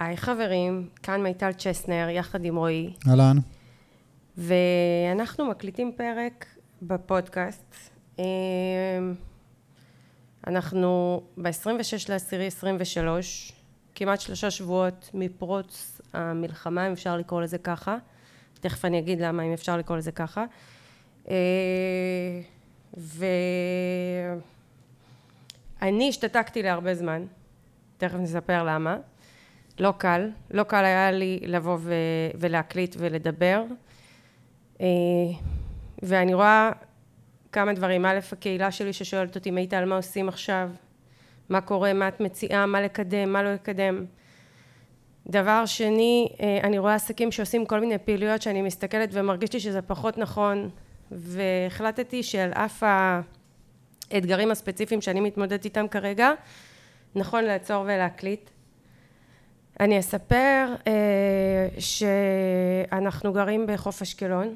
היי 0.00 0.16
חברים, 0.16 0.88
כאן 1.02 1.22
מיטל 1.22 1.52
צ'סנר 1.52 2.08
יחד 2.10 2.44
עם 2.44 2.56
רועי, 2.56 2.94
אהלן. 3.08 3.36
ואנחנו 4.36 5.46
מקליטים 5.46 5.92
פרק 5.96 6.46
בפודקאסט. 6.82 7.74
אה, 8.18 8.24
אנחנו 10.46 11.22
ב-26 11.36 12.08
לאסירי 12.08 12.46
23, 12.46 13.52
כמעט 13.94 14.20
שלושה 14.20 14.50
שבועות 14.50 15.10
מפרוץ 15.14 16.00
המלחמה, 16.12 16.86
אם 16.86 16.92
אפשר 16.92 17.16
לקרוא 17.16 17.42
לזה 17.42 17.58
ככה. 17.58 17.96
תכף 18.60 18.84
אני 18.84 18.98
אגיד 18.98 19.20
למה, 19.20 19.42
אם 19.42 19.52
אפשר 19.52 19.76
לקרוא 19.76 19.96
לזה 19.96 20.12
ככה. 20.12 20.44
אה, 21.30 22.40
ואני 25.80 26.08
השתתקתי 26.08 26.62
להרבה 26.62 26.94
זמן, 26.94 27.24
תכף 27.98 28.14
נספר 28.14 28.64
למה. 28.64 28.96
לא 29.80 29.92
קל, 29.98 30.28
לא 30.50 30.62
קל 30.62 30.84
היה 30.84 31.10
לי 31.10 31.40
לבוא 31.42 31.76
ו- 31.80 31.94
ולהקליט 32.34 32.96
ולדבר. 32.98 33.64
אה, 34.80 34.86
ואני 36.02 36.34
רואה 36.34 36.70
כמה 37.52 37.72
דברים. 37.72 38.06
א', 38.06 38.18
הקהילה 38.32 38.70
שלי 38.70 38.92
ששואלת 38.92 39.36
אותי, 39.36 39.50
מיטל, 39.50 39.84
מה 39.84 39.96
עושים 39.96 40.28
עכשיו? 40.28 40.70
מה 41.48 41.60
קורה? 41.60 41.92
מה 41.92 42.08
את 42.08 42.20
מציעה? 42.20 42.66
מה 42.66 42.80
לקדם? 42.80 43.32
מה 43.32 43.42
לא 43.42 43.52
לקדם? 43.52 44.04
דבר 45.26 45.66
שני, 45.66 46.28
אה, 46.40 46.58
אני 46.62 46.78
רואה 46.78 46.94
עסקים 46.94 47.32
שעושים 47.32 47.66
כל 47.66 47.80
מיני 47.80 47.98
פעילויות 47.98 48.42
שאני 48.42 48.62
מסתכלת 48.62 49.08
ומרגיש 49.12 49.52
לי 49.52 49.60
שזה 49.60 49.82
פחות 49.82 50.18
נכון, 50.18 50.70
והחלטתי 51.10 52.22
שעל 52.22 52.52
אף 52.52 52.82
האתגרים 54.10 54.50
הספציפיים 54.50 55.00
שאני 55.00 55.20
מתמודדת 55.20 55.64
איתם 55.64 55.88
כרגע, 55.88 56.32
נכון 57.14 57.44
לעצור 57.44 57.82
ולהקליט. 57.82 58.50
אני 59.80 59.98
אספר 59.98 60.74
אה, 60.86 61.68
שאנחנו 61.78 63.32
גרים 63.32 63.66
בחוף 63.66 64.02
אשקלון, 64.02 64.54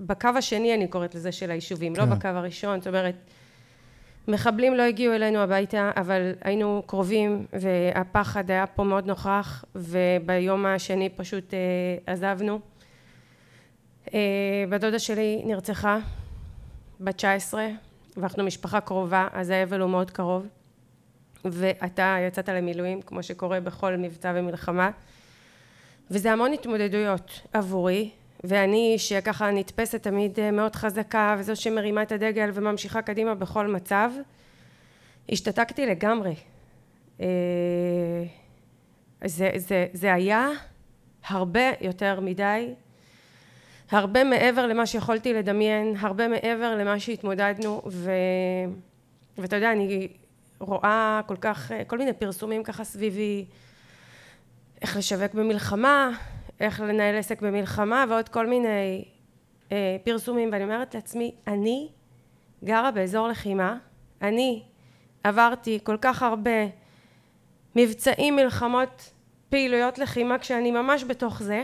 בקו 0.00 0.28
השני 0.36 0.74
אני 0.74 0.88
קוראת 0.88 1.14
לזה 1.14 1.32
של 1.32 1.50
היישובים, 1.50 1.92
לא 1.96 2.02
כן. 2.02 2.08
לא 2.08 2.14
בקו 2.14 2.28
הראשון, 2.28 2.80
זאת 2.80 2.86
אומרת, 2.86 3.14
מחבלים 4.28 4.74
לא 4.74 4.82
הגיעו 4.82 5.14
אלינו 5.14 5.38
הביתה, 5.38 5.90
אבל 5.96 6.32
היינו 6.40 6.82
קרובים 6.86 7.46
והפחד 7.52 8.50
היה 8.50 8.66
פה 8.66 8.84
מאוד 8.84 9.06
נוכח, 9.06 9.64
וביום 9.74 10.66
השני 10.66 11.08
פשוט 11.08 11.54
אה, 11.54 11.58
עזבנו. 12.12 12.60
אה, 14.14 14.64
בת 14.68 14.80
דודה 14.80 14.98
שלי 14.98 15.42
נרצחה, 15.44 15.98
בת 17.00 17.16
19, 17.16 17.68
ואנחנו 18.16 18.44
משפחה 18.44 18.80
קרובה, 18.80 19.28
אז 19.32 19.50
האבל 19.50 19.80
הוא 19.80 19.90
מאוד 19.90 20.10
קרוב. 20.10 20.46
ואתה 21.44 22.16
יצאת 22.28 22.48
למילואים, 22.48 23.02
כמו 23.02 23.22
שקורה 23.22 23.60
בכל 23.60 23.96
מבצע 23.96 24.32
ומלחמה, 24.34 24.90
וזה 26.10 26.32
המון 26.32 26.52
התמודדויות 26.52 27.40
עבורי, 27.52 28.10
ואני 28.44 28.94
שככה 28.98 29.50
נתפסת 29.50 30.02
תמיד 30.02 30.40
אה, 30.40 30.50
מאוד 30.50 30.76
חזקה, 30.76 31.36
וזו 31.38 31.56
שמרימה 31.56 32.02
את 32.02 32.12
הדגל 32.12 32.50
וממשיכה 32.54 33.02
קדימה 33.02 33.34
בכל 33.34 33.66
מצב, 33.66 34.10
השתתקתי 35.28 35.86
לגמרי. 35.86 36.34
אה, 37.20 37.26
זה, 39.24 39.50
זה, 39.56 39.86
זה 39.92 40.14
היה 40.14 40.48
הרבה 41.26 41.70
יותר 41.80 42.20
מדי, 42.20 42.74
הרבה 43.90 44.24
מעבר 44.24 44.66
למה 44.66 44.86
שיכולתי 44.86 45.32
לדמיין, 45.32 45.94
הרבה 45.98 46.28
מעבר 46.28 46.74
למה 46.74 47.00
שהתמודדנו, 47.00 47.82
ו... 47.86 48.10
ואתה 49.38 49.56
יודע, 49.56 49.72
אני 49.72 50.08
רואה 50.64 51.20
כל 51.26 51.36
כך, 51.36 51.70
כל 51.86 51.98
מיני 51.98 52.12
פרסומים 52.12 52.62
ככה 52.62 52.84
סביבי, 52.84 53.44
איך 54.82 54.96
לשווק 54.96 55.34
במלחמה, 55.34 56.10
איך 56.60 56.80
לנהל 56.80 57.16
עסק 57.16 57.42
במלחמה, 57.42 58.04
ועוד 58.08 58.28
כל 58.28 58.46
מיני 58.46 59.04
אה, 59.72 59.96
פרסומים, 60.04 60.48
ואני 60.52 60.64
אומרת 60.64 60.94
לעצמי, 60.94 61.34
אני 61.46 61.88
גרה 62.64 62.90
באזור 62.90 63.28
לחימה, 63.28 63.76
אני 64.22 64.62
עברתי 65.24 65.78
כל 65.82 65.96
כך 66.00 66.22
הרבה 66.22 66.66
מבצעים, 67.76 68.36
מלחמות, 68.36 69.12
פעילויות 69.48 69.98
לחימה, 69.98 70.38
כשאני 70.38 70.70
ממש 70.70 71.04
בתוך 71.04 71.42
זה, 71.42 71.62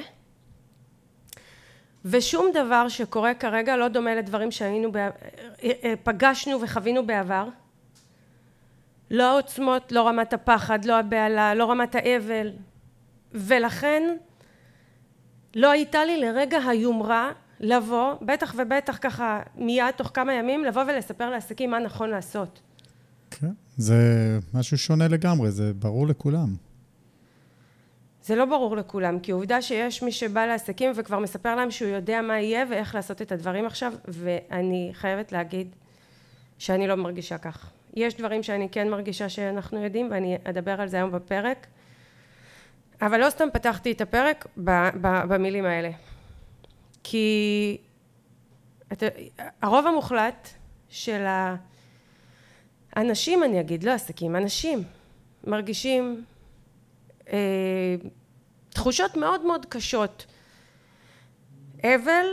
ושום 2.05 2.51
דבר 2.55 2.89
שקורה 2.89 3.35
כרגע 3.35 3.77
לא 3.77 3.89
דומה 3.89 4.15
לדברים 4.15 4.51
שהיינו, 4.51 4.93
בע... 4.93 5.09
פגשנו 6.05 6.61
וחווינו 6.61 7.07
בעבר. 7.07 7.49
לא 9.11 9.33
העוצמות, 9.33 9.93
לא 9.93 10.09
רמת 10.09 10.33
הפחד, 10.33 10.85
לא 10.85 10.99
הבהלה, 10.99 11.55
לא 11.55 11.71
רמת 11.71 11.95
האבל, 11.95 12.53
ולכן 13.33 14.17
לא 15.57 15.71
הייתה 15.71 16.05
לי 16.05 16.21
לרגע 16.21 16.59
היומרה 16.59 17.33
לבוא, 17.61 18.15
בטח 18.23 18.55
ובטח 18.59 18.99
ככה 19.01 19.41
מיד 19.57 19.91
תוך 19.97 20.11
כמה 20.15 20.35
ימים, 20.35 20.65
לבוא 20.65 20.83
ולספר 20.83 21.31
לעסקים 21.31 21.71
מה 21.71 21.79
נכון 21.79 22.11
לעשות. 22.11 22.61
כן, 23.31 23.53
זה 23.77 23.97
משהו 24.55 24.79
שונה 24.79 25.09
לגמרי, 25.09 25.51
זה 25.51 25.73
ברור 25.75 26.07
לכולם. 26.07 26.55
זה 28.23 28.37
לא 28.37 28.45
ברור 28.45 28.77
לכולם, 28.77 29.21
כי 29.21 29.33
עובדה 29.33 29.63
שיש 29.63 30.03
מי 30.03 30.13
שבא 30.13 30.47
לעסקים 30.47 30.93
וכבר 30.97 31.19
מספר 31.19 31.57
להם 31.57 31.71
שהוא 31.71 31.89
יודע 31.89 32.23
מה 32.23 32.41
יהיה 32.41 32.65
ואיך 32.71 32.95
לעשות 32.95 33.23
את 33.23 33.33
הדברים 33.33 33.67
עכשיו, 33.67 33.93
ואני 34.09 34.91
חייבת 34.93 35.33
להגיד 35.33 35.75
שאני 36.59 36.87
לא 36.87 36.95
מרגישה 36.95 37.39
כך. 37.39 37.71
יש 37.95 38.15
דברים 38.15 38.43
שאני 38.43 38.69
כן 38.69 38.89
מרגישה 38.89 39.29
שאנחנו 39.29 39.85
יודעים, 39.85 40.09
ואני 40.11 40.39
אדבר 40.45 40.81
על 40.81 40.89
זה 40.89 40.97
היום 40.97 41.13
בפרק, 41.13 41.67
אבל 43.03 43.21
לא 43.21 43.31
סתם 43.31 43.49
פתחתי 43.53 43.93
את 43.93 44.01
הפרק 44.01 44.47
במילים 45.29 45.65
האלה. 45.65 45.91
כי 47.03 47.79
את, 48.93 49.03
הרוב 49.63 49.87
המוחלט 49.87 50.49
של 50.89 51.25
האנשים, 52.93 53.45
אני 53.45 53.61
אגיד, 53.61 53.85
לא 53.85 53.91
עסקים, 53.91 54.37
אנשים, 54.37 54.83
מרגישים 55.45 56.25
אה, 57.29 57.97
תחושות 58.71 59.17
מאוד 59.17 59.47
מאוד 59.47 59.67
קשות. 59.67 60.27
אבל, 61.83 62.27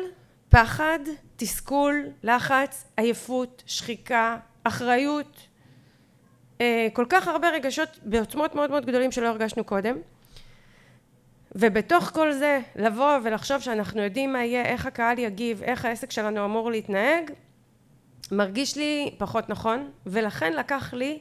פחד, 0.50 1.00
תסכול, 1.35 2.06
לחץ, 2.23 2.85
עייפות, 2.97 3.63
שחיקה, 3.66 4.38
אחריות, 4.63 5.47
כל 6.94 7.06
כך 7.09 7.28
הרבה 7.28 7.50
רגשות 7.50 8.00
בעוצמות 8.03 8.56
מאוד 8.56 8.72
מאוד 8.72 8.85
גדולים 8.85 9.12
שלא 9.12 9.28
הרגשנו 9.28 9.63
קודם. 9.63 9.95
ובתוך 11.56 12.03
כל 12.03 12.34
זה, 12.34 12.59
לבוא 12.75 13.18
ולחשוב 13.23 13.59
שאנחנו 13.59 14.01
יודעים 14.01 14.34
מה 14.34 14.45
יהיה, 14.45 14.66
איך 14.66 14.85
הקהל 14.85 15.19
יגיב, 15.19 15.63
איך 15.63 15.85
העסק 15.85 16.12
שלנו 16.12 16.46
אמור 16.46 16.72
להתנהג, 16.72 17.31
מרגיש 18.31 18.78
לי 18.78 19.16
פחות 19.17 19.50
נכון, 19.50 19.91
ולכן 20.06 20.53
לקח 20.53 20.94
לי 20.94 21.19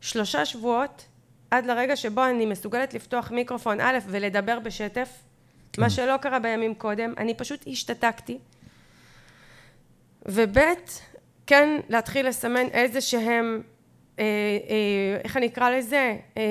שלושה 0.00 0.44
שבועות 0.44 1.06
עד 1.50 1.66
לרגע 1.66 1.96
שבו 1.96 2.24
אני 2.24 2.46
מסוגלת 2.46 2.94
לפתוח 2.94 3.30
מיקרופון 3.30 3.80
א' 3.80 3.98
ולדבר 4.06 4.58
בשטף, 4.58 5.08
כן. 5.72 5.82
מה 5.82 5.90
שלא 5.90 6.16
קרה 6.16 6.38
בימים 6.38 6.74
קודם, 6.74 7.14
אני 7.18 7.34
פשוט 7.34 7.64
השתתקתי. 7.66 8.38
וב' 10.26 10.58
כן 11.46 11.80
להתחיל 11.88 12.28
לסמן 12.28 12.66
איזה 12.66 13.00
שהם, 13.00 13.22
אה, 13.24 13.60
אה, 13.60 13.62
איך 15.24 15.36
אני 15.36 15.46
אקרא 15.46 15.70
לזה, 15.70 16.16
אה, 16.36 16.42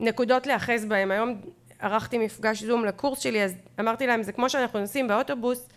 נקודות 0.00 0.46
להאחז 0.46 0.84
בהם. 0.84 1.10
היום 1.10 1.40
ערכתי 1.80 2.18
מפגש 2.18 2.62
זום 2.62 2.84
לקורס 2.84 3.18
שלי, 3.18 3.44
אז 3.44 3.54
אמרתי 3.80 4.06
להם, 4.06 4.22
זה 4.22 4.32
כמו 4.32 4.50
שאנחנו 4.50 4.80
נוסעים 4.80 5.08
באוטובוס, 5.08 5.68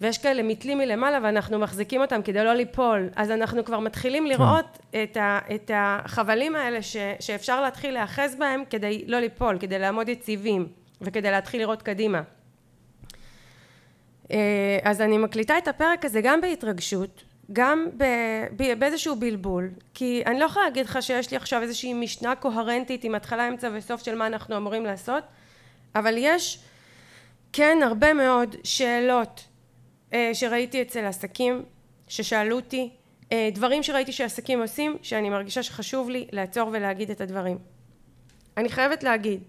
ויש 0.00 0.18
כאלה 0.18 0.42
מתלים 0.42 0.78
מלמעלה 0.78 1.18
ואנחנו 1.22 1.58
מחזיקים 1.58 2.00
אותם 2.00 2.22
כדי 2.22 2.44
לא 2.44 2.54
ליפול, 2.54 3.08
אז 3.16 3.30
אנחנו 3.30 3.64
כבר 3.64 3.78
מתחילים 3.78 4.26
לראות 4.26 4.78
את, 5.02 5.16
ה, 5.16 5.38
את 5.54 5.70
החבלים 5.74 6.56
האלה 6.56 6.82
ש, 6.82 6.96
שאפשר 7.20 7.60
להתחיל 7.60 7.94
להאחז 7.94 8.34
בהם 8.34 8.62
כדי 8.70 9.04
לא 9.06 9.18
ליפול, 9.18 9.58
כדי 9.60 9.78
לעמוד 9.78 10.08
יציבים 10.08 10.68
וכדי 11.00 11.30
להתחיל 11.30 11.60
לראות 11.60 11.82
קדימה. 11.82 12.22
אז 14.82 15.00
אני 15.00 15.18
מקליטה 15.18 15.58
את 15.58 15.68
הפרק 15.68 16.04
הזה 16.04 16.20
גם 16.20 16.40
בהתרגשות, 16.40 17.22
גם 17.52 17.86
באיזשהו 18.78 19.16
בלבול, 19.16 19.70
כי 19.94 20.22
אני 20.26 20.40
לא 20.40 20.44
יכולה 20.44 20.64
להגיד 20.64 20.86
לך 20.86 21.02
שיש 21.02 21.30
לי 21.30 21.36
עכשיו 21.36 21.62
איזושהי 21.62 21.94
משנה 21.94 22.34
קוהרנטית 22.34 23.04
עם 23.04 23.14
התחלה, 23.14 23.48
אמצע 23.48 23.70
וסוף 23.72 24.02
של 24.02 24.14
מה 24.14 24.26
אנחנו 24.26 24.56
אמורים 24.56 24.84
לעשות, 24.84 25.24
אבל 25.94 26.14
יש 26.16 26.58
כן 27.52 27.78
הרבה 27.82 28.14
מאוד 28.14 28.56
שאלות 28.64 29.44
שראיתי 30.32 30.82
אצל 30.82 31.04
עסקים, 31.04 31.62
ששאלו 32.08 32.56
אותי, 32.56 32.90
דברים 33.52 33.82
שראיתי 33.82 34.12
שעסקים 34.12 34.62
עושים, 34.62 34.96
שאני 35.02 35.30
מרגישה 35.30 35.62
שחשוב 35.62 36.10
לי 36.10 36.26
לעצור 36.32 36.70
ולהגיד 36.72 37.10
את 37.10 37.20
הדברים. 37.20 37.58
אני 38.56 38.68
חייבת 38.68 39.02
להגיד, 39.02 39.42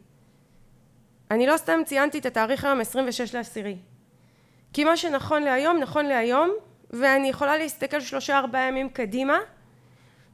אני 1.31 1.47
לא 1.47 1.57
סתם 1.57 1.79
ציינתי 1.85 2.19
את 2.19 2.25
התאריך 2.25 2.65
היום 2.65 2.79
26 2.79 3.35
לעשירי, 3.35 3.77
כי 4.73 4.83
מה 4.83 4.97
שנכון 4.97 5.43
להיום, 5.43 5.77
נכון 5.77 6.05
להיום, 6.05 6.51
ואני 6.93 7.27
יכולה 7.27 7.57
להסתכל 7.57 8.01
שלושה 8.01 8.39
ארבעה 8.39 8.67
ימים 8.67 8.89
קדימה, 8.89 9.37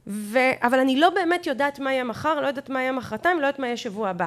ו... 0.06 0.38
אבל 0.62 0.78
אני 0.78 1.00
לא 1.00 1.10
באמת 1.10 1.46
יודעת 1.46 1.78
מה 1.78 1.92
יהיה 1.92 2.04
מחר, 2.04 2.40
לא 2.40 2.46
יודעת 2.46 2.70
מה 2.70 2.80
יהיה 2.80 2.92
מחרתיים, 2.92 3.40
לא 3.40 3.46
יודעת 3.46 3.58
מה 3.58 3.66
יהיה 3.66 3.76
שבוע 3.76 4.08
הבא. 4.08 4.26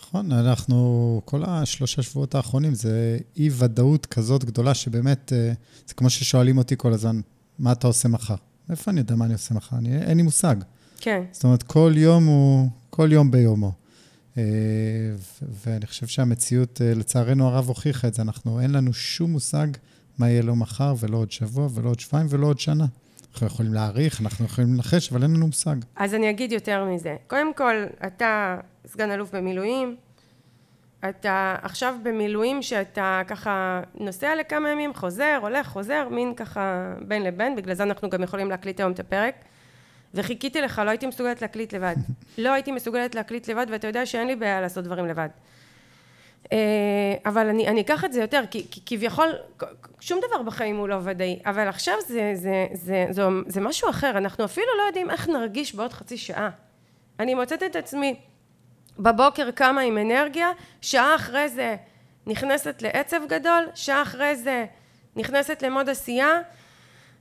נכון, 0.00 0.32
אנחנו, 0.32 1.20
כל 1.24 1.42
השלושה 1.46 2.02
שבועות 2.02 2.34
האחרונים 2.34 2.74
זה 2.74 3.18
אי-ודאות 3.36 4.06
כזאת 4.06 4.44
גדולה, 4.44 4.74
שבאמת, 4.74 5.32
אה, 5.32 5.52
זה 5.86 5.94
כמו 5.94 6.10
ששואלים 6.10 6.58
אותי 6.58 6.74
כל 6.78 6.92
הזמן, 6.92 7.20
מה 7.58 7.72
אתה 7.72 7.86
עושה 7.86 8.08
מחר? 8.08 8.34
איפה 8.70 8.90
אני 8.90 9.00
יודע 9.00 9.14
מה 9.14 9.24
אני 9.24 9.32
עושה 9.32 9.54
מחר? 9.54 9.76
אני, 9.76 10.02
אין 10.02 10.16
לי 10.16 10.22
מושג. 10.22 10.56
כן. 11.00 11.22
זאת 11.32 11.44
אומרת, 11.44 11.62
כל 11.62 11.92
יום 11.96 12.26
הוא, 12.26 12.68
כל 12.90 13.08
יום 13.12 13.30
ביומו. 13.30 13.72
אה, 14.38 14.42
ואני 15.64 15.86
חושב 15.86 16.06
שהמציאות, 16.06 16.80
אה, 16.82 16.94
לצערנו 16.94 17.48
הרב, 17.48 17.68
הוכיחה 17.68 18.08
את 18.08 18.14
זה. 18.14 18.22
אנחנו, 18.22 18.60
אין 18.60 18.70
לנו 18.70 18.92
שום 18.92 19.30
מושג 19.30 19.66
מה 20.18 20.28
יהיה 20.30 20.42
לו 20.42 20.56
מחר, 20.56 20.94
ולא 21.00 21.16
עוד 21.16 21.30
שבוע, 21.30 21.68
ולא 21.74 21.88
עוד 21.88 22.00
שבועיים, 22.00 22.28
ולא 22.30 22.46
עוד 22.46 22.58
שנה. 22.58 22.84
אנחנו 23.32 23.46
יכולים 23.46 23.74
להעריך, 23.74 24.20
אנחנו 24.20 24.44
יכולים 24.44 24.74
לנחש, 24.74 25.12
אבל 25.12 25.22
אין 25.22 25.34
לנו 25.34 25.46
מושג. 25.46 25.76
אז 25.96 26.14
אני 26.14 26.30
אגיד 26.30 26.52
יותר 26.52 26.84
מזה. 26.84 27.16
קודם 27.26 27.54
כל, 27.54 27.74
אתה 28.06 28.58
סגן 28.86 29.10
אלוף 29.10 29.34
במילואים, 29.34 29.96
אתה 31.08 31.56
עכשיו 31.62 31.94
במילואים 32.02 32.62
שאתה 32.62 33.22
ככה 33.26 33.80
נוסע 34.00 34.34
לכמה 34.34 34.70
ימים, 34.70 34.94
חוזר, 34.94 35.38
הולך, 35.42 35.66
חוזר, 35.68 36.08
מין 36.10 36.34
ככה 36.34 36.94
בין 37.08 37.22
לבין, 37.22 37.56
בגלל 37.56 37.74
זה 37.74 37.82
אנחנו 37.82 38.10
גם 38.10 38.22
יכולים 38.22 38.50
להקליט 38.50 38.80
היום 38.80 38.92
את 38.92 39.00
הפרק. 39.00 39.34
וחיכיתי 40.14 40.60
לך, 40.60 40.82
לא 40.84 40.90
הייתי 40.90 41.06
מסוגלת 41.06 41.42
להקליט 41.42 41.74
לבד. 41.74 41.94
לא 42.38 42.52
הייתי 42.52 42.72
מסוגלת 42.72 43.14
להקליט 43.14 43.48
לבד, 43.48 43.66
ואתה 43.70 43.86
יודע 43.86 44.06
שאין 44.06 44.26
לי 44.26 44.36
בעיה 44.36 44.60
לעשות 44.60 44.84
דברים 44.84 45.06
לבד. 45.06 45.28
אה, 46.52 46.58
אבל 47.26 47.48
אני, 47.48 47.68
אני 47.68 47.80
אקח 47.80 48.04
את 48.04 48.12
זה 48.12 48.20
יותר, 48.20 48.44
כי, 48.50 48.66
כי 48.70 48.80
כביכול, 48.86 49.28
שום 50.00 50.20
דבר 50.28 50.42
בחיים 50.42 50.76
הוא 50.76 50.88
לא 50.88 50.96
ודאי, 51.02 51.38
אבל 51.46 51.68
עכשיו 51.68 51.94
זה, 52.06 52.32
זה, 52.34 52.66
זה, 52.72 53.06
זה, 53.10 53.22
זה 53.46 53.60
משהו 53.60 53.90
אחר, 53.90 54.10
אנחנו 54.10 54.44
אפילו 54.44 54.66
לא 54.78 54.82
יודעים 54.82 55.10
איך 55.10 55.28
נרגיש 55.28 55.74
בעוד 55.74 55.92
חצי 55.92 56.16
שעה. 56.16 56.50
אני 57.20 57.34
מוצאת 57.34 57.62
את 57.62 57.76
עצמי 57.76 58.16
בבוקר 58.98 59.50
קמה 59.50 59.80
עם 59.80 59.98
אנרגיה, 59.98 60.48
שעה 60.80 61.14
אחרי 61.14 61.48
זה 61.48 61.76
נכנסת 62.26 62.82
לעצב 62.82 63.20
גדול, 63.28 63.66
שעה 63.74 64.02
אחרי 64.02 64.36
זה 64.36 64.66
נכנסת 65.16 65.62
למוד 65.62 65.88
עשייה, 65.88 66.40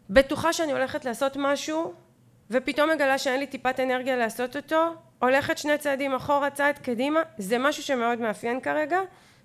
בטוחה 0.09 0.53
שאני 0.53 0.71
הולכת 0.71 1.05
לעשות 1.05 1.37
משהו, 1.39 1.93
ופתאום 2.51 2.89
מגלה 2.89 3.17
שאין 3.17 3.39
לי 3.39 3.47
טיפת 3.47 3.79
אנרגיה 3.79 4.15
לעשות 4.15 4.55
אותו, 4.55 4.93
הולכת 5.23 5.57
שני 5.57 5.77
צעדים 5.77 6.13
אחורה, 6.13 6.49
צעד 6.49 6.77
קדימה, 6.77 7.21
זה 7.37 7.57
משהו 7.57 7.83
שמאוד 7.83 8.19
מאפיין 8.19 8.61
כרגע, 8.61 8.99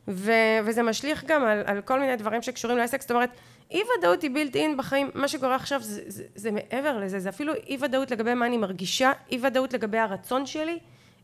ו- 0.09 0.59
וזה 0.65 0.83
משליך 0.83 1.25
גם 1.25 1.45
על, 1.45 1.63
על 1.67 1.81
כל 1.81 2.01
מיני 2.01 2.17
דברים 2.17 2.43
שקשורים 2.43 2.79
לעסק, 2.79 3.01
זאת 3.01 3.11
אומרת, 3.11 3.31
אי 3.71 3.83
ודאות 3.99 4.23
היא 4.23 4.31
בילט 4.31 4.57
אין 4.57 4.77
בחיים, 4.77 5.11
מה 5.15 5.29
שקורה 5.29 5.55
עכשיו 5.55 5.83
זה, 5.83 6.03
זה, 6.07 6.25
זה 6.35 6.51
מעבר 6.51 6.99
לזה, 6.99 7.21
זה 7.21 7.29
אפילו 7.29 7.55
אי 7.55 7.79
ודאות 7.81 8.11
לגבי 8.11 8.35
מה 8.35 8.47
אני 8.47 8.57
מרגישה, 8.57 9.13
אי 9.31 9.39
ודאות 9.43 9.73
לגבי 9.73 9.99
הרצון 9.99 10.47
שלי, 10.47 10.79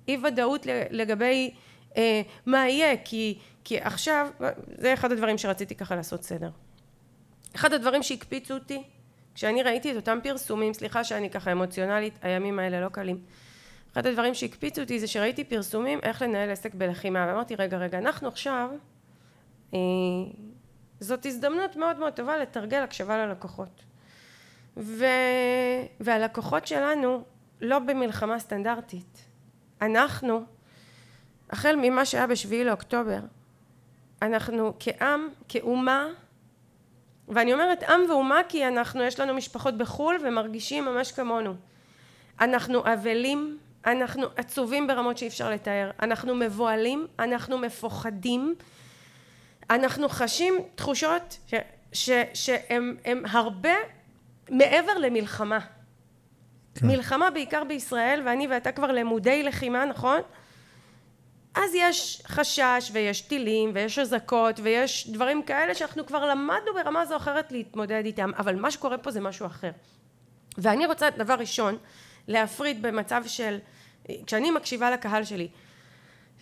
אי 0.09 0.19
ודאות 0.25 0.67
לגבי 0.91 1.55
אה, 1.97 2.23
מה 2.47 2.69
יהיה, 2.69 2.97
כי, 3.05 3.39
כי 3.65 3.79
עכשיו, 3.81 4.29
זה 4.79 4.95
אחד 4.95 5.13
הדברים 5.13 5.39
שרציתי 5.39 5.75
ככה 5.75 5.97
לעשות 5.97 6.23
סדר. 6.23 6.51
אחד 7.57 7.73
הדברים 7.73 8.03
שהקפיצו 8.03 8.55
אותי, 8.55 8.83
כשאני 9.35 9.63
ראיתי 9.63 9.91
את 9.91 9.97
אותם 9.97 10.19
פרסומים, 10.23 10.75
סליחה 10.75 11.05
שאני 11.05 11.31
ככה 11.31 11.53
אמוציונלית, 11.53 12.15
הימים 12.23 12.59
האלה 12.59 12.81
לא 12.81 12.89
קלים, 12.89 13.19
אחד 13.95 14.07
הדברים 14.07 14.35
שהקפיצו 14.35 14.83
אותי 14.83 15.01
זה 15.01 15.07
שראיתי 15.07 15.45
פרסומים 15.45 15.99
איך 16.03 16.23
לנהל 16.23 16.51
עסק 16.51 16.75
בלחימה, 16.75 17.27
ואמרתי 17.29 17.55
רגע 17.55 17.79
רגע, 17.79 17.99
אנחנו 17.99 18.29
עכשיו, 18.29 18.71
אה, 19.75 19.79
זאת 21.01 21.27
הזדמנות 21.27 21.77
מאוד 21.77 21.99
מאוד 21.99 22.13
טובה 22.13 22.37
לתרגל 22.37 22.83
הקשבה 22.83 23.27
ללקוחות. 23.27 23.83
ו... 24.77 25.05
והלקוחות 26.01 26.67
שלנו 26.67 27.25
לא 27.61 27.79
במלחמה 27.79 28.39
סטנדרטית. 28.39 29.25
אנחנו, 29.83 30.45
החל 31.51 31.77
ממה 31.83 32.05
שהיה 32.05 32.27
בשביעי 32.27 32.65
לאוקטובר, 32.65 33.21
אנחנו 34.23 34.73
כעם, 34.81 35.29
כאומה, 35.49 36.07
ואני 37.29 37.53
אומרת 37.53 37.83
עם 37.83 38.01
ואומה 38.09 38.41
כי 38.49 38.69
אנחנו, 38.69 39.03
יש 39.03 39.21
לנו 39.21 39.35
משפחות 39.35 39.79
בחו"ל 39.79 40.17
ומרגישים 40.25 40.85
ממש 40.85 41.13
כמונו. 41.13 41.55
אנחנו 42.41 42.93
אבלים, 42.93 43.59
אנחנו 43.87 44.27
עצובים 44.37 44.87
ברמות 44.87 45.19
שאי 45.19 45.29
אפשר 45.29 45.51
לתאר, 45.51 45.91
אנחנו 46.03 46.35
מבוהלים, 46.35 47.07
אנחנו 47.19 47.59
מפוחדים, 47.59 48.55
אנחנו 49.71 50.09
חשים 50.09 50.55
תחושות 50.75 51.39
ש, 51.47 51.55
ש, 51.93 52.11
שהן 52.35 53.23
הרבה 53.31 53.75
מעבר 54.51 54.99
למלחמה. 54.99 55.59
כן. 56.75 56.87
מלחמה 56.87 57.31
בעיקר 57.31 57.65
בישראל, 57.65 58.23
ואני 58.25 58.47
ואתה 58.47 58.73
כבר 58.73 58.93
למודי 58.93 59.43
לחימה, 59.43 59.85
נכון? 59.85 60.21
אז 61.55 61.75
יש 61.75 62.23
חשש 62.27 62.91
ויש 62.93 63.21
טילים 63.21 63.71
ויש 63.75 63.99
אזעקות 63.99 64.61
ויש 64.63 65.11
דברים 65.11 65.43
כאלה 65.43 65.75
שאנחנו 65.75 66.07
כבר 66.07 66.27
למדנו 66.27 66.75
ברמה 66.75 67.07
זו 67.07 67.15
או 67.15 67.19
אחרת 67.19 67.53
להתמודד 67.53 68.03
איתם, 68.05 68.31
אבל 68.39 68.57
מה 68.57 68.71
שקורה 68.71 68.99
פה 68.99 69.11
זה 69.11 69.21
משהו 69.21 69.47
אחר. 69.47 69.71
ואני 70.59 70.87
רוצה 70.87 71.11
דבר 71.11 71.35
ראשון 71.35 71.79
להפריד 72.29 72.83
במצב 72.83 73.23
של, 73.27 73.59
כשאני 74.27 74.51
מקשיבה 74.51 74.91
לקהל 74.91 75.25
שלי, 75.25 75.49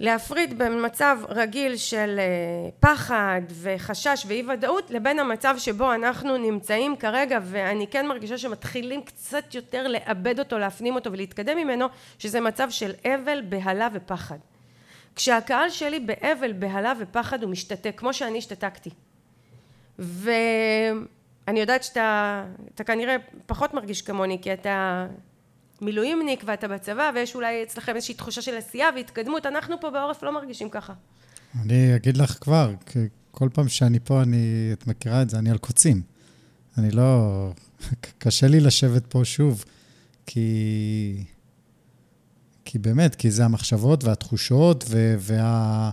להפריד 0.01 0.59
בין 0.59 0.87
מצב 0.87 1.19
רגיל 1.29 1.77
של 1.77 2.19
אה, 2.19 2.71
פחד 2.81 3.41
וחשש 3.63 4.25
ואי 4.27 4.45
ודאות 4.49 4.91
לבין 4.91 5.19
המצב 5.19 5.55
שבו 5.59 5.95
אנחנו 5.95 6.37
נמצאים 6.37 6.97
כרגע 6.97 7.39
ואני 7.43 7.87
כן 7.87 8.07
מרגישה 8.07 8.39
שמתחילים 8.39 9.03
קצת 9.03 9.55
יותר 9.55 9.89
לאבד 9.89 10.39
אותו, 10.39 10.59
להפנים 10.59 10.95
אותו 10.95 11.13
ולהתקדם 11.13 11.57
ממנו 11.57 11.87
שזה 12.19 12.41
מצב 12.41 12.71
של 12.71 12.93
אבל, 13.05 13.43
בהלה 13.49 13.89
ופחד. 13.93 14.39
כשהקהל 15.17 15.71
שלי 15.71 16.01
באבל, 16.01 16.53
בהלה 16.53 16.93
ופחד 16.99 17.43
הוא 17.43 17.51
משתתק 17.51 17.95
כמו 17.97 18.13
שאני 18.13 18.39
השתתקתי 18.39 18.91
ואני 19.99 21.61
יודעת 21.61 21.85
שאתה 21.85 22.45
כנראה 22.87 23.17
פחות 23.47 23.75
מרגיש 23.75 24.03
כמוני 24.03 24.39
כי 24.43 24.53
אתה 24.53 25.07
מילואימניק 25.83 26.45
ואתה 26.47 26.69
בצבא 26.69 27.11
ויש 27.15 27.35
אולי 27.35 27.63
אצלכם 27.63 27.97
איזושהי 27.97 28.15
תחושה 28.15 28.43
של 28.43 28.57
עשייה 28.57 28.89
והתקדמות, 28.97 29.47
אנחנו 29.47 29.81
פה 29.81 29.91
בעורף 29.91 30.23
לא 30.23 30.35
מרגישים 30.35 30.71
ככה. 30.71 30.93
אני 31.63 31.97
אגיד 31.97 32.17
לך 32.17 32.39
כבר, 32.41 32.75
כל 33.31 33.49
פעם 33.53 33.69
שאני 33.69 33.99
פה, 34.05 34.23
אני, 34.23 34.71
את 34.73 34.87
מכירה 34.87 35.23
את 35.23 35.31
זה, 35.31 35.39
אני 35.39 35.51
על 35.51 35.59
קוצים. 35.59 36.03
אני 36.79 36.91
לא... 36.91 37.51
קשה 38.19 38.47
לי 38.47 38.61
לשבת 38.61 39.07
פה 39.07 39.21
שוב, 39.25 39.65
כי... 40.27 41.25
כי 42.65 42.79
באמת, 42.79 43.15
כי 43.15 43.31
זה 43.31 43.45
המחשבות 43.45 44.05
והתחושות 44.05 44.85
ו... 44.89 45.15
וה... 45.19 45.91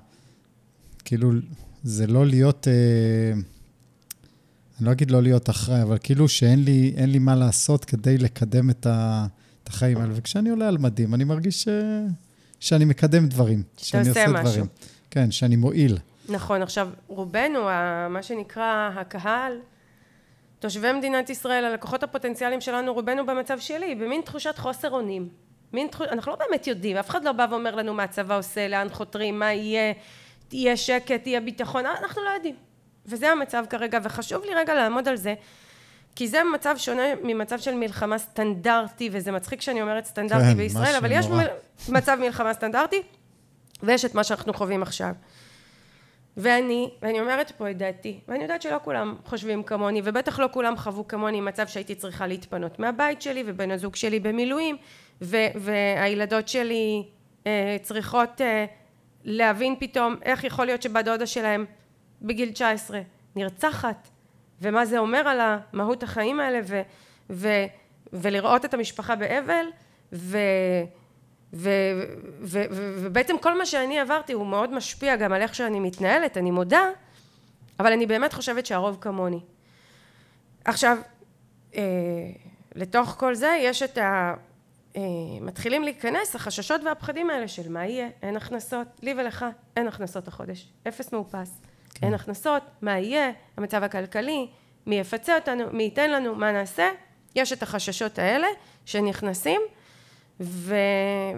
כאילו, 1.06 1.32
זה 1.84 2.08
לא 2.08 2.26
להיות... 2.26 2.68
אה... 2.68 3.34
אני 4.78 4.86
לא 4.88 4.92
אגיד 4.92 5.12
לא 5.12 5.22
להיות 5.22 5.50
אחראי, 5.50 5.82
אבל 5.82 5.98
כאילו 6.04 6.28
שאין 6.28 6.64
לי, 6.64 6.94
לי 6.98 7.20
מה 7.20 7.36
לעשות 7.36 7.86
כדי 7.86 8.18
לקדם 8.18 8.70
את, 8.70 8.86
ה, 8.86 9.28
את 9.64 9.70
החיים 9.70 9.98
האלה. 9.98 10.12
וכשאני 10.16 10.50
עולה 10.50 10.68
על 10.68 10.78
מדים, 10.78 11.14
אני 11.14 11.24
מרגיש 11.24 11.64
ש... 11.64 11.68
שאני 12.60 12.86
מקדם 12.86 13.28
דברים. 13.28 13.64
שאתה 13.78 14.00
עושה 14.00 14.28
משהו. 14.28 14.44
דברים. 14.44 14.66
כן, 15.12 15.32
שאני 15.32 15.56
מועיל. 15.56 15.98
נכון, 16.30 16.62
עכשיו, 16.62 16.90
רובנו, 17.08 17.64
מה 18.10 18.20
שנקרא 18.24 18.90
הקהל, 18.96 19.54
תושבי 20.60 20.92
מדינת 20.92 21.30
ישראל, 21.30 21.66
הלקוחות 21.66 22.04
הפוטנציאליים 22.04 22.62
שלנו, 22.62 22.94
רובנו 22.94 23.26
במצב 23.26 23.60
שלי, 23.60 23.96
במין 23.96 24.22
תחושת 24.22 24.58
חוסר 24.58 24.92
אונים. 24.92 25.30
מין 25.74 25.88
תחוש... 25.88 26.08
אנחנו 26.08 26.32
לא 26.32 26.38
באמת 26.38 26.68
יודעים, 26.68 26.98
אף 26.98 27.10
אחד 27.10 27.24
לא 27.24 27.32
בא 27.32 27.48
ואומר 27.50 27.76
לנו 27.76 27.94
מה 27.94 28.04
הצבא 28.04 28.38
עושה, 28.38 28.68
לאן 28.68 28.90
חותרים, 28.90 29.40
מה 29.40 29.54
יהיה, 29.54 29.94
יהיה 30.52 30.78
שקט, 30.78 31.28
יהיה 31.28 31.42
ביטחון, 31.42 31.86
אנחנו 31.86 32.22
לא 32.24 32.30
יודעים. 32.30 32.56
וזה 33.06 33.32
המצב 33.32 33.66
כרגע, 33.70 34.00
וחשוב 34.04 34.44
לי 34.46 34.54
רגע 34.56 34.74
לעמוד 34.74 35.08
על 35.08 35.16
זה, 35.16 35.34
כי 36.16 36.28
זה 36.28 36.42
מצב 36.54 36.76
שונה 36.78 37.04
ממצב 37.24 37.60
של 37.60 37.76
מלחמה 37.76 38.18
סטנדרטי, 38.18 39.10
וזה 39.12 39.32
מצחיק 39.32 39.62
שאני 39.62 39.82
אומרת 39.82 40.06
סטנדרטי 40.06 40.44
כן, 40.44 40.58
בישראל, 40.58 40.96
אבל 40.96 41.12
יש 41.12 41.26
מ... 41.26 41.38
מצב 41.96 42.18
מלחמה 42.22 42.54
סטנדרטי, 42.54 43.02
ויש 43.84 44.06
את 44.06 44.16
מה 44.16 44.24
שאנחנו 44.24 44.54
חווים 44.54 44.82
עכשיו. 44.82 45.14
ואני, 46.38 46.90
ואני 47.02 47.20
אומרת 47.20 47.52
פה 47.52 47.72
את 47.72 47.78
דעתי, 47.78 48.20
ואני 48.28 48.44
יודעת 48.44 48.62
שלא 48.62 48.78
כולם 48.84 49.16
חושבים 49.26 49.64
כמוני, 49.64 50.02
ובטח 50.04 50.40
לא 50.40 50.48
כולם 50.52 50.78
חוו 50.78 51.08
כמוני 51.08 51.42
מצב 51.42 51.68
שהייתי 51.68 51.96
צריכה 51.96 52.28
להתפנות 52.28 52.80
מהבית 52.80 53.22
שלי, 53.22 53.44
ובן 53.46 53.72
הזוג 53.72 53.96
שלי 53.96 54.20
במילואים, 54.20 54.78
ו, 55.22 55.38
והילדות 55.56 56.48
שלי 56.48 57.04
אה, 57.48 57.78
צריכות 57.82 58.42
אה, 58.42 58.66
להבין 59.24 59.76
פתאום 59.80 60.16
איך 60.24 60.44
יכול 60.44 60.66
להיות 60.66 60.82
שבת 60.82 61.06
דודה 61.06 61.26
שלהם 61.26 61.66
בגיל 62.22 62.52
19 62.52 63.02
נרצחת, 63.36 64.10
ומה 64.62 64.86
זה 64.86 64.98
אומר 64.98 65.28
על 65.28 65.40
המהות 65.42 66.04
החיים 66.04 66.40
האלה 66.40 66.60
ו, 66.64 66.82
ו, 67.30 67.48
ולראות 68.14 68.66
את 68.66 68.74
המשפחה 68.74 69.16
באבל 69.16 69.66
ו, 70.14 70.38
ו, 71.54 71.70
ו, 72.42 72.64
ו, 72.72 72.94
ובעצם 72.98 73.36
כל 73.42 73.58
מה 73.58 73.66
שאני 73.66 74.00
עברתי 74.00 74.34
הוא 74.34 74.48
מאוד 74.48 74.74
משפיע 74.74 75.16
גם 75.16 75.34
על 75.34 75.42
איך 75.42 75.56
שאני 75.56 75.80
מתנהלת, 75.80 76.38
אני 76.38 76.52
מודה, 76.52 76.90
אבל 77.80 77.92
אני 77.92 78.06
באמת 78.06 78.34
חושבת 78.34 78.66
שהרוב 78.66 78.98
כמוני. 79.02 79.40
עכשיו, 80.66 80.98
אה, 81.76 81.82
לתוך 82.76 83.16
כל 83.20 83.36
זה 83.36 83.58
יש 83.60 83.84
את 83.84 83.98
אה, 83.98 84.34
מתחילים 85.42 85.84
להיכנס 85.84 86.36
החששות 86.36 86.82
והפחדים 86.86 87.30
האלה 87.30 87.48
של 87.48 87.70
מה 87.70 87.86
יהיה, 87.86 88.10
אין 88.22 88.38
הכנסות, 88.38 88.88
לי 89.02 89.14
ולך 89.18 89.46
אין 89.78 89.88
הכנסות 89.88 90.28
החודש, 90.28 90.68
אפס 90.88 91.14
מאופס, 91.14 91.62
כן. 92.00 92.06
אין 92.06 92.14
הכנסות, 92.14 92.64
מה 92.82 93.00
יהיה, 93.00 93.32
המצב 93.58 93.84
הכלכלי, 93.84 94.48
מי 94.86 95.00
יפצה 95.00 95.36
אותנו, 95.36 95.64
מי 95.72 95.84
ייתן 95.84 96.12
לנו, 96.12 96.36
מה 96.36 96.52
נעשה, 96.52 96.90
יש 97.36 97.54
את 97.54 97.64
החששות 97.64 98.20
האלה 98.20 98.48
שנכנסים 98.86 99.62
ו... 100.40 100.76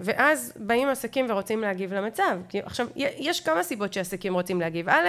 ואז 0.02 0.52
באים 0.56 0.88
עסקים 0.88 1.26
ורוצים 1.28 1.60
להגיב 1.60 1.94
למצב. 1.94 2.38
עכשיו, 2.54 2.86
יש 2.96 3.40
כמה 3.40 3.62
סיבות 3.62 3.92
שעסקים 3.92 4.34
רוצים 4.34 4.60
להגיב. 4.60 4.88
א', 4.88 5.08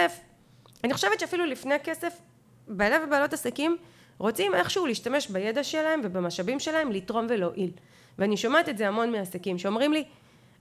אני 0.84 0.94
חושבת 0.94 1.20
שאפילו 1.20 1.46
לפני 1.46 1.74
כסף, 1.84 2.18
בעלי 2.68 2.96
ובעלות 3.04 3.32
עסקים 3.32 3.76
רוצים 4.18 4.54
איכשהו 4.54 4.86
להשתמש 4.86 5.28
בידע 5.28 5.64
שלהם 5.64 6.00
ובמשאבים 6.04 6.60
שלהם 6.60 6.92
לתרום 6.92 7.26
ולהועיל. 7.28 7.70
ואני 8.18 8.36
שומעת 8.36 8.68
את 8.68 8.78
זה 8.78 8.88
המון 8.88 9.12
מעסקים 9.12 9.58
שאומרים 9.58 9.92
לי, 9.92 10.04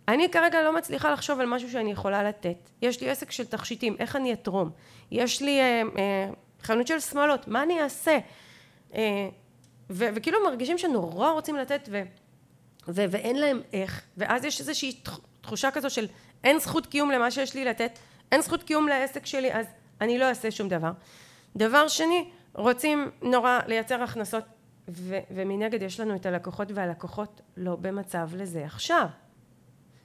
אני 0.08 0.30
כרגע 0.32 0.64
לא 0.64 0.76
מצליחה 0.76 1.12
לחשוב 1.12 1.40
על 1.40 1.46
משהו 1.46 1.72
שאני 1.72 1.92
יכולה 1.92 2.24
לתת. 2.24 2.70
יש 2.82 3.02
לי 3.02 3.10
עסק 3.10 3.32
של 3.32 3.46
תכשיטים, 3.46 3.96
איך 4.00 4.16
אני 4.16 4.34
אתרום? 4.34 4.72
יש 5.12 5.42
לי 5.42 5.60
אה, 5.60 5.82
אה, 5.98 6.30
חנות 6.62 6.88
של 6.88 7.00
שמאלות, 7.00 7.48
מה 7.48 7.64
אני 7.64 7.82
אעשה? 7.82 8.18
אה, 8.94 9.30
ו- 9.90 10.08
וכאילו 10.16 10.44
מרגישים 10.46 10.78
שנורא 10.78 11.30
רוצים 11.30 11.56
לתת 11.56 11.90
ו- 11.92 12.04
ו- 12.88 13.06
ואין 13.10 13.36
להם 13.36 13.62
איך, 13.74 14.02
ואז 14.18 14.46
יש 14.46 14.60
איזושהי 14.60 15.02
תחושה 15.42 15.72
כזו 15.72 15.90
של 15.90 16.08
אין 16.44 16.60
זכות 16.60 16.88
קיום 16.88 17.12
למה 17.12 17.32
שיש 17.32 17.56
לי 17.56 17.66
לתת, 17.66 18.00
אין 18.32 18.42
זכות 18.42 18.64
קיום 18.64 18.88
לעסק 18.88 19.26
שלי, 19.26 19.54
אז 19.54 19.66
אני 20.02 20.18
לא 20.18 20.26
אעשה 20.26 20.52
שום 20.52 20.70
דבר. 20.70 20.92
דבר 21.56 21.88
שני, 21.88 22.30
רוצים 22.54 23.12
נורא 23.22 23.60
לייצר 23.68 24.04
הכנסות 24.04 24.44
ו- 24.90 25.20
ומנגד 25.32 25.82
יש 25.82 26.00
לנו 26.00 26.16
את 26.16 26.26
הלקוחות 26.26 26.68
והלקוחות 26.72 27.42
לא 27.58 27.76
במצב 27.76 28.30
לזה 28.36 28.66
עכשיו. 28.66 29.08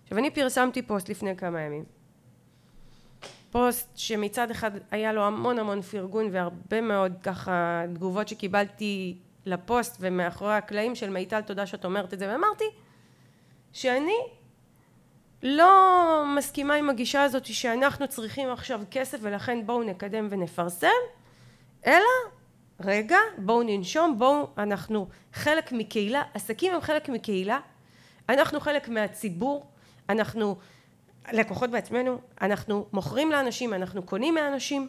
עכשיו 0.09 0.19
אני 0.19 0.31
פרסמתי 0.31 0.83
פוסט 0.83 1.09
לפני 1.09 1.37
כמה 1.37 1.61
ימים. 1.61 1.85
פוסט 3.51 3.89
שמצד 3.97 4.51
אחד 4.51 4.71
היה 4.91 5.13
לו 5.13 5.23
המון 5.23 5.59
המון 5.59 5.83
פרגון 5.83 6.29
והרבה 6.33 6.81
מאוד 6.81 7.13
ככה 7.23 7.83
תגובות 7.95 8.29
שקיבלתי 8.29 9.19
לפוסט 9.47 9.97
ומאחורי 10.01 10.55
הקלעים 10.55 10.95
של 10.95 11.11
מיטל 11.11 11.41
תודה 11.41 11.67
שאת 11.67 11.85
אומרת 11.85 12.15
את 12.15 12.19
זה 12.19 12.29
ואמרתי 12.29 12.65
שאני 13.73 14.17
לא 15.43 16.25
מסכימה 16.37 16.75
עם 16.75 16.91
הגישה 16.91 17.23
הזאת 17.23 17.47
שאנחנו 17.47 18.09
צריכים 18.09 18.51
עכשיו 18.51 18.81
כסף 18.91 19.19
ולכן 19.23 19.67
בואו 19.67 19.83
נקדם 19.83 20.27
ונפרסם 20.31 20.89
אלא 21.87 22.31
רגע 22.81 23.19
בואו 23.39 23.63
ננשום 23.63 24.19
בואו 24.19 24.49
אנחנו 24.59 25.09
חלק 25.33 25.73
מקהילה 25.73 26.23
עסקים 26.35 26.75
הם 26.75 26.81
חלק 26.81 27.09
מקהילה 27.09 27.61
אנחנו 28.29 28.61
חלק 28.61 28.89
מהציבור 28.89 29.67
אנחנו 30.09 30.57
לקוחות 31.33 31.71
בעצמנו 31.71 32.21
אנחנו 32.41 32.87
מוכרים 32.93 33.31
לאנשים 33.31 33.75
אנחנו 33.75 34.03
קונים 34.03 34.35
מאנשים 34.35 34.89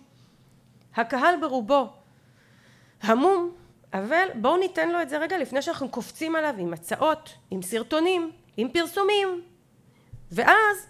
הקהל 0.95 1.35
ברובו 1.41 1.89
המום 3.01 3.51
אבל 3.93 4.27
בואו 4.35 4.57
ניתן 4.57 4.91
לו 4.91 5.01
את 5.01 5.09
זה 5.09 5.17
רגע 5.17 5.37
לפני 5.37 5.61
שאנחנו 5.61 5.89
קופצים 5.89 6.35
עליו 6.35 6.53
עם 6.57 6.73
הצעות, 6.73 7.35
עם 7.51 7.61
סרטונים, 7.61 8.31
עם 8.57 8.69
פרסומים. 8.69 9.41
ואז 10.31 10.87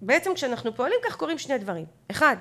בעצם 0.00 0.34
כשאנחנו 0.34 0.74
פועלים 0.74 0.98
כך 1.04 1.16
קורים 1.16 1.38
שני 1.38 1.58
דברים. 1.58 1.84
אחד 2.10 2.36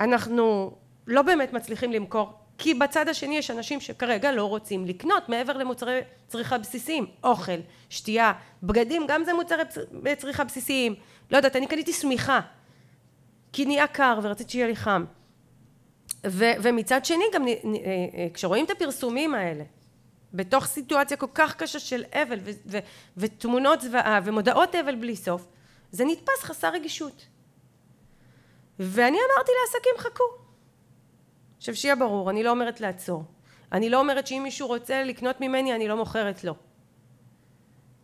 אנחנו 0.00 0.76
לא 1.06 1.22
באמת 1.22 1.52
מצליחים 1.52 1.92
למכור 1.92 2.32
כי 2.58 2.74
בצד 2.74 3.08
השני 3.08 3.36
יש 3.36 3.50
אנשים 3.50 3.80
שכרגע 3.80 4.32
לא 4.32 4.44
רוצים 4.44 4.86
לקנות 4.86 5.28
מעבר 5.28 5.56
למוצרי 5.56 6.00
צריכה 6.26 6.58
בסיסיים. 6.58 7.06
אוכל, 7.24 7.60
שתייה, 7.90 8.32
בגדים 8.62 9.02
גם 9.08 9.24
זה 9.24 9.32
מוצרי 9.34 9.62
צריכה 10.16 10.44
בסיסיים. 10.44 10.94
לא 11.30 11.36
יודעת 11.36 11.56
אני 11.56 11.66
קניתי 11.66 11.92
שמיכה 11.92 12.40
כי 13.52 13.64
נהיה 13.64 13.86
קר 13.86 14.18
ורציתי 14.22 14.52
שיהיה 14.52 14.66
לי 14.66 14.76
חם. 14.76 15.04
ו, 16.26 16.44
ומצד 16.62 17.04
שני 17.04 17.24
גם 17.34 17.48
אה, 17.48 17.54
אה, 17.54 18.26
כשרואים 18.34 18.64
את 18.64 18.70
הפרסומים 18.70 19.34
האלה 19.34 19.64
בתוך 20.34 20.66
סיטואציה 20.66 21.16
כל 21.16 21.26
כך 21.34 21.56
קשה 21.56 21.78
של 21.78 22.04
אבל 22.12 22.38
ו, 22.44 22.50
ו, 22.66 22.78
ותמונות 23.16 23.80
זוועה 23.80 24.20
ומודעות 24.24 24.74
אבל 24.74 24.94
בלי 24.94 25.16
סוף 25.16 25.46
זה 25.92 26.04
נתפס 26.04 26.42
חסר 26.42 26.72
רגישות. 26.72 27.26
ואני 28.78 29.18
אמרתי 29.18 29.52
לעסקים 29.62 29.92
חכו 29.98 30.47
עכשיו 31.58 31.76
שיהיה 31.76 31.96
ברור 31.96 32.30
אני 32.30 32.42
לא 32.42 32.50
אומרת 32.50 32.80
לעצור. 32.80 33.24
אני 33.72 33.90
לא 33.90 33.98
אומרת 33.98 34.26
שאם 34.26 34.40
מישהו 34.42 34.68
רוצה 34.68 35.04
לקנות 35.04 35.40
ממני 35.40 35.74
אני 35.74 35.88
לא 35.88 35.96
מוכרת 35.96 36.44
לו. 36.44 36.54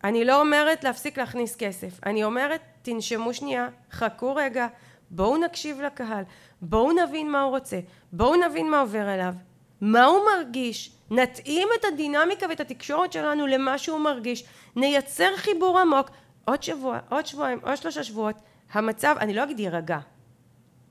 אני 0.03 0.25
לא 0.25 0.41
אומרת 0.41 0.83
להפסיק 0.83 1.17
להכניס 1.17 1.55
כסף. 1.55 1.99
אני 2.05 2.23
אומרת 2.23 2.61
תנשמו 2.81 3.33
שנייה 3.33 3.67
חכו 3.91 4.35
רגע 4.35 4.67
בואו 5.09 5.37
נקשיב 5.37 5.81
לקהל 5.81 6.23
בואו 6.61 6.91
נבין 6.91 7.31
מה 7.31 7.41
הוא 7.41 7.49
רוצה 7.49 7.79
בואו 8.11 8.35
נבין 8.35 8.71
מה 8.71 8.79
עובר 8.79 9.13
אליו 9.13 9.33
מה 9.81 10.05
הוא 10.05 10.19
מרגיש. 10.35 10.91
נתאים 11.11 11.67
את 11.79 11.85
הדינמיקה 11.85 12.45
ואת 12.49 12.59
התקשורת 12.59 13.13
שלנו 13.13 13.47
למה 13.47 13.77
שהוא 13.77 13.99
מרגיש. 13.99 14.43
נייצר 14.75 15.35
חיבור 15.35 15.79
עמוק. 15.79 16.09
עוד 16.45 16.63
שבוע 16.63 16.99
עוד 17.09 17.25
שבועיים 17.25 17.59
עוד 17.63 17.77
שלושה 17.77 18.03
שבועות 18.03 18.35
המצב 18.71 19.15
אני 19.19 19.33
לא 19.33 19.43
אגיד 19.43 19.59
יירגע. 19.59 19.99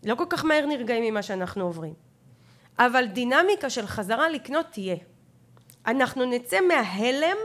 לא 0.05 0.15
כל 0.15 0.25
כך 0.29 0.45
מהר 0.45 0.67
נרגעים 0.67 1.05
ממה 1.05 1.23
שאנחנו 1.23 1.65
עוברים 1.65 1.95
אבל 2.79 3.05
דינמיקה 3.07 3.71
של 3.71 3.87
חזרה 3.87 4.31
לקנות 4.31 4.67
תהיה 4.73 4.97
אנחנו 5.87 6.25
נצא 6.25 6.57
מההלם 6.69 7.37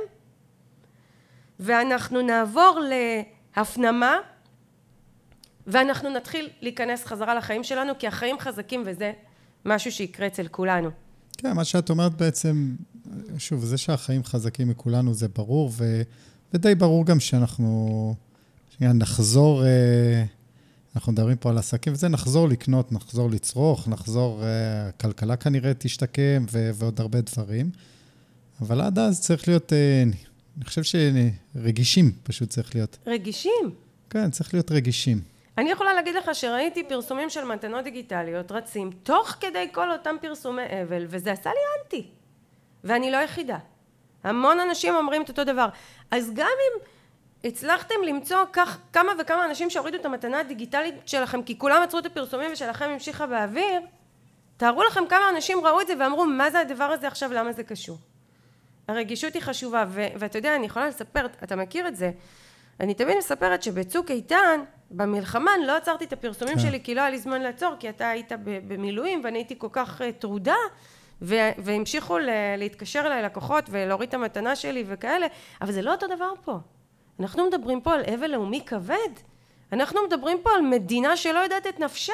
ואנחנו 1.59 2.21
נעבור 2.21 2.79
להפנמה 3.55 4.15
ואנחנו 5.67 6.09
נתחיל 6.09 6.49
להיכנס 6.61 7.05
חזרה 7.05 7.35
לחיים 7.35 7.63
שלנו 7.63 7.93
כי 7.99 8.07
החיים 8.07 8.39
חזקים 8.39 8.83
וזה 8.85 9.11
משהו 9.65 9.91
שיקרה 9.91 10.27
אצל 10.27 10.47
כולנו. 10.47 10.89
כן, 11.37 11.53
מה 11.53 11.63
שאת 11.63 11.89
אומרת 11.89 12.13
בעצם, 12.13 12.75
שוב, 13.37 13.65
זה 13.65 13.77
שהחיים 13.77 14.23
חזקים 14.23 14.69
מכולנו 14.69 15.13
זה 15.13 15.27
ברור, 15.27 15.71
ו, 15.73 16.01
ודי 16.53 16.75
ברור 16.75 17.05
גם 17.05 17.19
שאנחנו 17.19 18.15
נחזור, 18.81 19.65
אה, 19.65 20.23
אנחנו 20.95 21.11
מדברים 21.11 21.37
פה 21.37 21.49
על 21.49 21.57
עסקים, 21.57 21.93
וזה 21.93 22.07
נחזור 22.07 22.47
לקנות, 22.47 22.91
נחזור 22.91 23.29
לצרוך, 23.29 23.87
נחזור, 23.87 24.43
אה, 24.43 24.87
הכלכלה 24.87 25.35
כנראה 25.35 25.71
תשתקם 25.73 26.45
ו, 26.51 26.69
ועוד 26.73 27.01
הרבה 27.01 27.21
דברים. 27.21 27.69
אבל 28.61 28.81
עד 28.81 28.99
אז 28.99 29.21
צריך 29.21 29.47
להיות, 29.47 29.73
אה, 29.73 30.03
אני 30.57 30.65
חושב 30.65 30.81
שרגישים 30.83 32.11
פשוט 32.23 32.49
צריך 32.49 32.75
להיות. 32.75 32.97
רגישים? 33.07 33.71
כן, 34.09 34.31
צריך 34.31 34.53
להיות 34.53 34.71
רגישים. 34.71 35.21
אני 35.59 35.71
יכולה 35.71 35.93
להגיד 35.93 36.15
לך 36.15 36.29
שראיתי 36.33 36.83
פרסומים 36.89 37.29
של 37.29 37.43
מתנות 37.43 37.83
דיגיטליות 37.83 38.51
רצים 38.51 38.89
תוך 39.03 39.35
כדי 39.39 39.67
כל 39.71 39.91
אותם 39.91 40.15
פרסומי 40.21 40.61
אבל 40.83 41.05
וזה 41.09 41.31
עשה 41.31 41.49
לי 41.49 41.59
אנטי 41.83 42.07
ואני 42.83 43.11
לא 43.11 43.17
יחידה 43.17 43.57
המון 44.23 44.59
אנשים 44.59 44.95
אומרים 44.95 45.21
את 45.21 45.29
אותו 45.29 45.43
דבר 45.43 45.67
אז 46.11 46.31
גם 46.33 46.45
אם 46.45 46.79
הצלחתם 47.43 47.95
למצוא 48.07 48.37
כך 48.53 48.77
כמה 48.93 49.11
וכמה 49.19 49.45
אנשים 49.45 49.69
שהורידו 49.69 49.97
את 49.97 50.05
המתנה 50.05 50.39
הדיגיטלית 50.39 50.95
שלכם 51.05 51.43
כי 51.43 51.57
כולם 51.57 51.81
עצרו 51.83 51.99
את 51.99 52.05
הפרסומים 52.05 52.51
ושלכם 52.51 52.85
המשיכה 52.85 53.27
באוויר 53.27 53.81
תארו 54.57 54.83
לכם 54.83 55.03
כמה 55.09 55.29
אנשים 55.35 55.65
ראו 55.65 55.81
את 55.81 55.87
זה 55.87 55.93
ואמרו 55.99 56.25
מה 56.25 56.51
זה 56.51 56.59
הדבר 56.59 56.83
הזה 56.83 57.07
עכשיו? 57.07 57.33
למה 57.33 57.53
זה 57.53 57.63
קשור? 57.63 57.97
הרגישות 58.87 59.33
היא 59.33 59.41
חשובה 59.41 59.85
ו- 59.87 60.07
ואתה 60.15 60.37
יודע 60.37 60.55
אני 60.55 60.65
יכולה 60.65 60.87
לספר 60.87 61.25
אתה 61.43 61.55
מכיר 61.55 61.87
את 61.87 61.95
זה 61.95 62.11
אני 62.79 62.93
תמיד 62.93 63.17
מספרת 63.17 63.63
שבצוק 63.63 64.11
איתן 64.11 64.61
במלחמה 64.91 65.51
אני 65.55 65.65
לא 65.65 65.77
עצרתי 65.77 66.05
את 66.05 66.13
הפרסומים 66.13 66.55
כן. 66.55 66.59
שלי 66.59 66.83
כי 66.83 66.95
לא 66.95 67.01
היה 67.01 67.09
לי 67.09 67.19
זמן 67.19 67.41
לעצור 67.41 67.75
כי 67.79 67.89
אתה 67.89 68.09
היית 68.09 68.31
במילואים 68.43 69.21
ואני 69.23 69.37
הייתי 69.37 69.55
כל 69.57 69.67
כך 69.71 70.01
uh, 70.01 70.03
טרודה 70.19 70.55
והמשיכו 71.57 72.17
להתקשר 72.57 73.03
אליי 73.05 73.23
לקוחות 73.23 73.63
ולהוריד 73.69 74.09
את 74.09 74.13
המתנה 74.13 74.55
שלי 74.55 74.83
וכאלה 74.87 75.27
אבל 75.61 75.71
זה 75.71 75.81
לא 75.81 75.91
אותו 75.91 76.07
דבר 76.07 76.31
פה 76.43 76.59
אנחנו 77.19 77.47
מדברים 77.47 77.81
פה 77.81 77.93
על 77.93 78.03
אבל 78.13 78.31
לאומי 78.31 78.61
כבד 78.65 79.09
אנחנו 79.71 79.99
מדברים 80.07 80.37
פה 80.43 80.49
על 80.55 80.61
מדינה 80.61 81.17
שלא 81.17 81.39
יודעת 81.39 81.67
את 81.67 81.79
נפשה 81.79 82.13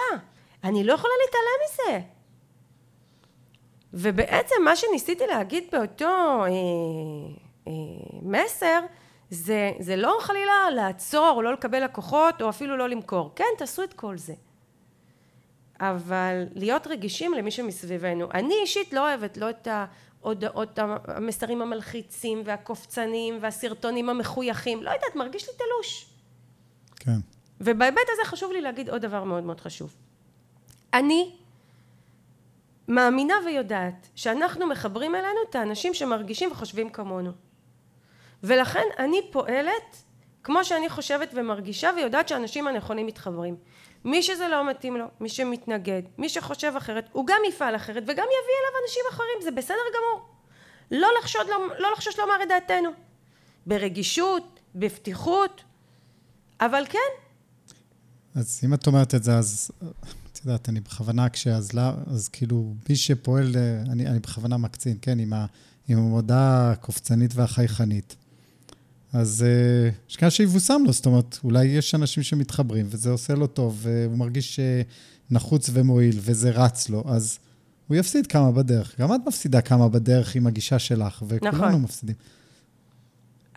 אני 0.64 0.84
לא 0.84 0.94
יכולה 0.94 1.14
להתעלם 1.26 1.98
מזה 1.98 2.08
ובעצם 3.94 4.56
מה 4.66 4.76
שניסיתי 4.76 5.28
להגיד 5.28 5.64
באותו 5.72 6.06
אה, 6.06 6.48
אה, 7.68 7.72
מסר 8.22 8.80
זה, 9.30 9.72
זה 9.80 9.96
לא 9.96 10.18
חלילה 10.20 10.70
לעצור 10.76 11.32
או 11.36 11.42
לא 11.42 11.54
לקבל 11.54 11.84
לקוחות 11.84 12.42
או 12.42 12.50
אפילו 12.50 12.78
לא 12.78 12.90
למכור. 12.90 13.32
כן, 13.36 13.46
תעשו 13.58 13.84
את 13.84 13.94
כל 13.94 14.18
זה. 14.18 14.34
אבל 15.80 16.44
להיות 16.56 16.88
רגישים 16.88 17.34
למי 17.34 17.52
שמסביבנו. 17.52 18.28
אני 18.34 18.56
אישית 18.62 18.94
לא 18.94 19.00
אוהבת 19.00 19.38
לא 19.38 19.50
את 19.50 19.68
ההודעות, 20.26 20.80
המסרים 21.08 21.62
המלחיצים 21.62 22.42
והקופצניים 22.46 23.38
והסרטונים 23.42 24.10
המחויכים. 24.10 24.84
לא 24.84 24.90
יודעת, 24.90 25.16
מרגיש 25.16 25.50
לי 25.50 25.56
תלוש. 25.56 26.10
כן. 26.96 27.18
ובהיבט 27.62 28.08
הזה 28.14 28.22
חשוב 28.26 28.52
לי 28.52 28.62
להגיד 28.62 28.90
עוד 28.90 29.02
דבר 29.02 29.24
מאוד 29.24 29.44
מאוד 29.44 29.62
חשוב. 29.62 29.96
אני 30.94 31.36
מאמינה 32.88 33.34
ויודעת 33.46 34.08
שאנחנו 34.16 34.68
מחברים 34.68 35.16
אלינו 35.16 35.40
את 35.50 35.56
האנשים 35.56 35.94
שמרגישים 35.94 36.52
וחושבים 36.52 36.90
כמונו. 36.90 37.32
ולכן 38.44 38.86
אני 39.00 39.22
פועלת 39.32 40.04
כמו 40.44 40.66
שאני 40.66 40.90
חושבת 40.90 41.32
ומרגישה 41.34 41.90
ויודעת 41.96 42.28
שהאנשים 42.28 42.68
הנכונים 42.68 43.06
מתחברים. 43.06 43.56
מי 44.06 44.24
שזה 44.24 44.48
לא 44.48 44.70
מתאים 44.70 44.98
לו, 44.98 45.06
מי 45.20 45.30
שמתנגד, 45.30 46.02
מי 46.18 46.30
שחושב 46.30 46.74
אחרת, 46.78 47.10
הוא 47.12 47.28
גם 47.28 47.38
יפעל 47.50 47.76
אחרת 47.76 48.04
וגם 48.04 48.26
יביא 48.26 48.56
אליו 48.60 48.82
אנשים 48.84 49.04
אחרים, 49.12 49.42
זה 49.44 49.52
בסדר 49.52 49.76
גמור. 49.96 50.28
לא 50.92 51.08
לחשוד, 51.20 51.48
לא, 51.50 51.56
לא 51.80 51.92
לחשוש 51.92 52.20
לומר 52.20 52.44
את 52.44 52.48
דעתנו. 52.48 52.90
ברגישות, 53.66 54.60
בפתיחות, 54.76 55.64
אבל 56.60 56.84
כן. 56.90 57.00
אז 58.36 58.62
אם 58.66 58.74
את 58.74 58.88
אומרת 58.88 59.16
את 59.16 59.24
זה, 59.24 59.38
אז 59.38 59.72
את 60.32 60.40
יודעת, 60.46 60.70
אני 60.70 60.80
בכוונה 60.80 61.26
אקשה, 61.26 61.56
אז, 61.56 61.72
אז 62.08 62.30
כאילו, 62.30 62.74
מי 62.90 62.96
שפועל, 62.96 63.56
אני, 63.92 64.08
אני 64.08 64.20
בכוונה 64.20 64.58
מקצין, 64.58 64.98
כן, 65.02 65.20
עם, 65.20 65.34
ה, 65.34 65.46
עם 65.88 65.98
המודעה 65.98 66.72
הקופצנית 66.72 67.32
והחייכנית. 67.36 68.16
אז 69.16 69.46
uh, 69.48 70.10
יש 70.10 70.16
כאלה 70.16 70.32
שיבושם 70.32 70.82
לו, 70.86 70.94
זאת 70.94 71.06
אומרת, 71.06 71.40
אולי 71.44 71.66
יש 71.66 71.96
אנשים 71.96 72.24
שמתחברים 72.24 72.86
וזה 72.90 73.10
עושה 73.10 73.34
לו 73.34 73.48
טוב, 73.48 73.80
והוא 73.82 74.18
מרגיש 74.18 74.60
נחוץ 75.32 75.70
ומועיל 75.74 76.16
וזה 76.22 76.52
רץ 76.52 76.90
לו, 76.90 77.04
אז 77.08 77.40
הוא 77.88 77.98
יפסיד 77.98 78.28
כמה 78.28 78.52
בדרך. 78.52 79.00
גם 79.00 79.16
את 79.16 79.20
מפסידה 79.28 79.62
כמה 79.62 79.90
בדרך 79.90 80.36
עם 80.36 80.48
הגישה 80.48 80.80
שלך, 80.80 81.24
וכולנו 81.28 81.58
נכון. 81.58 81.82
מפסידים. 81.82 82.16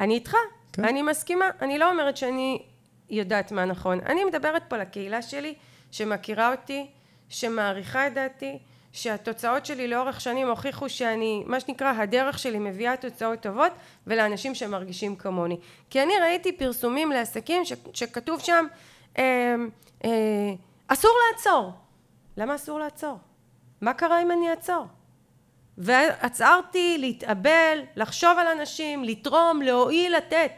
אני 0.01 0.15
איתך, 0.15 0.33
כן. 0.73 0.85
אני 0.85 1.03
מסכימה. 1.03 1.45
אני 1.63 1.79
לא 1.79 1.91
אומרת 1.91 2.17
שאני 2.17 2.63
יודעת 3.11 3.53
מה 3.53 3.65
נכון. 3.65 4.01
אני 4.01 4.25
מדברת 4.25 4.63
פה 4.69 4.77
לקהילה 4.77 5.23
שלי, 5.23 5.55
שמכירה 5.91 6.53
אותי, 6.53 6.87
שמעריכה 7.29 8.07
את 8.07 8.15
דעתי, 8.15 8.59
שהתוצאות 8.99 9.67
שלי 9.67 9.89
לאורך 9.89 10.21
שנים 10.21 10.49
הוכיחו 10.49 10.89
שאני, 10.89 11.43
מה 11.47 11.61
שנקרא, 11.61 11.93
הדרך 11.97 12.39
שלי 12.39 12.59
מביאה 12.59 12.97
תוצאות 12.97 13.41
טובות 13.41 13.73
ולאנשים 14.07 14.55
שמרגישים 14.55 15.17
כמוני. 15.17 15.57
כי 15.91 16.03
אני 16.03 16.13
ראיתי 16.23 16.53
פרסומים 16.53 17.13
לעסקים 17.13 17.65
ש, 17.65 17.73
שכתוב 17.95 18.41
שם 18.41 18.67
אה, 19.19 19.55
אה, 20.05 20.11
אסור 20.89 21.11
לעצור. 21.33 21.73
למה 22.37 22.55
אסור 22.55 22.79
לעצור? 22.79 23.19
מה 23.81 23.93
קרה 23.93 24.23
אם 24.23 24.31
אני 24.31 24.51
אעצור? 24.51 24.87
ועצרתי 25.79 26.97
להתאבל, 26.99 27.79
לחשוב 27.97 28.39
על 28.39 28.47
אנשים, 28.47 29.05
לתרום, 29.05 29.63
להועיל, 29.63 30.17
לתת. 30.17 30.53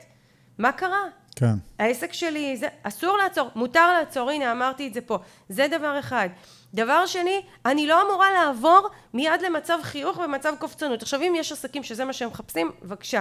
מה 0.58 0.72
קרה? 0.72 1.02
כן. 1.36 1.54
העסק 1.78 2.12
שלי, 2.12 2.56
זה, 2.56 2.68
אסור 2.82 3.16
לעצור, 3.16 3.48
מותר 3.54 3.92
לעצור, 3.92 4.30
הנה 4.30 4.52
אמרתי 4.52 4.88
את 4.88 4.94
זה 4.94 5.00
פה. 5.00 5.18
זה 5.48 5.66
דבר 5.70 5.98
אחד. 5.98 6.28
דבר 6.74 7.06
שני, 7.06 7.42
אני 7.66 7.86
לא 7.86 8.02
אמורה 8.02 8.32
לעבור 8.32 8.88
מיד 9.14 9.42
למצב 9.42 9.78
חיוך 9.82 10.18
ומצב 10.18 10.54
קופצנות. 10.58 11.02
עכשיו 11.02 11.22
אם 11.22 11.32
יש 11.36 11.52
עסקים 11.52 11.82
שזה 11.82 12.04
מה 12.04 12.12
שהם 12.12 12.28
מחפשים, 12.28 12.70
בבקשה. 12.82 13.20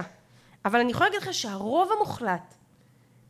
אבל 0.64 0.80
אני 0.80 0.90
יכולה 0.90 1.10
להגיד 1.10 1.22
לך 1.22 1.34
שהרוב 1.34 1.92
המוחלט 1.92 2.54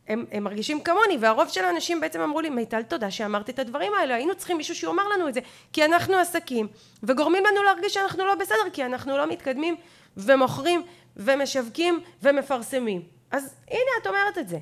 הם, 0.07 0.25
הם 0.31 0.43
מרגישים 0.43 0.81
כמוני 0.81 1.17
והרוב 1.19 1.47
של 1.49 1.65
האנשים 1.65 2.01
בעצם 2.01 2.21
אמרו 2.21 2.41
לי 2.41 2.49
מיטל 2.49 2.83
תודה 2.83 3.11
שאמרת 3.11 3.49
את 3.49 3.59
הדברים 3.59 3.91
האלה. 3.93 4.15
היינו 4.15 4.35
צריכים 4.35 4.57
מישהו 4.57 4.75
שיאמר 4.75 5.07
לנו 5.07 5.27
את 5.27 5.33
זה. 5.33 5.39
כי 5.73 5.85
אנחנו 5.85 6.15
עסקים 6.15 6.67
וגורמים 7.03 7.43
לנו 7.45 7.63
להרגיש 7.63 7.93
שאנחנו 7.93 8.25
לא 8.25 8.35
בסדר 8.35 8.69
כי 8.73 8.85
אנחנו 8.85 9.17
לא 9.17 9.27
מתקדמים 9.27 9.75
ומוכרים 10.17 10.83
ומשווקים 11.17 11.99
ומפרסמים. 12.23 13.01
אז 13.31 13.55
הנה 13.67 13.91
את 14.01 14.07
אומרת 14.07 14.37
את 14.37 14.47
זה. 14.47 14.57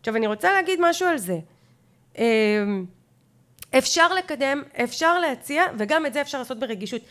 עכשיו 0.00 0.16
אני 0.16 0.26
רוצה 0.26 0.52
להגיד 0.52 0.78
משהו 0.82 1.08
על 1.08 1.18
זה. 1.18 1.38
אמ, 2.18 2.84
אפשר 3.78 4.14
לקדם, 4.14 4.62
אפשר 4.84 5.18
להציע, 5.18 5.64
וגם 5.78 6.06
את 6.06 6.12
זה 6.12 6.20
אפשר 6.20 6.38
לעשות 6.38 6.58
ברגישות. 6.58 7.02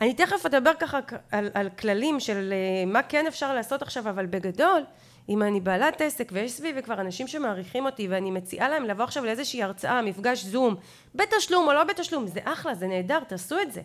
אני 0.00 0.14
תכף 0.14 0.46
אדבר 0.46 0.72
ככה 0.78 0.98
על, 1.32 1.50
על 1.54 1.68
כללים 1.78 2.20
של 2.20 2.52
אה, 2.52 2.86
מה 2.86 3.02
כן 3.02 3.26
אפשר 3.26 3.54
לעשות 3.54 3.82
עכשיו, 3.82 4.08
אבל 4.08 4.26
בגדול, 4.26 4.82
אם 5.28 5.42
אני 5.42 5.60
בעלת 5.60 6.00
עסק 6.00 6.28
ויש 6.32 6.52
סביבי 6.52 6.82
כבר 6.82 7.00
אנשים 7.00 7.26
שמעריכים 7.26 7.86
אותי 7.86 8.08
ואני 8.08 8.30
מציעה 8.30 8.68
להם 8.68 8.84
לבוא 8.84 9.04
עכשיו 9.04 9.24
לאיזושהי 9.24 9.62
הרצאה, 9.62 10.02
מפגש 10.02 10.44
זום, 10.44 10.74
בתשלום 11.14 11.68
או 11.68 11.72
לא 11.72 11.84
בתשלום, 11.84 12.26
זה 12.26 12.40
אחלה, 12.44 12.74
זה 12.74 12.86
נהדר, 12.86 13.20
תעשו 13.20 13.60
את 13.60 13.72
זה. 13.72 13.80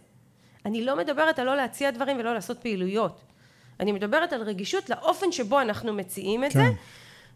אני 0.65 0.85
לא 0.85 0.97
מדברת 0.97 1.39
על 1.39 1.45
לא 1.45 1.55
להציע 1.55 1.91
דברים 1.91 2.17
ולא 2.19 2.33
לעשות 2.33 2.59
פעילויות. 2.59 3.21
אני 3.79 3.91
מדברת 3.91 4.33
על 4.33 4.41
רגישות 4.41 4.89
לאופן 4.89 5.31
שבו 5.31 5.61
אנחנו 5.61 5.93
מציעים 5.93 6.43
את 6.43 6.53
כן. 6.53 6.59
זה, 6.59 6.65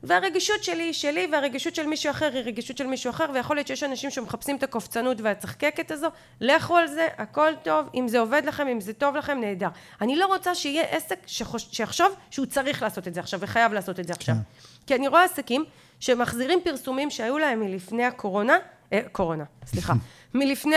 והרגישות 0.03 0.63
שלי 0.63 0.83
היא 0.83 0.93
שלי 0.93 1.27
והרגישות 1.31 1.75
של 1.75 1.87
מישהו 1.87 2.11
אחר 2.11 2.29
היא 2.33 2.43
רגישות 2.43 2.77
של 2.77 2.87
מישהו 2.87 3.09
אחר 3.09 3.25
ויכול 3.33 3.55
להיות 3.55 3.67
שיש 3.67 3.83
אנשים 3.83 4.09
שמחפשים 4.09 4.55
את 4.55 4.63
הקופצנות 4.63 5.21
והצחקקת 5.21 5.91
הזו. 5.91 6.07
לכו 6.41 6.77
על 6.77 6.87
זה 6.87 7.07
הכל 7.17 7.51
טוב 7.63 7.89
אם 7.95 8.07
זה 8.07 8.19
עובד 8.19 8.41
לכם 8.45 8.67
אם 8.67 8.81
זה 8.81 8.93
טוב 8.93 9.15
לכם 9.15 9.39
נהדר. 9.41 9.67
אני 10.01 10.15
לא 10.15 10.25
רוצה 10.25 10.55
שיהיה 10.55 10.83
עסק 10.83 11.19
שחוש, 11.25 11.67
שיחשוב 11.71 12.15
שהוא 12.31 12.45
צריך 12.45 12.81
לעשות 12.81 13.07
את 13.07 13.13
זה 13.13 13.19
עכשיו 13.19 13.39
וחייב 13.39 13.73
לעשות 13.73 13.99
את 13.99 14.07
זה 14.07 14.13
עכשיו. 14.13 14.35
כן. 14.35 14.41
כי 14.87 14.95
אני 14.95 15.07
רואה 15.07 15.23
עסקים 15.23 15.65
שמחזירים 15.99 16.59
פרסומים 16.63 17.09
שהיו 17.09 17.37
להם 17.37 17.59
מלפני 17.59 18.05
הקורונה 18.05 18.57
אה, 18.93 19.01
קורונה 19.11 19.43
סליחה. 19.65 19.93
מלפני 20.33 20.75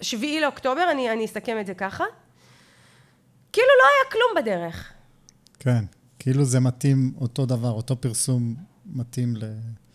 השביעי 0.00 0.40
לאוקטובר 0.40 0.90
אני, 0.90 1.10
אני 1.10 1.24
אסכם 1.24 1.58
את 1.60 1.66
זה 1.66 1.74
ככה. 1.74 2.04
כאילו 3.52 3.68
לא 3.68 3.84
היה 3.84 4.10
כלום 4.10 4.44
בדרך. 4.44 4.92
כן 5.58 5.95
כאילו 6.26 6.44
זה 6.44 6.60
מתאים 6.60 7.12
אותו 7.20 7.46
דבר, 7.46 7.70
אותו 7.70 8.00
פרסום 8.00 8.54
מתאים 8.86 9.36
ל... 9.36 9.44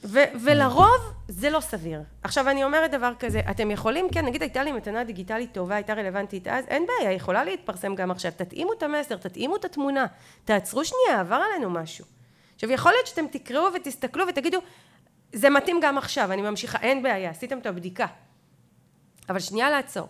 ו- 0.04 0.44
ולרוב 0.46 1.14
זה 1.28 1.50
לא 1.50 1.60
סביר. 1.60 2.04
עכשיו 2.24 2.50
אני 2.50 2.64
אומרת 2.64 2.92
דבר 2.92 3.14
כזה, 3.20 3.42
אתם 3.52 3.72
יכולים, 3.72 4.08
כן, 4.12 4.26
נגיד 4.26 4.42
הייתה 4.42 4.64
לי 4.64 4.72
מתנה 4.72 5.04
דיגיטלית 5.04 5.54
טובה, 5.54 5.76
הייתה 5.76 5.94
רלוונטית 5.94 6.48
אז, 6.48 6.66
אין 6.68 6.86
בעיה, 6.88 7.12
יכולה 7.12 7.44
להתפרסם 7.44 7.96
גם 7.96 8.12
עכשיו. 8.12 8.32
תתאימו 8.38 8.74
את 8.74 8.84
המסר, 8.84 9.18
תתאימו 9.18 9.56
את 9.56 9.66
התמונה, 9.66 10.06
תעצרו 10.46 10.86
שנייה, 10.86 11.20
עבר 11.20 11.36
עלינו 11.36 11.70
משהו. 11.70 12.06
עכשיו 12.56 12.72
יכול 12.72 12.92
להיות 12.92 13.08
שאתם 13.08 13.26
תקראו 13.32 13.68
ותסתכלו 13.76 14.26
ותגידו, 14.30 14.58
זה 15.34 15.50
מתאים 15.50 15.80
גם 15.82 15.98
עכשיו, 15.98 16.32
אני 16.32 16.42
ממשיכה, 16.42 16.78
אין 16.82 17.04
בעיה, 17.04 17.30
עשיתם 17.30 17.58
את 17.58 17.66
הבדיקה. 17.66 18.06
אבל 19.30 19.40
שנייה 19.40 19.70
לעצור. 19.70 20.08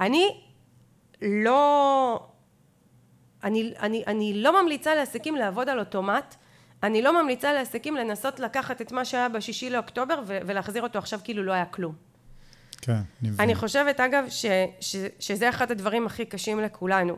אני 0.00 0.40
לא 1.22 2.28
אני, 3.44 3.72
אני, 3.80 4.04
אני 4.06 4.42
לא 4.42 4.62
ממליצה 4.62 4.94
לעסקים 4.94 5.36
לעבוד 5.36 5.68
על 5.68 5.78
אוטומט, 5.78 6.34
אני 6.82 7.02
לא 7.02 7.22
ממליצה 7.22 7.52
לעסקים 7.52 7.96
לנסות 7.96 8.40
לקחת 8.40 8.80
את 8.80 8.92
מה 8.92 9.04
שהיה 9.04 9.28
בשישי 9.28 9.70
לאוקטובר 9.70 10.22
ולהחזיר 10.26 10.82
אותו 10.82 10.98
עכשיו 10.98 11.20
כאילו 11.24 11.42
לא 11.42 11.52
היה 11.52 11.64
כלום. 11.64 11.94
כן, 12.80 12.92
אני 12.92 13.02
מבין. 13.30 13.40
אני 13.40 13.54
חושבת 13.54 14.00
אגב 14.00 14.24
ש, 14.28 14.46
ש, 14.80 14.96
שזה 15.20 15.48
אחד 15.48 15.70
הדברים 15.70 16.06
הכי 16.06 16.24
קשים 16.24 16.60
לכולנו. 16.60 17.16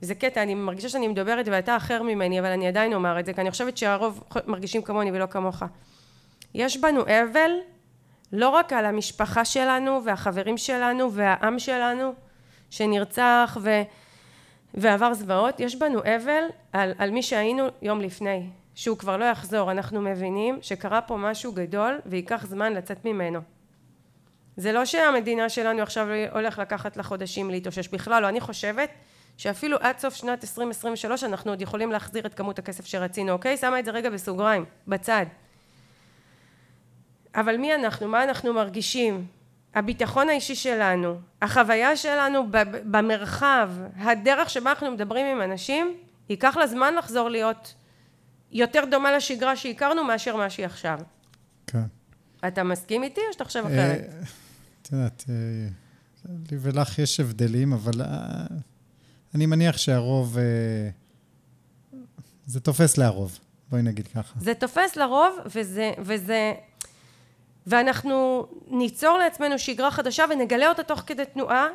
זה 0.00 0.14
קטע, 0.14 0.42
אני 0.42 0.54
מרגישה 0.54 0.88
שאני 0.88 1.08
מדברת 1.08 1.48
ואתה 1.48 1.76
אחר 1.76 2.02
ממני, 2.02 2.40
אבל 2.40 2.48
אני 2.48 2.68
עדיין 2.68 2.92
אומר 2.92 3.20
את 3.20 3.26
זה, 3.26 3.32
כי 3.32 3.40
אני 3.40 3.50
חושבת 3.50 3.76
שהרוב 3.76 4.24
מרגישים 4.46 4.82
כמוני 4.82 5.12
ולא 5.12 5.26
כמוך. 5.26 5.62
יש 6.54 6.76
בנו 6.76 7.02
אבל 7.02 7.50
לא 8.32 8.48
רק 8.48 8.72
על 8.72 8.86
המשפחה 8.86 9.44
שלנו 9.44 10.00
והחברים 10.04 10.58
שלנו 10.58 11.12
והעם 11.12 11.58
שלנו 11.58 12.12
שנרצח 12.70 13.58
ו... 13.62 13.82
ועבר 14.74 15.14
זוועות, 15.14 15.60
יש 15.60 15.76
בנו 15.76 16.00
אבל 16.04 16.42
על, 16.72 16.92
על 16.98 17.10
מי 17.10 17.22
שהיינו 17.22 17.66
יום 17.82 18.00
לפני, 18.00 18.46
שהוא 18.74 18.98
כבר 18.98 19.16
לא 19.16 19.24
יחזור, 19.24 19.70
אנחנו 19.70 20.00
מבינים 20.00 20.58
שקרה 20.62 21.00
פה 21.00 21.16
משהו 21.16 21.52
גדול 21.52 21.98
וייקח 22.06 22.46
זמן 22.46 22.72
לצאת 22.72 23.04
ממנו. 23.04 23.40
זה 24.56 24.72
לא 24.72 24.84
שהמדינה 24.84 25.48
שלנו 25.48 25.82
עכשיו 25.82 26.08
הולך 26.32 26.58
לקחת 26.58 26.96
לה 26.96 27.02
חודשים 27.02 27.50
להתאושש 27.50 27.88
בכלל, 27.88 28.22
לא, 28.22 28.28
אני 28.28 28.40
חושבת 28.40 28.90
שאפילו 29.36 29.76
עד 29.80 29.98
סוף 29.98 30.14
שנת 30.14 30.44
2023 30.44 31.24
אנחנו 31.24 31.52
עוד 31.52 31.62
יכולים 31.62 31.92
להחזיר 31.92 32.26
את 32.26 32.34
כמות 32.34 32.58
הכסף 32.58 32.86
שרצינו, 32.86 33.32
אוקיי? 33.32 33.56
שמה 33.56 33.78
את 33.78 33.84
זה 33.84 33.90
רגע 33.90 34.10
בסוגריים, 34.10 34.64
בצד. 34.88 35.26
אבל 37.34 37.56
מי 37.56 37.74
אנחנו? 37.74 38.08
מה 38.08 38.24
אנחנו 38.24 38.52
מרגישים? 38.54 39.26
הביטחון 39.74 40.28
האישי 40.28 40.54
שלנו, 40.54 41.20
החוויה 41.42 41.96
שלנו 41.96 42.46
במרחב, 42.90 43.70
הדרך 43.96 44.50
שבה 44.50 44.70
אנחנו 44.70 44.90
מדברים 44.90 45.26
עם 45.26 45.42
אנשים, 45.50 45.96
ייקח 46.28 46.56
לה 46.56 46.66
זמן 46.66 46.94
לחזור 46.94 47.28
להיות 47.28 47.74
יותר 48.52 48.84
דומה 48.90 49.16
לשגרה 49.16 49.56
שהכרנו 49.56 50.04
מאשר 50.04 50.36
מה 50.36 50.50
שהיא 50.50 50.66
עכשיו. 50.66 50.98
כן. 51.66 51.82
אתה 52.48 52.62
מסכים 52.62 53.02
איתי 53.02 53.20
או 53.28 53.32
שאתה 53.32 53.44
חושב 53.44 53.64
אה, 53.66 53.66
אחרת? 53.66 54.14
את 54.82 54.92
יודעת, 54.92 55.24
אה, 55.28 55.34
לי 56.50 56.56
ולך 56.60 56.98
יש 56.98 57.20
הבדלים, 57.20 57.72
אבל 57.72 58.02
אה, 58.02 58.46
אני 59.34 59.46
מניח 59.46 59.76
שהרוב, 59.76 60.36
זה 62.46 62.60
תופס 62.60 62.98
להרוב, 62.98 63.38
בואי 63.70 63.82
נגיד 63.82 64.08
ככה. 64.08 64.38
זה 64.40 64.54
תופס 64.54 64.96
לרוב, 64.96 65.38
וזה, 65.46 65.92
וזה 65.98 66.52
ואנחנו 67.68 68.46
ניצור 68.70 69.18
לעצמנו 69.18 69.58
שגרה 69.58 69.90
חדשה 69.90 70.24
ונגלה 70.30 70.68
אותה 70.68 70.82
תוך 70.82 71.02
כדי 71.06 71.22
תנועה 71.32 71.66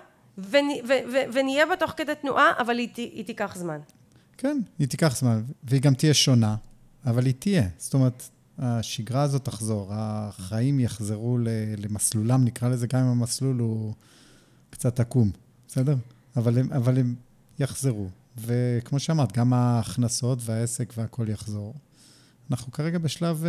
ונהיה 1.33 1.65
בה 1.65 1.75
תוך 1.79 1.93
כדי 1.97 2.11
תנועה, 2.21 2.51
אבל 2.59 2.77
היא, 2.77 2.89
היא 2.95 3.25
תיקח 3.25 3.55
זמן. 3.55 3.79
כן, 4.37 4.59
היא 4.79 4.87
תיקח 4.87 5.17
זמן, 5.17 5.43
והיא 5.63 5.81
גם 5.81 5.93
תהיה 5.93 6.13
שונה, 6.13 6.55
אבל 7.05 7.25
היא 7.25 7.33
תהיה. 7.39 7.67
זאת 7.77 7.93
אומרת, 7.93 8.23
השגרה 8.59 9.21
הזאת 9.21 9.45
תחזור, 9.45 9.89
החיים 9.93 10.79
יחזרו 10.79 11.37
למסלולם, 11.77 12.45
נקרא 12.45 12.69
לזה, 12.69 12.87
גם 12.87 12.99
אם 12.99 13.07
המסלול 13.07 13.59
הוא 13.59 13.93
קצת 14.69 14.99
עקום, 14.99 15.31
בסדר? 15.67 15.95
אבל 16.35 16.57
הם, 16.59 16.73
אבל 16.73 16.97
הם 16.97 17.15
יחזרו. 17.59 18.07
וכמו 18.37 18.99
שאמרת, 18.99 19.31
גם 19.31 19.53
ההכנסות 19.53 20.39
והעסק 20.41 20.93
והכל 20.97 21.29
יחזור. 21.29 21.73
אנחנו 22.51 22.71
כרגע 22.71 22.97
בשלב... 22.97 23.45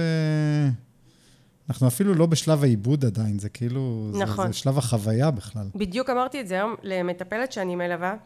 אנחנו 1.69 1.89
אפילו 1.89 2.15
לא 2.15 2.27
בשלב 2.27 2.63
העיבוד 2.63 3.05
עדיין, 3.05 3.39
זה 3.39 3.49
כאילו... 3.49 4.11
נכון. 4.21 4.47
זה, 4.47 4.53
זה 4.53 4.59
שלב 4.59 4.79
החוויה 4.79 5.31
בכלל. 5.31 5.67
בדיוק 5.75 6.11
אמרתי 6.11 6.41
את 6.41 6.49
זה 6.49 6.55
היום 6.55 6.75
למטפלת 6.83 7.53
שאני 7.53 7.77
מלווה 7.77 8.17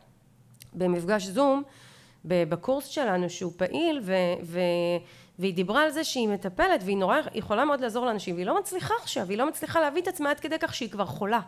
במפגש 0.75 1.27
זום, 1.27 1.63
בקורס 2.25 2.87
שלנו, 2.87 3.31
שהוא 3.31 3.53
פעיל, 3.57 4.01
ו, 4.05 4.13
ו, 4.43 4.61
והיא 5.39 5.55
דיברה 5.55 5.83
על 5.83 5.91
זה 5.91 6.05
שהיא 6.05 6.29
מטפלת, 6.29 6.81
והיא 6.85 6.97
נורא 6.97 7.17
יכולה 7.35 7.65
מאוד 7.65 7.81
לעזור 7.81 8.07
לאנשים, 8.07 8.35
והיא 8.35 8.47
לא 8.47 8.59
מצליחה 8.59 8.95
עכשיו, 9.03 9.31
היא 9.31 9.39
לא 9.39 9.49
מצליחה 9.49 9.81
להביא 9.81 10.03
את 10.03 10.09
עצמה 10.09 10.31
עד 10.31 10.41
כדי 10.41 10.57
כך 10.61 10.75
שהיא 10.75 10.91
כבר 10.91 11.07
חולה. 11.07 11.41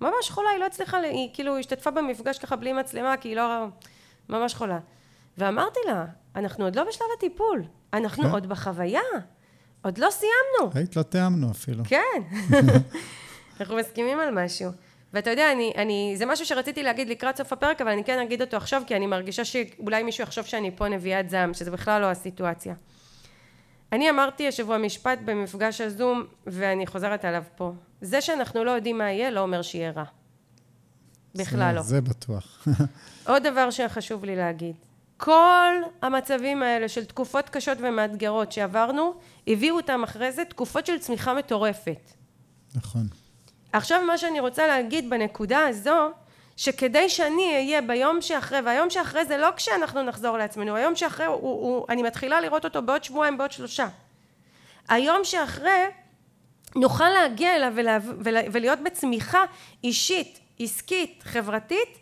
ממש 0.00 0.30
חולה, 0.30 0.50
היא 0.50 0.60
לא 0.60 0.66
הצליחה, 0.66 0.98
היא 0.98 1.28
כאילו 1.32 1.58
השתתפה 1.58 1.90
במפגש 1.90 2.38
ככה 2.38 2.56
בלי 2.56 2.72
מצלמה, 2.72 3.16
כי 3.16 3.28
היא 3.28 3.36
לא... 3.36 3.66
ממש 4.28 4.54
חולה. 4.54 4.78
ואמרתי 5.38 5.80
לה, 5.86 6.04
אנחנו 6.36 6.64
עוד 6.64 6.76
לא 6.76 6.84
בשלב 6.84 7.06
הטיפול, 7.18 7.62
אנחנו. 7.92 8.30
עוד 8.32 8.46
בחוויה, 8.46 9.00
עוד 9.82 9.98
לא 9.98 10.08
סיימנו. 10.10 10.72
היית 10.74 10.96
לא 10.96 11.02
תיאמנו 11.02 11.50
אפילו. 11.50 11.84
כן, 11.84 12.22
אנחנו 13.60 13.76
מסכימים 13.76 14.20
על 14.20 14.44
משהו. 14.44 14.70
ואתה 15.12 15.30
יודע, 15.30 15.52
אני, 15.52 15.72
אני, 15.76 16.14
זה 16.16 16.26
משהו 16.26 16.46
שרציתי 16.46 16.82
להגיד 16.82 17.08
לקראת 17.08 17.36
סוף 17.36 17.52
הפרק, 17.52 17.80
אבל 17.80 17.90
אני 17.90 18.04
כן 18.04 18.18
אגיד 18.18 18.40
אותו 18.40 18.56
עכשיו, 18.56 18.82
כי 18.86 18.96
אני 18.96 19.06
מרגישה 19.06 19.44
שאולי 19.44 20.02
מישהו 20.02 20.24
יחשוב 20.24 20.44
שאני 20.44 20.70
פה 20.76 20.88
נביאת 20.88 21.30
זעם, 21.30 21.54
שזה 21.54 21.70
בכלל 21.70 22.02
לא 22.02 22.06
הסיטואציה. 22.06 22.74
אני 23.92 24.10
אמרתי 24.10 24.48
השבוע 24.48 24.78
משפט 24.78 25.18
במפגש 25.24 25.80
הזום, 25.80 26.24
ואני 26.46 26.86
חוזרת 26.86 27.24
עליו 27.24 27.42
פה. 27.56 27.72
זה 28.00 28.20
שאנחנו 28.20 28.64
לא 28.64 28.70
יודעים 28.70 28.98
מה 28.98 29.10
יהיה, 29.10 29.30
לא 29.30 29.40
אומר 29.40 29.62
שיהיה 29.62 29.90
רע. 29.90 30.04
בכלל 31.34 31.74
לא. 31.74 31.82
זה 31.82 32.00
בטוח. 32.00 32.66
עוד 33.28 33.42
דבר 33.46 33.70
שחשוב 33.70 34.24
לי 34.24 34.36
להגיד. 34.36 34.74
כל 35.20 35.74
המצבים 36.02 36.62
האלה 36.62 36.88
של 36.88 37.04
תקופות 37.04 37.48
קשות 37.48 37.78
ומאתגרות 37.80 38.52
שעברנו, 38.52 39.14
הביאו 39.46 39.76
אותם 39.76 40.02
אחרי 40.02 40.32
זה 40.32 40.44
תקופות 40.44 40.86
של 40.86 40.98
צמיחה 40.98 41.34
מטורפת. 41.34 42.10
נכון. 42.74 43.06
עכשיו 43.72 44.02
מה 44.06 44.18
שאני 44.18 44.40
רוצה 44.40 44.66
להגיד 44.66 45.10
בנקודה 45.10 45.66
הזו, 45.68 46.10
שכדי 46.56 47.08
שאני 47.08 47.54
אהיה 47.54 47.80
ביום 47.80 48.20
שאחרי, 48.20 48.60
והיום 48.60 48.90
שאחרי 48.90 49.24
זה 49.24 49.36
לא 49.36 49.48
כשאנחנו 49.56 50.02
נחזור 50.02 50.38
לעצמנו, 50.38 50.76
היום 50.76 50.96
שאחרי 50.96 51.26
הוא, 51.26 51.34
הוא, 51.36 51.86
אני 51.88 52.02
מתחילה 52.02 52.40
לראות 52.40 52.64
אותו 52.64 52.82
בעוד 52.82 53.04
שבועיים, 53.04 53.38
בעוד 53.38 53.52
שלושה. 53.52 53.88
היום 54.88 55.24
שאחרי 55.24 55.84
נוכל 56.76 57.08
להגיע 57.08 57.56
אליו 57.56 57.72
ולה, 57.76 57.98
ולה, 58.24 58.40
ולהיות 58.52 58.78
בצמיחה 58.80 59.44
אישית, 59.84 60.40
עסקית, 60.60 61.22
חברתית, 61.26 61.98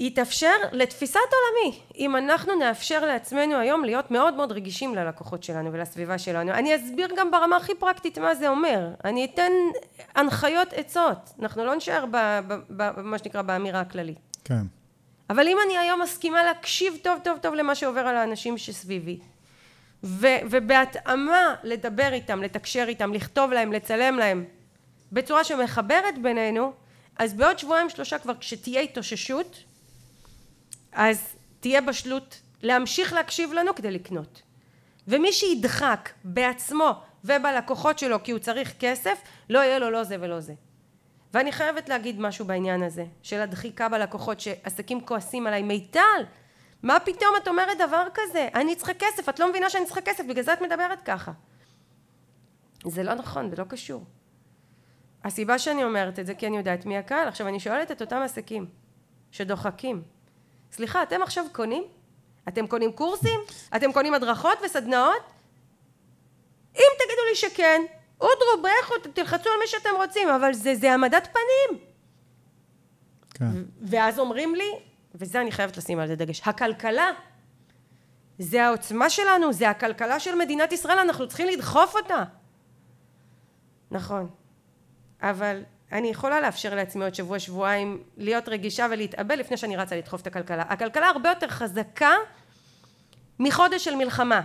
יתאפשר 0.00 0.54
לתפיסת 0.72 1.20
עולמי 1.32 1.78
אם 1.98 2.16
אנחנו 2.16 2.54
נאפשר 2.54 3.04
לעצמנו 3.04 3.56
היום 3.56 3.84
להיות 3.84 4.10
מאוד 4.10 4.34
מאוד 4.34 4.52
רגישים 4.52 4.94
ללקוחות 4.94 5.42
שלנו 5.42 5.72
ולסביבה 5.72 6.18
שלנו. 6.18 6.52
אני 6.52 6.76
אסביר 6.76 7.08
גם 7.16 7.30
ברמה 7.30 7.56
הכי 7.56 7.74
פרקטית 7.74 8.18
מה 8.18 8.34
זה 8.34 8.48
אומר. 8.48 8.88
אני 9.04 9.24
אתן 9.24 9.52
הנחיות 10.14 10.72
עצות. 10.72 11.30
אנחנו 11.42 11.64
לא 11.64 11.74
נשאר 11.74 12.04
במה 12.68 13.18
שנקרא 13.18 13.42
באמירה 13.42 13.80
הכללית. 13.80 14.18
כן. 14.44 14.62
אבל 15.30 15.48
אם 15.48 15.56
אני 15.66 15.78
היום 15.78 16.02
מסכימה 16.02 16.44
להקשיב 16.44 16.94
טוב 17.02 17.18
טוב 17.24 17.38
טוב 17.38 17.54
למה 17.54 17.74
שעובר 17.74 18.00
על 18.00 18.16
האנשים 18.16 18.58
שסביבי 18.58 19.18
ו- 20.04 20.38
ובהתאמה 20.50 21.54
לדבר 21.62 22.12
איתם, 22.12 22.42
לתקשר 22.42 22.84
איתם, 22.88 23.14
לכתוב 23.14 23.52
להם, 23.52 23.72
לצלם 23.72 24.16
להם 24.18 24.44
בצורה 25.12 25.44
שמחברת 25.44 26.18
בינינו 26.22 26.72
אז 27.18 27.34
בעוד 27.34 27.58
שבועיים 27.58 27.90
שלושה 27.90 28.18
כבר 28.18 28.34
כשתהיה 28.40 28.80
התאוששות 28.80 29.64
אז 30.92 31.36
תהיה 31.60 31.80
בשלות 31.80 32.40
להמשיך 32.62 33.12
להקשיב 33.12 33.52
לנו 33.52 33.74
כדי 33.74 33.90
לקנות. 33.90 34.42
ומי 35.08 35.32
שידחק 35.32 36.10
בעצמו 36.24 36.90
ובלקוחות 37.24 37.98
שלו 37.98 38.22
כי 38.22 38.32
הוא 38.32 38.38
צריך 38.38 38.74
כסף, 38.80 39.22
לא 39.50 39.58
יהיה 39.58 39.78
לו 39.78 39.90
לא 39.90 40.04
זה 40.04 40.16
ולא 40.20 40.40
זה. 40.40 40.54
ואני 41.34 41.52
חייבת 41.52 41.88
להגיד 41.88 42.20
משהו 42.20 42.44
בעניין 42.44 42.82
הזה, 42.82 43.04
של 43.22 43.40
הדחיקה 43.40 43.88
בלקוחות, 43.88 44.40
שעסקים 44.40 45.00
כועסים 45.00 45.46
עליי. 45.46 45.62
מיטל, 45.62 46.22
מה 46.82 47.00
פתאום 47.00 47.30
את 47.42 47.48
אומרת 47.48 47.78
דבר 47.78 48.06
כזה? 48.14 48.48
אני 48.54 48.76
צריכה 48.76 48.92
כסף, 48.94 49.28
את 49.28 49.38
לא 49.38 49.50
מבינה 49.50 49.70
שאני 49.70 49.84
צריכה 49.84 50.00
כסף, 50.00 50.24
בגלל 50.28 50.44
זה 50.44 50.52
את 50.52 50.62
מדברת 50.62 51.02
ככה. 51.02 51.32
זה 52.86 53.02
לא 53.02 53.14
נכון, 53.14 53.50
זה 53.50 53.56
לא 53.56 53.64
קשור. 53.64 54.04
הסיבה 55.24 55.58
שאני 55.58 55.84
אומרת 55.84 56.18
את 56.18 56.26
זה, 56.26 56.34
כי 56.34 56.46
אני 56.46 56.56
יודעת 56.56 56.86
מי 56.86 56.96
הקהל. 56.98 57.28
עכשיו, 57.28 57.48
אני 57.48 57.60
שואלת 57.60 57.90
את 57.90 58.00
אותם 58.00 58.16
עסקים 58.16 58.66
שדוחקים. 59.30 60.02
סליחה, 60.72 61.02
אתם 61.02 61.22
עכשיו 61.22 61.44
קונים? 61.52 61.84
אתם 62.48 62.66
קונים 62.66 62.92
קורסים? 62.92 63.40
אתם 63.76 63.92
קונים 63.92 64.14
הדרכות 64.14 64.58
וסדנאות? 64.64 65.22
אם 66.76 66.90
תגידו 66.98 67.22
לי 67.30 67.36
שכן, 67.36 67.82
אודרו, 68.20 68.62
ברכו, 68.62 69.08
תלחצו 69.12 69.50
על 69.50 69.56
מי 69.60 69.66
שאתם 69.66 69.90
רוצים, 69.96 70.28
אבל 70.28 70.52
זה, 70.52 70.74
זה 70.74 70.90
העמדת 70.90 71.28
פנים. 71.32 71.80
כן. 73.34 73.62
ואז 73.82 74.18
אומרים 74.18 74.54
לי, 74.54 74.70
וזה 75.14 75.40
אני 75.40 75.52
חייבת 75.52 75.76
לשים 75.76 75.98
על 75.98 76.08
זה 76.08 76.16
דגש, 76.16 76.40
הכלכלה, 76.44 77.10
זה 78.38 78.64
העוצמה 78.66 79.10
שלנו, 79.10 79.52
זה 79.52 79.70
הכלכלה 79.70 80.20
של 80.20 80.34
מדינת 80.34 80.72
ישראל, 80.72 80.98
אנחנו 80.98 81.28
צריכים 81.28 81.48
לדחוף 81.48 81.96
אותה. 81.96 82.24
נכון, 83.90 84.28
אבל 85.22 85.62
אני 85.92 86.08
יכולה 86.08 86.40
לאפשר 86.40 86.74
לעצמי 86.74 87.04
עוד 87.04 87.14
שבוע 87.14 87.38
שבועיים 87.38 88.02
להיות 88.16 88.48
רגישה 88.48 88.86
ולהתאבל 88.90 89.38
לפני 89.38 89.56
שאני 89.56 89.76
רצה 89.76 89.96
לדחוף 89.96 90.20
את 90.20 90.26
הכלכלה. 90.26 90.62
הכלכלה 90.68 91.08
הרבה 91.08 91.28
יותר 91.28 91.48
חזקה 91.48 92.12
מחודש 93.38 93.84
של 93.84 93.94
מלחמה. 93.94 94.40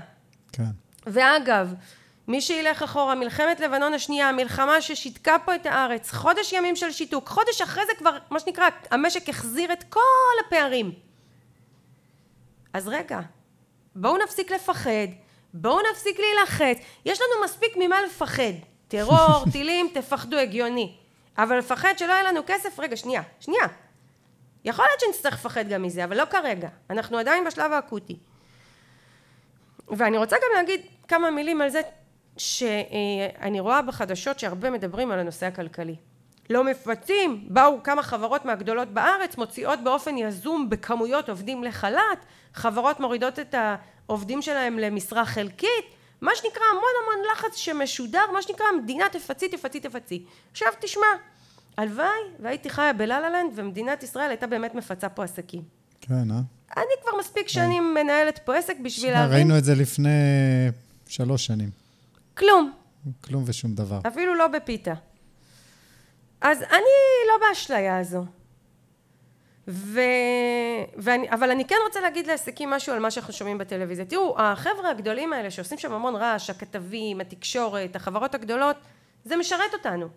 כן. 0.51 0.63
ואגב, 1.05 1.73
מי 2.27 2.41
שילך 2.41 2.83
אחורה, 2.83 3.15
מלחמת 3.15 3.59
לבנון 3.59 3.93
השנייה, 3.93 4.31
מלחמה 4.31 4.81
ששיתקה 4.81 5.35
פה 5.45 5.55
את 5.55 5.65
הארץ, 5.65 6.11
חודש 6.11 6.53
ימים 6.53 6.75
של 6.75 6.91
שיתוק, 6.91 7.29
חודש 7.29 7.61
אחרי 7.61 7.83
זה 7.85 7.91
כבר, 7.97 8.17
מה 8.29 8.39
שנקרא, 8.39 8.69
המשק 8.91 9.29
החזיר 9.29 9.73
את 9.73 9.83
כל 9.89 9.99
הפערים. 10.47 10.91
אז 12.73 12.87
רגע, 12.87 13.19
בואו 13.95 14.17
נפסיק 14.23 14.51
לפחד, 14.51 15.07
בואו 15.53 15.79
נפסיק 15.91 16.19
להילחץ, 16.19 16.83
יש 17.05 17.19
לנו 17.21 17.45
מספיק 17.45 17.73
ממה 17.79 18.01
לפחד. 18.01 18.53
טרור, 18.87 19.43
טילים, 19.51 19.87
תפחדו, 19.93 20.37
הגיוני. 20.37 20.95
אבל 21.37 21.57
לפחד 21.57 21.93
שלא 21.97 22.11
יהיה 22.11 22.23
לנו 22.23 22.39
כסף, 22.47 22.79
רגע, 22.79 22.97
שנייה, 22.97 23.21
שנייה. 23.39 23.65
יכול 24.65 24.85
להיות 24.89 24.99
שנצטרך 24.99 25.33
לפחד 25.33 25.67
גם 25.67 25.81
מזה, 25.81 26.03
אבל 26.03 26.17
לא 26.17 26.25
כרגע. 26.25 26.69
אנחנו 26.89 27.17
עדיין 27.17 27.43
בשלב 27.43 27.71
האקוטי. 27.71 28.17
ואני 29.87 30.17
רוצה 30.17 30.35
גם 30.35 30.49
להגיד 30.55 30.81
כמה 31.07 31.31
מילים 31.31 31.61
על 31.61 31.69
זה 31.69 31.81
שאני 32.37 33.59
רואה 33.59 33.81
בחדשות 33.81 34.39
שהרבה 34.39 34.69
מדברים 34.69 35.11
על 35.11 35.19
הנושא 35.19 35.45
הכלכלי. 35.45 35.95
לא 36.49 36.63
מפצים, 36.63 37.45
באו 37.49 37.83
כמה 37.83 38.03
חברות 38.03 38.45
מהגדולות 38.45 38.87
בארץ, 38.87 39.37
מוציאות 39.37 39.79
באופן 39.83 40.17
יזום 40.17 40.69
בכמויות 40.69 41.29
עובדים 41.29 41.63
לחל"ת, 41.63 42.25
חברות 42.53 42.99
מורידות 42.99 43.39
את 43.39 43.55
העובדים 44.07 44.41
שלהם 44.41 44.79
למשרה 44.79 45.25
חלקית, 45.25 45.94
מה 46.21 46.31
שנקרא 46.35 46.63
המון 46.71 46.89
המון 47.03 47.25
לחץ 47.31 47.55
שמשודר, 47.55 48.31
מה 48.33 48.41
שנקרא 48.41 48.65
המדינה 48.73 49.05
תפצי 49.11 49.49
תפצי 49.49 49.79
תפצי. 49.79 50.25
עכשיו 50.51 50.67
תשמע, 50.81 51.07
הלוואי 51.77 52.07
והייתי 52.39 52.69
חיה 52.69 52.93
בלה-לה-לנד 52.93 53.51
ומדינת 53.55 54.03
ישראל 54.03 54.29
הייתה 54.29 54.47
באמת 54.47 54.75
מפצה 54.75 55.09
פה 55.09 55.23
עסקים. 55.23 55.61
כן, 56.01 56.31
אה? 56.31 56.39
אני 56.77 56.93
כבר 57.01 57.11
מספיק 57.19 57.47
שנים 57.47 57.93
מנהלת 57.93 58.39
פה 58.45 58.55
עסק 58.55 58.75
בשביל 58.83 59.11
להבין... 59.11 59.35
ראינו 59.35 59.57
את 59.57 59.63
זה 59.63 59.75
לפני 59.75 60.09
שלוש 61.07 61.45
שנים. 61.45 61.69
כלום. 62.37 62.73
כלום 63.23 63.43
ושום 63.47 63.75
דבר. 63.75 63.99
אפילו 64.07 64.35
לא 64.35 64.47
בפיתה. 64.47 64.93
אז 66.41 66.61
אני 66.61 66.95
לא 67.27 67.47
באשליה 67.47 67.99
הזו. 67.99 68.25
ו... 69.67 69.99
ואני, 70.97 71.29
אבל 71.29 71.51
אני 71.51 71.65
כן 71.65 71.75
רוצה 71.87 72.01
להגיד 72.01 72.27
לעסקים 72.27 72.69
משהו 72.69 72.93
על 72.93 72.99
מה 72.99 73.11
שאנחנו 73.11 73.33
שומעים 73.33 73.57
בטלוויזיה. 73.57 74.05
תראו, 74.05 74.35
החבר'ה 74.39 74.89
הגדולים 74.89 75.33
האלה 75.33 75.51
שעושים 75.51 75.77
שם 75.77 75.93
המון 75.93 76.15
רעש, 76.15 76.49
הכתבים, 76.49 77.21
התקשורת, 77.21 77.95
החברות 77.95 78.35
הגדולות, 78.35 78.75
זה 79.23 79.35
משרת 79.35 79.73
אותנו. 79.73 80.07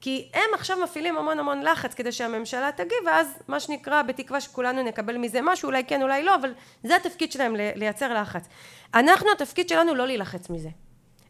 כי 0.00 0.28
הם 0.34 0.54
עכשיו 0.54 0.76
מפעילים 0.84 1.18
המון 1.18 1.38
המון 1.38 1.62
לחץ 1.62 1.94
כדי 1.94 2.12
שהממשלה 2.12 2.70
תגיב, 2.76 2.98
ואז 3.06 3.38
מה 3.48 3.60
שנקרא, 3.60 4.02
בתקווה 4.02 4.40
שכולנו 4.40 4.82
נקבל 4.82 5.16
מזה 5.16 5.38
משהו, 5.42 5.66
אולי 5.66 5.84
כן, 5.84 6.02
אולי 6.02 6.22
לא, 6.22 6.34
אבל 6.34 6.54
זה 6.82 6.96
התפקיד 6.96 7.32
שלהם 7.32 7.56
לייצר 7.56 8.20
לחץ. 8.20 8.48
אנחנו, 8.94 9.28
התפקיד 9.32 9.68
שלנו 9.68 9.94
לא 9.94 10.06
להילחץ 10.06 10.50
מזה. 10.50 10.68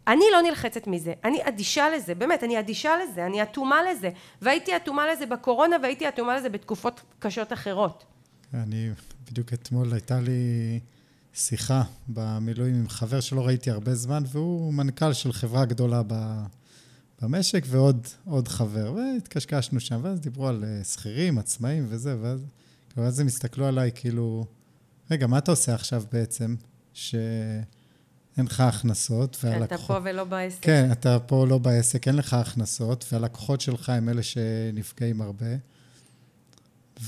אני 0.09 0.25
לא 0.33 0.43
נלחצת 0.43 0.87
מזה, 0.87 1.13
אני 1.25 1.39
אדישה 1.49 1.89
לזה, 1.97 2.15
באמת, 2.15 2.45
אני 2.45 2.61
אדישה 2.61 2.93
לזה, 2.97 3.27
אני 3.27 3.43
אטומה 3.43 3.77
לזה, 3.91 4.11
והייתי 4.43 4.77
אטומה 4.77 5.13
לזה 5.13 5.27
בקורונה 5.27 5.77
והייתי 5.83 6.09
אטומה 6.09 6.37
לזה 6.37 6.49
בתקופות 6.49 7.01
קשות 7.19 7.53
אחרות. 7.53 8.05
אני, 8.55 8.91
בדיוק 9.31 9.53
אתמול 9.53 9.93
הייתה 9.93 10.21
לי 10.21 10.81
שיחה 11.35 11.83
במילואים 12.09 12.75
עם 12.75 12.89
חבר 12.89 13.21
שלא 13.21 13.47
ראיתי 13.47 13.71
הרבה 13.71 13.95
זמן, 13.95 14.23
והוא 14.27 14.75
מנכ"ל 14.75 15.13
של 15.13 15.33
חברה 15.33 15.65
גדולה 15.65 16.03
במשק, 17.23 17.65
ועוד 17.67 18.49
חבר, 18.49 18.93
והתקשקשנו 18.97 19.81
שם, 19.81 20.01
ואז 20.03 20.21
דיברו 20.21 20.49
על 20.49 20.65
אה, 20.65 20.85
שכירים, 20.85 21.39
עצמאים 21.39 21.87
וזה, 21.89 22.17
ואז, 22.21 22.47
ואז 22.97 23.21
הם 23.21 23.27
הסתכלו 23.27 23.67
עליי 23.67 23.91
כאילו, 23.95 24.47
רגע, 25.11 25.27
מה 25.27 25.39
אתה 25.39 25.51
עושה 25.51 25.75
עכשיו 25.75 26.03
בעצם? 26.13 26.55
שאין 28.35 28.47
לך 28.47 28.61
הכנסות, 28.61 29.37
והלקוחות... 29.45 29.73
אתה 29.73 29.79
פה 29.87 29.99
ולא 30.11 30.25
בעסק. 30.25 30.63
כן, 30.63 30.89
אתה 30.93 31.19
פה 31.19 31.47
לא 31.47 31.59
בעסק, 31.59 32.09
אין 32.09 32.17
לך 32.17 32.35
הכנסות, 32.35 33.05
והלקוחות 33.13 33.61
שלך 33.61 33.89
הם 33.89 34.09
אלה 34.09 34.23
שנפגעים 34.23 35.21
הרבה. 35.21 35.47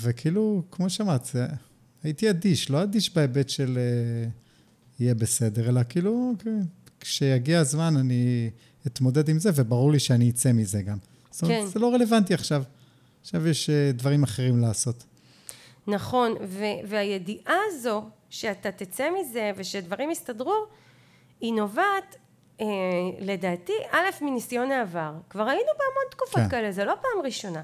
וכאילו, 0.01 0.63
כמו 0.71 0.91
שאמרת, 0.91 1.29
הייתי 2.03 2.31
אדיש, 2.31 2.71
לא 2.71 2.83
אדיש 2.83 3.15
בהיבט 3.15 3.49
של 3.49 3.79
uh, 3.79 4.31
יהיה 5.01 5.15
בסדר, 5.15 5.69
אלא 5.69 5.81
כאילו, 5.89 6.33
אוקיי, 6.33 6.53
כשיגיע 7.01 7.61
הזמן 7.61 7.97
אני 7.97 8.51
אתמודד 8.87 9.29
עם 9.29 9.39
זה, 9.39 9.51
וברור 9.55 9.93
לי 9.93 9.99
שאני 9.99 10.31
אצא 10.31 10.53
מזה 10.53 10.83
גם. 10.83 10.99
זאת 11.31 11.43
אומרת, 11.43 11.65
כן. 11.65 11.67
זה 11.67 11.79
לא 11.79 11.95
רלוונטי 11.95 12.35
עכשיו. 12.35 12.63
עכשיו 13.21 13.49
יש 13.49 13.71
uh, 13.71 13.97
דברים 13.97 14.23
אחרים 14.23 14.59
לעשות. 14.59 15.05
נכון, 15.87 16.35
והידיעה 16.89 17.57
הזו 17.69 18.05
שאתה 18.31 18.73
תצא 18.73 19.09
מזה 19.21 19.51
ושדברים 19.57 20.11
יסתדרו, 20.11 20.67
היא 21.41 21.53
נובעת, 21.53 22.17
אה, 22.61 22.67
לדעתי, 23.21 23.73
א', 23.91 24.25
מניסיון 24.25 24.71
העבר. 24.71 25.13
כבר 25.31 25.49
היינו 25.49 25.71
בהמון 25.79 26.11
תקופות 26.11 26.41
כן. 26.41 26.49
כאלה, 26.49 26.73
זה 26.73 26.85
לא 26.85 26.95
פעם 27.03 27.25
ראשונה. 27.25 27.63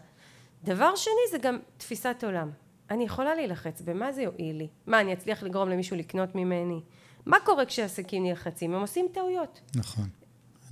דבר 0.64 0.96
שני, 0.96 1.30
זה 1.30 1.38
גם 1.38 1.58
תפיסת 1.76 2.24
עולם. 2.24 2.50
אני 2.90 3.04
יכולה 3.04 3.34
להילחץ, 3.34 3.80
במה 3.80 4.12
זה 4.12 4.22
יועיל 4.22 4.56
לי? 4.56 4.68
מה, 4.86 5.00
אני 5.00 5.12
אצליח 5.12 5.42
לגרום 5.42 5.68
למישהו 5.68 5.96
לקנות 5.96 6.34
ממני? 6.34 6.80
מה 7.26 7.36
קורה 7.44 7.66
כשעסקים 7.66 8.24
נלחצים? 8.24 8.74
הם 8.74 8.80
עושים 8.80 9.06
טעויות. 9.12 9.60
נכון. 9.74 10.08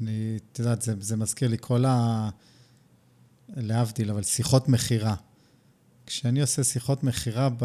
אני, 0.01 0.39
את 0.53 0.59
יודעת, 0.59 0.83
זה, 0.83 0.95
זה 1.01 1.17
מזכיר 1.17 1.49
לי 1.49 1.57
כל 1.61 1.85
ה... 1.85 2.29
להבדיל, 3.57 4.11
אבל 4.11 4.23
שיחות 4.23 4.69
מכירה. 4.69 5.15
כשאני 6.07 6.41
עושה 6.41 6.65
שיחות 6.65 7.03
מכירה, 7.05 7.49
ב... 7.59 7.65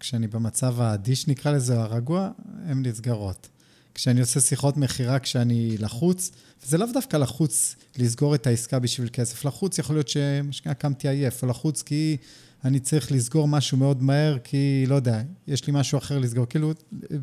כשאני 0.00 0.26
במצב 0.26 0.80
האדיש 0.80 1.28
נקרא 1.28 1.52
לזה, 1.52 1.76
או 1.76 1.80
הרגוע, 1.80 2.30
הן 2.66 2.86
נסגרות. 2.86 3.48
כשאני 3.94 4.20
עושה 4.20 4.40
שיחות 4.40 4.76
מכירה 4.76 5.18
כשאני 5.18 5.78
לחוץ, 5.78 6.30
וזה 6.64 6.78
לאו 6.78 6.86
דווקא 6.92 7.16
לחוץ 7.16 7.76
לסגור 7.98 8.34
את 8.34 8.46
העסקה 8.46 8.78
בשביל 8.78 9.08
כסף, 9.12 9.44
לחוץ 9.44 9.78
יכול 9.78 9.96
להיות 9.96 10.08
שמשקיעה 10.08 10.74
קמתי 10.74 11.08
עייף, 11.08 11.42
או 11.42 11.48
לחוץ 11.48 11.82
כי 11.82 12.16
אני 12.64 12.80
צריך 12.80 13.12
לסגור 13.12 13.48
משהו 13.48 13.78
מאוד 13.78 14.02
מהר, 14.02 14.38
כי 14.44 14.84
לא 14.88 14.94
יודע, 14.94 15.22
יש 15.46 15.66
לי 15.66 15.72
משהו 15.76 15.98
אחר 15.98 16.18
לסגור, 16.18 16.46
כאילו, 16.46 16.72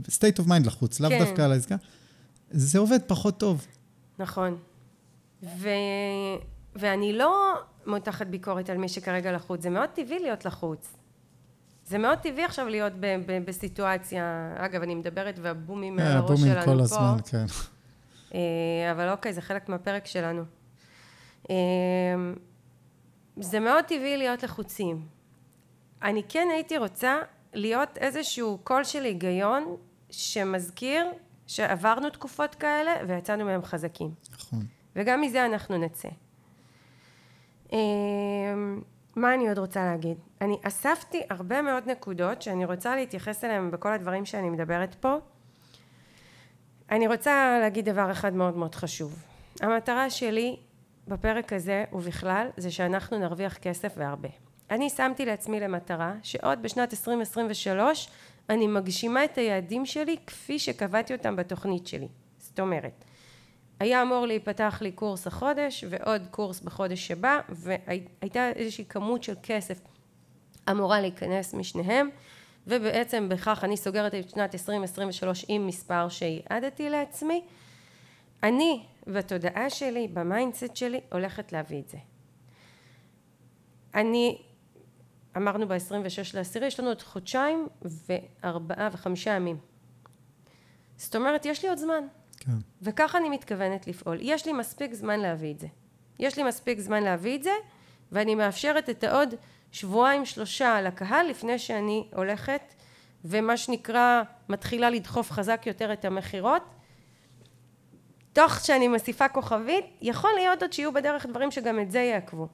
state 0.07 0.39
of 0.39 0.47
mind 0.47 0.65
לחוץ, 0.65 0.99
לאו 0.99 1.09
כן. 1.09 1.19
דווקא 1.19 1.41
על 1.41 1.51
העסקה. 1.51 1.75
זה 2.51 2.79
עובד 2.79 2.99
פחות 3.07 3.39
טוב. 3.39 3.65
נכון. 4.19 4.57
ו... 5.43 5.69
ואני 6.75 7.13
לא 7.13 7.53
מותחת 7.85 8.27
ביקורת 8.27 8.69
על 8.69 8.77
מי 8.77 8.89
שכרגע 8.89 9.31
לחוץ, 9.31 9.61
זה 9.61 9.69
מאוד 9.69 9.89
טבעי 9.89 10.19
להיות 10.19 10.45
לחוץ. 10.45 10.98
זה 11.89 11.97
מאוד 11.97 12.17
טבעי 12.17 12.43
עכשיו 12.43 12.67
להיות 12.67 12.93
ב- 12.99 13.17
ב- 13.25 13.45
בסיטואציה, 13.45 14.53
אגב, 14.57 14.81
אני 14.81 14.95
מדברת 14.95 15.39
והבומים 15.41 15.95
מעל 15.95 16.07
אה, 16.07 16.17
הראש 16.17 16.39
שלנו 16.39 16.53
פה. 16.53 16.61
הבומים 16.61 16.77
כל 16.77 16.83
הזמן, 16.83 17.17
כן. 17.31 17.45
אה, 18.33 18.91
אבל 18.91 19.09
אוקיי, 19.09 19.33
זה 19.33 19.41
חלק 19.41 19.69
מהפרק 19.69 20.05
שלנו. 20.05 20.43
אה, 21.49 21.55
זה 23.37 23.59
מאוד 23.59 23.85
טבעי 23.85 24.17
להיות 24.17 24.43
לחוצים. 24.43 25.07
אני 26.03 26.23
כן 26.29 26.47
הייתי 26.53 26.77
רוצה 26.77 27.17
להיות 27.53 27.97
איזשהו 27.97 28.59
קול 28.63 28.83
של 28.83 29.03
היגיון 29.03 29.75
שמזכיר 30.09 31.05
שעברנו 31.47 32.09
תקופות 32.09 32.55
כאלה 32.55 32.91
ויצאנו 33.07 33.45
מהם 33.45 33.63
חזקים. 33.63 34.11
נכון. 34.31 34.65
וגם 34.95 35.21
מזה 35.21 35.45
אנחנו 35.45 35.77
נצא. 35.77 36.09
מה 39.19 39.33
אני 39.33 39.49
עוד 39.49 39.57
רוצה 39.57 39.85
להגיד? 39.85 40.17
אני 40.41 40.57
אספתי 40.63 41.21
הרבה 41.29 41.61
מאוד 41.61 41.89
נקודות 41.89 42.41
שאני 42.41 42.65
רוצה 42.65 42.95
להתייחס 42.95 43.43
אליהן 43.43 43.71
בכל 43.71 43.93
הדברים 43.93 44.25
שאני 44.25 44.49
מדברת 44.49 44.95
פה. 44.95 45.15
אני 46.91 47.07
רוצה 47.07 47.57
להגיד 47.61 47.89
דבר 47.89 48.11
אחד 48.11 48.33
מאוד 48.33 48.57
מאוד 48.57 48.75
חשוב. 48.75 49.23
המטרה 49.61 50.09
שלי 50.09 50.57
בפרק 51.07 51.53
הזה 51.53 51.83
ובכלל 51.93 52.47
זה 52.57 52.71
שאנחנו 52.71 53.19
נרוויח 53.19 53.57
כסף 53.57 53.93
והרבה. 53.97 54.29
אני 54.71 54.89
שמתי 54.89 55.25
לעצמי 55.25 55.59
למטרה 55.59 56.13
שעוד 56.23 56.61
בשנת 56.61 56.93
2023 56.93 58.09
אני 58.49 58.67
מגשימה 58.67 59.25
את 59.25 59.37
היעדים 59.37 59.85
שלי 59.85 60.17
כפי 60.27 60.59
שקבעתי 60.59 61.13
אותם 61.13 61.35
בתוכנית 61.35 61.87
שלי. 61.87 62.07
זאת 62.37 62.59
אומרת, 62.59 63.05
היה 63.79 64.01
אמור 64.01 64.25
להיפתח 64.25 64.77
לי 64.81 64.91
קורס 64.91 65.27
החודש 65.27 65.85
ועוד 65.89 66.27
קורס 66.31 66.59
בחודש 66.59 67.07
שבא 67.07 67.39
והייתה 67.49 68.49
איזושהי 68.49 68.85
כמות 68.85 69.23
של 69.23 69.33
כסף 69.43 69.79
אמורה 70.71 71.01
להיכנס 71.01 71.53
משניהם 71.53 72.09
ובעצם 72.67 73.29
בכך 73.29 73.63
אני 73.63 73.77
סוגרת 73.77 74.15
את 74.15 74.29
שנת 74.29 74.55
2023 74.55 75.45
עם 75.47 75.67
מספר 75.67 76.09
שייעדתי 76.09 76.89
לעצמי. 76.89 77.43
אני 78.43 78.85
בתודעה 79.07 79.69
שלי 79.69 80.07
ב 80.07 80.16
mindset 80.16 80.75
שלי 80.75 80.99
הולכת 81.11 81.51
להביא 81.51 81.79
את 81.79 81.89
זה. 81.89 81.97
אני 83.95 84.41
אמרנו 85.37 85.67
ב-26 85.67 86.31
לעשירי 86.33 86.67
יש 86.67 86.79
לנו 86.79 86.89
עוד 86.89 87.01
חודשיים 87.01 87.67
וארבעה 88.41 88.89
וחמישה 88.91 89.31
ימים. 89.31 89.57
זאת 90.97 91.15
אומרת 91.15 91.45
יש 91.45 91.63
לי 91.63 91.69
עוד 91.69 91.77
זמן 91.77 92.03
כן. 92.39 92.51
וככה 92.81 93.17
אני 93.17 93.29
מתכוונת 93.29 93.87
לפעול. 93.87 94.17
יש 94.21 94.45
לי 94.45 94.53
מספיק 94.53 94.93
זמן 94.93 95.19
להביא 95.19 95.53
את 95.53 95.59
זה. 95.59 95.67
יש 96.19 96.37
לי 96.37 96.43
מספיק 96.43 96.79
זמן 96.79 97.03
להביא 97.03 97.37
את 97.37 97.43
זה, 97.43 97.51
ואני 98.11 98.35
מאפשרת 98.35 98.89
את 98.89 99.03
העוד 99.03 99.35
שבועיים 99.71 100.25
שלושה 100.25 100.81
לקהל 100.81 101.27
לפני 101.27 101.59
שאני 101.59 102.07
הולכת 102.15 102.61
ומה 103.25 103.57
שנקרא 103.57 104.21
מתחילה 104.49 104.89
לדחוף 104.89 105.31
חזק 105.31 105.63
יותר 105.65 105.93
את 105.93 106.05
המכירות. 106.05 106.63
תוך 108.33 108.59
שאני 108.59 108.87
מוסיפה 108.87 109.29
כוכבית, 109.29 109.85
יכול 110.01 110.29
להיות 110.35 110.61
עוד 110.61 110.73
שיהיו 110.73 110.93
בדרך 110.93 111.25
דברים 111.25 111.51
שגם 111.51 111.79
את 111.79 111.91
זה 111.91 111.99
יעכבו 111.99 112.47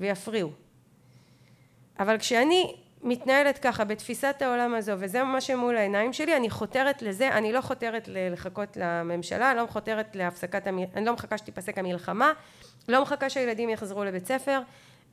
ויפריעו. 0.00 0.50
אבל 1.98 2.18
כשאני 2.18 2.81
מתנהלת 3.02 3.58
ככה 3.58 3.84
בתפיסת 3.84 4.36
העולם 4.40 4.74
הזו 4.74 4.92
וזה 4.98 5.22
מה 5.22 5.40
שמול 5.40 5.76
העיניים 5.76 6.12
שלי 6.12 6.36
אני 6.36 6.50
חותרת 6.50 7.02
לזה 7.02 7.28
אני 7.28 7.52
לא 7.52 7.60
חותרת 7.60 8.08
לחכות 8.08 8.76
לממשלה 8.76 9.54
לא 9.54 9.66
חותרת 9.66 10.16
להפסקת 10.16 10.66
אני 10.66 11.04
לא 11.04 11.12
מחכה 11.12 11.38
שתיפסק 11.38 11.78
המלחמה 11.78 12.32
לא 12.88 13.02
מחכה 13.02 13.30
שהילדים 13.30 13.70
יחזרו 13.70 14.04
לבית 14.04 14.26
ספר. 14.26 14.60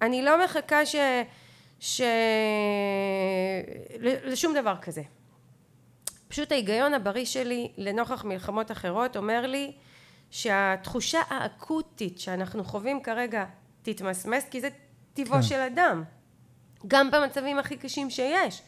אני 0.02 0.22
לא 0.22 0.44
מחכה 0.44 0.86
ש... 0.86 0.96
ש... 1.80 2.02
לשום 4.00 4.54
דבר 4.54 4.76
כזה. 4.82 5.02
פשוט 6.28 6.52
ההיגיון 6.52 6.94
הבריא 6.94 7.26
שלי 7.26 7.72
לנוכח 7.78 8.26
מלחמות 8.26 8.72
אחרות 8.72 9.18
אומר 9.18 9.48
לי 9.48 9.72
שהתחושה 10.32 11.20
האקוטית 11.30 12.20
שאנחנו 12.20 12.64
חווים 12.64 13.04
כרגע 13.04 13.46
תתמסמס 13.82 14.50
כי 14.50 14.62
זה 14.62 14.70
טבעו 15.14 15.36
כן. 15.36 15.42
של 15.42 15.60
אדם 15.60 16.04
גם 16.88 17.12
במצבים 17.12 17.60
הכי 17.60 17.78
קשים 17.78 18.10
שיש. 18.10 18.62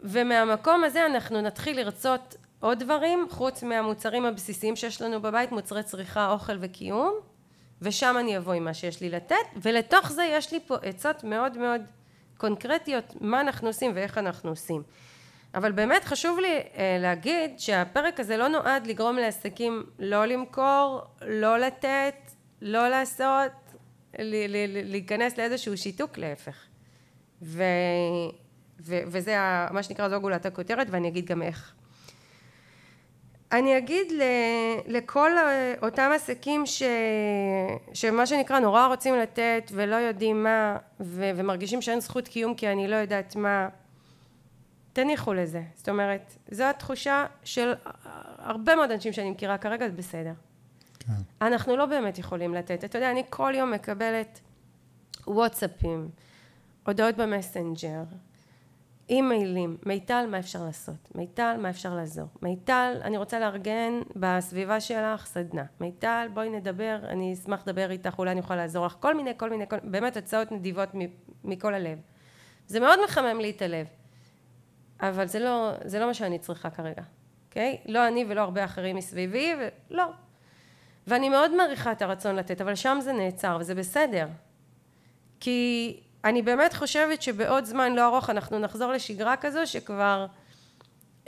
ומהמקום 0.00 0.84
הזה 0.84 1.06
אנחנו 1.06 1.40
נתחיל 1.40 1.80
לרצות 1.80 2.36
עוד 2.60 2.78
דברים 2.78 3.26
חוץ 3.30 3.62
מהמוצרים 3.62 4.24
הבסיסיים 4.24 4.76
שיש 4.76 5.02
לנו 5.02 5.22
בבית 5.22 5.52
מוצרי 5.52 5.82
צריכה 5.82 6.32
אוכל 6.32 6.56
וקיום 6.60 7.14
ושם 7.82 8.16
אני 8.18 8.36
אבוא 8.36 8.52
עם 8.52 8.64
מה 8.64 8.74
שיש 8.74 9.00
לי 9.00 9.10
לתת 9.10 9.36
ולתוך 9.56 10.12
זה 10.12 10.24
יש 10.24 10.52
לי 10.52 10.60
פה 10.66 10.76
עצות 10.82 11.24
מאוד 11.24 11.58
מאוד 11.58 11.80
קונקרטיות 12.36 13.04
מה 13.20 13.40
אנחנו 13.40 13.68
עושים 13.68 13.92
ואיך 13.94 14.18
אנחנו 14.18 14.50
עושים. 14.50 14.82
אבל 15.54 15.72
באמת 15.72 16.04
חשוב 16.04 16.38
לי 16.38 16.56
אה, 16.56 16.96
להגיד 17.00 17.58
שהפרק 17.58 18.20
הזה 18.20 18.36
לא 18.36 18.48
נועד 18.48 18.86
לגרום 18.86 19.16
לעסקים 19.16 19.84
לא 19.98 20.24
למכור, 20.24 21.02
לא 21.22 21.58
לתת, 21.58 22.14
לא 22.62 22.88
לעשות, 22.88 23.52
להיכנס 24.84 25.38
לאיזשהו 25.38 25.76
שיתוק 25.76 26.18
להפך 26.18 26.69
ו, 27.42 27.62
ו, 28.80 28.98
וזה 29.06 29.36
מה 29.70 29.82
שנקרא 29.82 30.08
זו 30.08 30.20
גולת 30.20 30.46
הכותרת 30.46 30.86
ואני 30.90 31.08
אגיד 31.08 31.26
גם 31.26 31.42
איך. 31.42 31.74
אני 33.52 33.78
אגיד 33.78 34.12
ל, 34.12 34.22
לכל 34.86 35.30
אותם 35.82 36.10
עסקים 36.14 36.66
ש, 36.66 36.82
שמה 37.94 38.26
שנקרא 38.26 38.58
נורא 38.58 38.86
רוצים 38.86 39.14
לתת 39.14 39.70
ולא 39.72 39.96
יודעים 39.96 40.42
מה 40.42 40.76
ו, 41.00 41.30
ומרגישים 41.36 41.82
שאין 41.82 42.00
זכות 42.00 42.28
קיום 42.28 42.54
כי 42.54 42.68
אני 42.68 42.88
לא 42.88 42.96
יודעת 42.96 43.36
מה 43.36 43.68
תניחו 44.92 45.34
לזה 45.34 45.62
זאת 45.74 45.88
אומרת 45.88 46.36
זו 46.50 46.64
התחושה 46.64 47.26
של 47.44 47.72
הרבה 48.38 48.76
מאוד 48.76 48.90
אנשים 48.90 49.12
שאני 49.12 49.30
מכירה 49.30 49.58
כרגע 49.58 49.88
זה 49.88 49.96
בסדר 49.96 50.32
כן. 50.98 51.12
אנחנו 51.42 51.76
לא 51.76 51.86
באמת 51.86 52.18
יכולים 52.18 52.54
לתת 52.54 52.84
אתה 52.84 52.98
יודע 52.98 53.10
אני 53.10 53.22
כל 53.30 53.52
יום 53.56 53.70
מקבלת 53.70 54.40
וואטסאפים 55.26 56.08
הודעות 56.86 57.16
במסנג'ר, 57.16 58.02
אימיילים, 59.08 59.76
מיטל 59.86 60.26
מה 60.30 60.38
אפשר 60.38 60.64
לעשות, 60.64 61.14
מיטל 61.14 61.56
מה 61.58 61.70
אפשר 61.70 61.94
לעזור, 61.94 62.26
מיטל 62.42 63.00
אני 63.02 63.16
רוצה 63.16 63.40
לארגן 63.40 63.92
בסביבה 64.16 64.80
שלך 64.80 65.26
סדנה, 65.26 65.64
מיטל 65.80 66.28
בואי 66.34 66.50
נדבר 66.50 66.98
אני 67.08 67.32
אשמח 67.32 67.62
לדבר 67.66 67.90
איתך 67.90 68.18
אולי 68.18 68.30
אני 68.30 68.40
אוכל 68.40 68.56
לעזור 68.56 68.86
לך, 68.86 68.96
כל 69.00 69.14
מיני 69.14 69.30
כל 69.36 69.50
מיני 69.50 69.68
כל, 69.68 69.76
באמת 69.82 70.16
הצעות 70.16 70.52
נדיבות 70.52 70.88
מכל 71.44 71.74
הלב, 71.74 71.98
זה 72.66 72.80
מאוד 72.80 72.98
מחמם 73.04 73.40
לי 73.40 73.50
את 73.50 73.62
הלב, 73.62 73.86
אבל 75.00 75.26
זה 75.26 75.38
לא, 75.38 75.72
זה 75.84 75.98
לא 76.00 76.06
מה 76.06 76.14
שאני 76.14 76.38
צריכה 76.38 76.70
כרגע, 76.70 77.02
אוקיי? 77.48 77.78
Okay? 77.80 77.90
לא 77.92 78.08
אני 78.08 78.24
ולא 78.28 78.40
הרבה 78.40 78.64
אחרים 78.64 78.96
מסביבי, 78.96 79.54
ולא. 79.58 80.04
ואני 81.06 81.28
מאוד 81.28 81.56
מעריכה 81.56 81.92
את 81.92 82.02
הרצון 82.02 82.36
לתת, 82.36 82.60
אבל 82.60 82.74
שם 82.74 82.98
זה 83.00 83.12
נעצר, 83.12 83.56
וזה 83.60 83.74
בסדר. 83.74 84.26
כי 85.40 86.00
אני 86.24 86.42
באמת 86.42 86.74
חושבת 86.74 87.22
שבעוד 87.22 87.64
זמן 87.64 87.92
לא 87.92 88.06
ארוך 88.06 88.30
אנחנו 88.30 88.58
נחזור 88.58 88.92
לשגרה 88.92 89.36
כזו 89.36 89.66
שכבר 89.66 90.26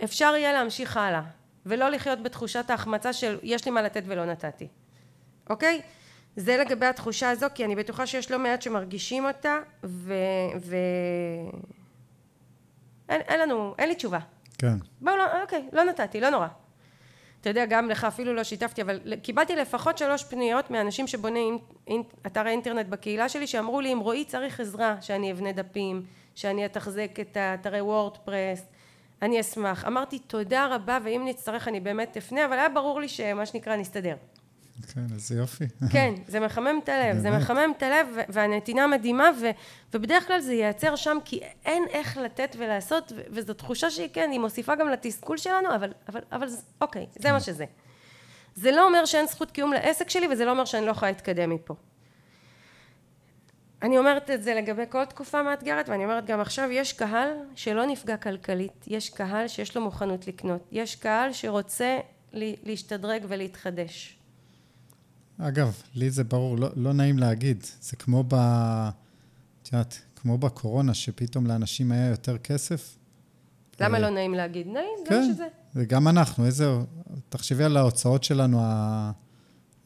אפשר 0.04 0.34
יהיה 0.36 0.52
להמשיך 0.52 0.96
הלאה, 0.96 1.22
ולא 1.66 1.88
לחיות 1.88 2.22
בתחושת 2.22 2.70
ההחמצה 2.70 3.12
של 3.12 3.38
יש 3.42 3.64
לי 3.64 3.70
מה 3.70 3.82
לתת 3.82 4.02
ולא 4.06 4.24
נתתי, 4.24 4.68
אוקיי? 5.50 5.80
זה 6.36 6.56
לגבי 6.56 6.86
התחושה 6.86 7.30
הזו, 7.30 7.46
כי 7.54 7.64
אני 7.64 7.76
בטוחה 7.76 8.06
שיש 8.06 8.30
לא 8.30 8.38
מעט 8.38 8.62
שמרגישים 8.62 9.26
אותה, 9.26 9.58
ו... 9.84 10.14
ו... 10.60 10.76
אין, 13.08 13.20
אין 13.20 13.40
לנו, 13.40 13.74
אין 13.78 13.88
לי 13.88 13.94
תשובה. 13.94 14.18
כן. 14.58 14.76
בואו, 15.00 15.16
לא, 15.16 15.42
אוקיי, 15.42 15.68
לא 15.72 15.84
נתתי, 15.84 16.20
לא 16.20 16.30
נורא. 16.30 16.48
אתה 17.42 17.50
יודע, 17.50 17.64
גם 17.64 17.88
לך 17.88 18.04
אפילו 18.04 18.34
לא 18.34 18.44
שיתפתי, 18.44 18.82
אבל 18.82 19.00
קיבלתי 19.22 19.56
לפחות 19.56 19.98
שלוש 19.98 20.24
פניות 20.24 20.70
מאנשים 20.70 21.06
שבונים 21.06 21.58
אתר 22.26 22.46
האינטרנט 22.46 22.86
בקהילה 22.86 23.28
שלי, 23.28 23.46
שאמרו 23.46 23.80
לי, 23.80 23.92
אם 23.92 23.98
רועי 23.98 24.24
צריך 24.24 24.60
עזרה, 24.60 24.96
שאני 25.00 25.32
אבנה 25.32 25.52
דפים, 25.52 26.02
שאני 26.34 26.66
אתחזק 26.66 27.20
את 27.20 27.36
האתרי 27.36 27.80
וורדפרס, 27.80 28.62
אני 29.22 29.40
אשמח. 29.40 29.84
אמרתי, 29.86 30.18
תודה 30.18 30.66
רבה, 30.66 30.98
ואם 31.04 31.22
נצטרך 31.26 31.68
אני 31.68 31.80
באמת 31.80 32.16
אפנה, 32.16 32.44
אבל 32.44 32.58
היה 32.58 32.68
ברור 32.68 33.00
לי 33.00 33.08
שמה 33.08 33.46
שנקרא, 33.46 33.76
נסתדר. 33.76 34.14
כן, 34.94 35.06
איזה 35.14 35.34
יופי. 35.34 35.64
כן, 35.92 36.14
זה 36.28 36.40
מחמם 36.40 36.80
את 36.84 36.88
הלב, 36.88 37.18
זה 37.18 37.30
מחמם 37.30 37.72
את 37.76 37.82
הלב, 37.82 38.06
והנתינה 38.28 38.86
מדהימה, 38.86 39.30
ו, 39.40 39.50
ובדרך 39.94 40.26
כלל 40.26 40.40
זה 40.40 40.54
ייעצר 40.54 40.96
שם, 40.96 41.18
כי 41.24 41.40
אין 41.64 41.84
איך 41.90 42.16
לתת 42.16 42.56
ולעשות, 42.58 43.12
וזו 43.30 43.54
תחושה 43.54 43.90
שהיא, 43.90 44.08
כן, 44.12 44.28
היא 44.32 44.40
מוסיפה 44.40 44.74
גם 44.74 44.88
לתסכול 44.88 45.36
שלנו, 45.36 45.74
אבל, 45.74 45.92
אבל, 46.08 46.20
אבל 46.32 46.46
אוקיי, 46.80 47.06
זה 47.18 47.32
מה 47.32 47.40
שזה. 47.40 47.64
זה 48.54 48.70
לא 48.70 48.86
אומר 48.86 49.04
שאין 49.04 49.26
זכות 49.26 49.50
קיום 49.50 49.72
לעסק 49.72 50.10
שלי, 50.10 50.26
וזה 50.32 50.44
לא 50.44 50.50
אומר 50.50 50.64
שאני 50.64 50.86
לא 50.86 50.90
יכולה 50.90 51.10
להתקדם 51.10 51.50
מפה. 51.50 51.74
אני 53.82 53.98
אומרת 53.98 54.30
את 54.30 54.42
זה 54.42 54.54
לגבי 54.54 54.82
כל 54.88 55.04
תקופה 55.04 55.42
מאתגרת, 55.42 55.88
ואני 55.88 56.04
אומרת 56.04 56.26
גם 56.26 56.40
עכשיו, 56.40 56.70
יש 56.70 56.92
קהל 56.92 57.28
שלא 57.54 57.86
נפגע 57.86 58.16
כלכלית, 58.16 58.84
יש 58.86 59.10
קהל 59.10 59.48
שיש 59.48 59.76
לו 59.76 59.82
מוכנות 59.82 60.26
לקנות, 60.26 60.68
יש 60.72 60.96
קהל 60.96 61.32
שרוצה 61.32 61.98
להשתדרג 62.32 63.24
ולהתחדש. 63.28 64.21
אגב, 65.48 65.82
לי 65.94 66.10
זה 66.10 66.24
ברור, 66.24 66.58
לא, 66.58 66.68
לא 66.76 66.92
נעים 66.92 67.18
להגיד. 67.18 67.66
זה 67.80 67.96
כמו 67.96 68.24
ב... 68.28 68.34
את 69.62 69.72
יודעת, 69.72 69.98
כמו 70.16 70.38
בקורונה, 70.38 70.94
שפתאום 70.94 71.46
לאנשים 71.46 71.92
היה 71.92 72.06
יותר 72.06 72.38
כסף. 72.38 72.96
למה 73.80 73.98
לא 73.98 74.10
נעים 74.10 74.34
להגיד? 74.34 74.66
נעים, 74.66 74.86
זה 75.08 75.16
מה 75.16 75.26
כן, 75.26 75.32
שזה. 75.34 75.46
וגם 75.74 76.08
אנחנו, 76.08 76.46
איזה... 76.46 76.66
תחשבי 77.28 77.64
על 77.64 77.76
ההוצאות 77.76 78.24
שלנו 78.24 78.60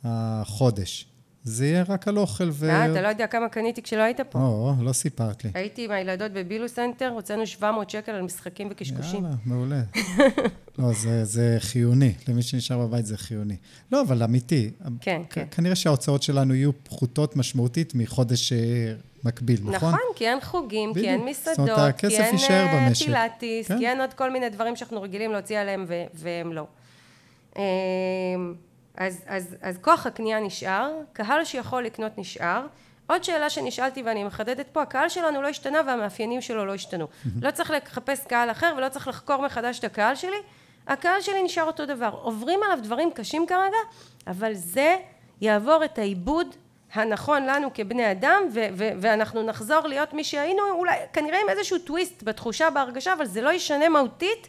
החודש. 0.05 1.09
זה 1.47 1.67
יהיה 1.67 1.85
רק 1.89 2.09
על 2.09 2.19
אוכל 2.19 2.49
ו... 2.53 2.71
אה, 2.71 2.93
אתה 2.93 3.03
לא 3.03 3.09
יודע 3.09 3.27
כמה 3.27 3.49
קניתי 3.49 3.83
כשלא 3.83 4.03
היית 4.03 4.21
פה. 4.21 4.39
או, 4.39 4.75
לא 4.83 4.93
סיפרת 4.93 5.45
לי. 5.45 5.51
הייתי 5.55 5.85
עם 5.85 5.91
הילדות 5.91 6.33
בבילו 6.33 6.69
סנטר, 6.69 7.09
הוצאנו 7.09 7.47
700 7.47 7.91
שקל 7.91 8.13
על 8.13 8.23
משחקים 8.23 8.69
וקשקושים. 8.71 9.25
יאללה, 9.25 9.37
מעולה. 9.47 9.83
לא, 10.79 10.93
זה, 10.93 11.25
זה 11.25 11.57
חיוני. 11.61 12.13
למי 12.29 12.43
שנשאר 12.43 12.87
בבית 12.87 13.07
זה 13.07 13.17
חיוני. 13.17 13.57
לא, 13.93 14.01
אבל 14.01 14.23
אמיתי. 14.23 14.71
כן, 15.01 15.23
כן. 15.31 15.45
כנראה 15.51 15.75
שההוצאות 15.75 16.23
שלנו 16.23 16.55
יהיו 16.55 16.71
פחותות 16.85 17.37
משמעותית 17.37 17.95
מחודש 17.95 18.53
אה, 18.53 18.59
מקביל, 19.25 19.61
נכון? 19.63 19.89
נכון, 19.89 20.01
כי 20.17 20.29
אין 20.29 20.41
חוגים, 20.41 20.95
כי 20.95 21.09
אין 21.09 21.25
מסעדות, 21.25 21.79
כי 21.99 22.07
אין 22.07 22.37
אה, 22.51 22.95
פילאטיס, 23.05 23.69
כן? 23.69 23.79
כי 23.79 23.89
אין 23.89 24.01
עוד 24.01 24.15
כל 24.15 24.31
מיני 24.31 24.49
דברים 24.49 24.77
שאנחנו 24.77 25.03
רגילים 25.03 25.33
להוציא 25.33 25.59
עליהם 25.59 25.85
והם 26.15 26.53
לא. 26.53 26.67
אז, 28.97 29.23
אז, 29.27 29.57
אז 29.61 29.79
כוח 29.79 30.07
הקנייה 30.07 30.41
נשאר, 30.41 30.93
קהל 31.13 31.45
שיכול 31.45 31.83
לקנות 31.83 32.19
נשאר. 32.19 32.67
עוד 33.07 33.25
שאלה 33.25 33.51
שנשאלתי 33.51 34.03
ואני 34.03 34.25
מחדדת 34.25 34.67
פה, 34.73 34.83
הקהל 34.83 35.09
שלנו 35.09 35.43
לא 35.43 35.49
השתנה 35.49 35.81
והמאפיינים 35.87 36.41
שלו 36.41 36.67
לא 36.67 36.75
השתנו. 36.75 37.07
לא 37.43 37.51
צריך 37.51 37.71
לחפש 37.71 38.27
קהל 38.27 38.51
אחר 38.51 38.75
ולא 38.77 38.89
צריך 38.89 39.09
לחקור 39.09 39.43
מחדש 39.43 39.79
את 39.79 39.85
הקהל 39.85 40.15
שלי, 40.15 40.37
הקהל 40.87 41.21
שלי 41.21 41.43
נשאר 41.43 41.65
אותו 41.65 41.87
דבר. 41.87 42.11
עוברים 42.23 42.61
עליו 42.63 42.79
דברים 42.83 43.11
קשים 43.11 43.47
כרגע, 43.47 43.77
אבל 44.27 44.55
זה 44.55 44.97
יעבור 45.41 45.85
את 45.85 45.99
העיבוד 45.99 46.57
הנכון 46.93 47.47
לנו 47.47 47.69
כבני 47.75 48.11
אדם, 48.11 48.43
ו- 48.53 48.67
ו- 48.73 48.91
ואנחנו 49.01 49.43
נחזור 49.43 49.87
להיות 49.87 50.15
מי 50.15 50.25
שהיינו, 50.25 50.63
אולי 50.71 50.97
כנראה 51.13 51.41
עם 51.41 51.49
איזשהו 51.49 51.79
טוויסט 51.79 52.23
בתחושה, 52.23 52.71
בהרגשה, 52.71 53.13
אבל 53.13 53.27
זה 53.27 53.43
לא 53.43 53.53
ישנה 53.53 53.89
מהותית 53.89 54.49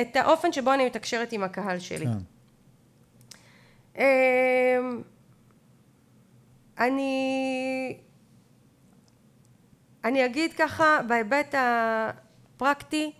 את 0.00 0.16
האופן 0.16 0.52
שבו 0.52 0.72
אני 0.72 0.86
מתקשרת 0.86 1.32
עם 1.32 1.42
הקהל 1.42 1.78
שלי. 1.78 2.06
כן. 2.06 2.37
אמ, 3.98 5.02
אני, 6.78 7.96
אני 10.04 10.26
אגיד 10.26 10.52
ככה 10.52 11.00
בהיבט 11.08 11.54
הפרקטי, 11.58 13.12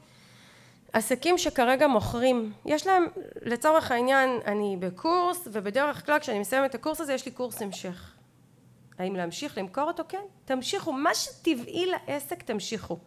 עסקים 0.93 1.38
שכרגע 1.38 1.87
מוכרים, 1.87 2.53
יש 2.67 2.87
להם 2.87 3.07
לצורך 3.43 3.91
העניין 3.91 4.31
אני 4.47 4.77
בקורס 4.81 5.49
ובדרך 5.53 6.07
כלל 6.07 6.19
כשאני 6.19 6.38
מסיימת 6.38 6.71
את 6.71 6.75
הקורס 6.75 7.01
הזה 7.01 7.12
יש 7.12 7.27
לי 7.27 7.33
קורס 7.33 7.62
המשך. 7.62 8.14
האם 8.99 9.17
להמשיך 9.17 9.59
למכור 9.59 9.85
אותו? 9.85 10.03
כן, 10.09 10.23
תמשיכו, 10.45 10.93
מה 10.93 11.14
שטבעי 11.14 11.87
לעסק 11.87 12.43
תמשיכו. 12.43 12.99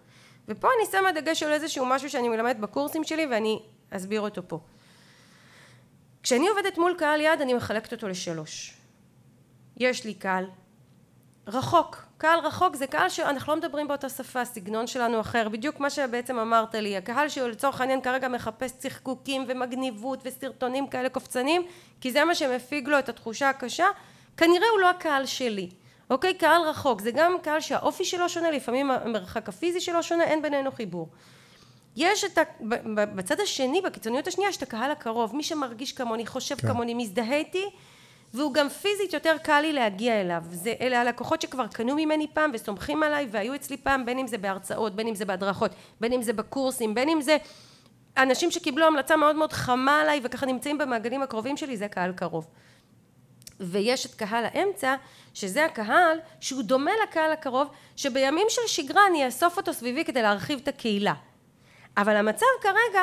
ופה 0.47 0.67
אני 0.67 0.91
שמה 0.91 1.11
דגש 1.11 1.43
על 1.43 1.51
איזשהו 1.51 1.85
משהו 1.85 2.09
שאני 2.09 2.29
מלמדת 2.29 2.55
בקורסים 2.55 3.03
שלי 3.03 3.25
ואני 3.25 3.59
אסביר 3.91 4.21
אותו 4.21 4.41
פה. 4.47 4.59
כשאני 6.23 6.47
עובדת 6.47 6.77
מול 6.77 6.95
קהל 6.97 7.21
יעד 7.21 7.41
אני 7.41 7.53
מחלקת 7.53 7.93
אותו 7.93 8.07
לשלוש. 8.07 8.73
יש 9.77 10.05
לי 10.05 10.13
קהל 10.13 10.45
רחוק. 11.47 12.03
קהל 12.17 12.39
רחוק 12.39 12.75
זה 12.75 12.87
קהל 12.87 13.09
שאנחנו 13.09 13.53
לא 13.53 13.59
מדברים 13.59 13.87
באותה 13.87 14.09
שפה, 14.09 14.41
הסגנון 14.41 14.87
שלנו 14.87 15.21
אחר. 15.21 15.49
בדיוק 15.49 15.79
מה 15.79 15.89
שבעצם 15.89 16.39
אמרת 16.39 16.75
לי. 16.75 16.97
הקהל 16.97 17.29
שלצורך 17.29 17.81
העניין 17.81 18.01
כרגע 18.01 18.27
מחפש 18.27 18.71
צחקוקים 18.71 19.45
ומגניבות 19.47 20.19
וסרטונים 20.25 20.87
כאלה 20.87 21.09
קופצניים, 21.09 21.61
כי 22.01 22.11
זה 22.11 22.25
מה 22.25 22.35
שמפיג 22.35 22.87
לו 22.87 22.99
את 22.99 23.09
התחושה 23.09 23.49
הקשה, 23.49 23.87
כנראה 24.37 24.67
הוא 24.71 24.79
לא 24.79 24.89
הקהל 24.89 25.25
שלי. 25.25 25.69
אוקיי? 26.09 26.33
קהל 26.33 26.61
רחוק. 26.61 27.01
זה 27.01 27.11
גם 27.11 27.35
קהל 27.41 27.59
שהאופי 27.59 28.05
שלו 28.05 28.29
שונה, 28.29 28.51
לפעמים 28.51 28.91
המרחק 28.91 29.49
הפיזי 29.49 29.81
שלו 29.81 30.03
שונה, 30.03 30.23
אין 30.23 30.41
בינינו 30.41 30.71
חיבור. 30.71 31.09
יש 31.95 32.23
את 32.23 32.37
ה... 32.37 32.41
בצד 33.15 33.39
השני, 33.39 33.81
בקיצוניות 33.81 34.27
השנייה, 34.27 34.49
יש 34.49 34.57
את 34.57 34.63
הקהל 34.63 34.91
הקרוב, 34.91 35.35
מי 35.35 35.43
שמרגיש 35.43 35.91
כמוני, 35.91 36.25
חושב 36.25 36.55
כן. 36.55 36.67
כמוני, 36.67 36.93
מזדהה 36.93 37.35
איתי, 37.35 37.65
והוא 38.33 38.53
גם 38.53 38.69
פיזית 38.69 39.13
יותר 39.13 39.35
קל 39.43 39.61
לי 39.61 39.73
להגיע 39.73 40.21
אליו. 40.21 40.43
זה, 40.51 40.73
אלה 40.81 41.01
הלקוחות 41.01 41.41
שכבר 41.41 41.67
קנו 41.67 41.95
ממני 41.95 42.27
פעם 42.33 42.51
וסומכים 42.53 43.03
עליי 43.03 43.27
והיו 43.31 43.55
אצלי 43.55 43.77
פעם, 43.77 44.05
בין 44.05 44.19
אם 44.19 44.27
זה 44.27 44.37
בהרצאות, 44.37 44.95
בין 44.95 45.07
אם 45.07 45.15
זה 45.15 45.25
בהדרכות, 45.25 45.71
בין 46.01 46.13
אם 46.13 46.21
זה 46.21 46.33
בקורסים, 46.33 46.95
בין 46.95 47.09
אם 47.09 47.21
זה 47.21 47.37
אנשים 48.17 48.51
שקיבלו 48.51 48.85
המלצה 48.85 49.15
מאוד 49.15 49.35
מאוד 49.35 49.53
חמה 49.53 50.01
עליי 50.01 50.19
וככה 50.23 50.45
נמצאים 50.45 50.77
במעגלים 50.77 51.21
הקרובים 51.21 51.57
שלי, 51.57 51.77
זה 51.77 51.87
קהל 51.87 52.11
קרוב. 52.11 52.47
ויש 53.59 54.05
את 54.05 54.15
קהל 54.15 54.45
האמצע, 54.45 54.95
שזה 55.33 55.65
הקהל 55.65 56.17
שהוא 56.39 56.63
דומה 56.63 56.91
לקהל 57.03 57.31
הקרוב, 57.31 57.67
שבימים 57.95 58.47
של 58.49 58.61
שגרה 58.67 59.01
אני 59.09 59.25
אאסוף 59.25 59.57
אותו 59.57 59.73
סביבי 59.73 60.05
כדי 60.05 60.21
להרחיב 60.21 60.59
את 60.63 60.67
הקהילה. 60.67 61.13
אבל 61.97 62.15
המצב 62.15 62.45
כרגע 62.61 63.01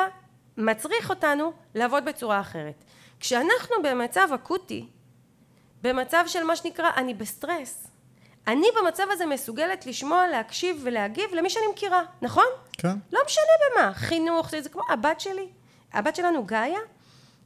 מצריך 0.57 1.09
אותנו 1.09 1.53
לעבוד 1.75 2.05
בצורה 2.05 2.39
אחרת. 2.39 2.83
כשאנחנו 3.19 3.75
במצב 3.83 4.27
אקוטי, 4.35 4.87
במצב 5.81 6.23
של 6.27 6.43
מה 6.43 6.55
שנקרא 6.55 6.89
אני 6.97 7.13
בסטרס, 7.13 7.87
אני 8.47 8.67
במצב 8.81 9.03
הזה 9.11 9.25
מסוגלת 9.25 9.85
לשמוע, 9.85 10.27
להקשיב 10.27 10.81
ולהגיב 10.83 11.33
למי 11.33 11.49
שאני 11.49 11.65
מכירה, 11.73 12.03
נכון? 12.21 12.45
כן. 12.73 12.97
לא 13.11 13.19
משנה 13.25 13.43
במה, 13.75 13.93
חינוך, 13.93 14.49
זה, 14.49 14.61
זה 14.61 14.69
כמו 14.69 14.81
הבת 14.89 15.19
שלי, 15.19 15.47
הבת 15.93 16.15
שלנו 16.15 16.45
גאיה, 16.45 16.79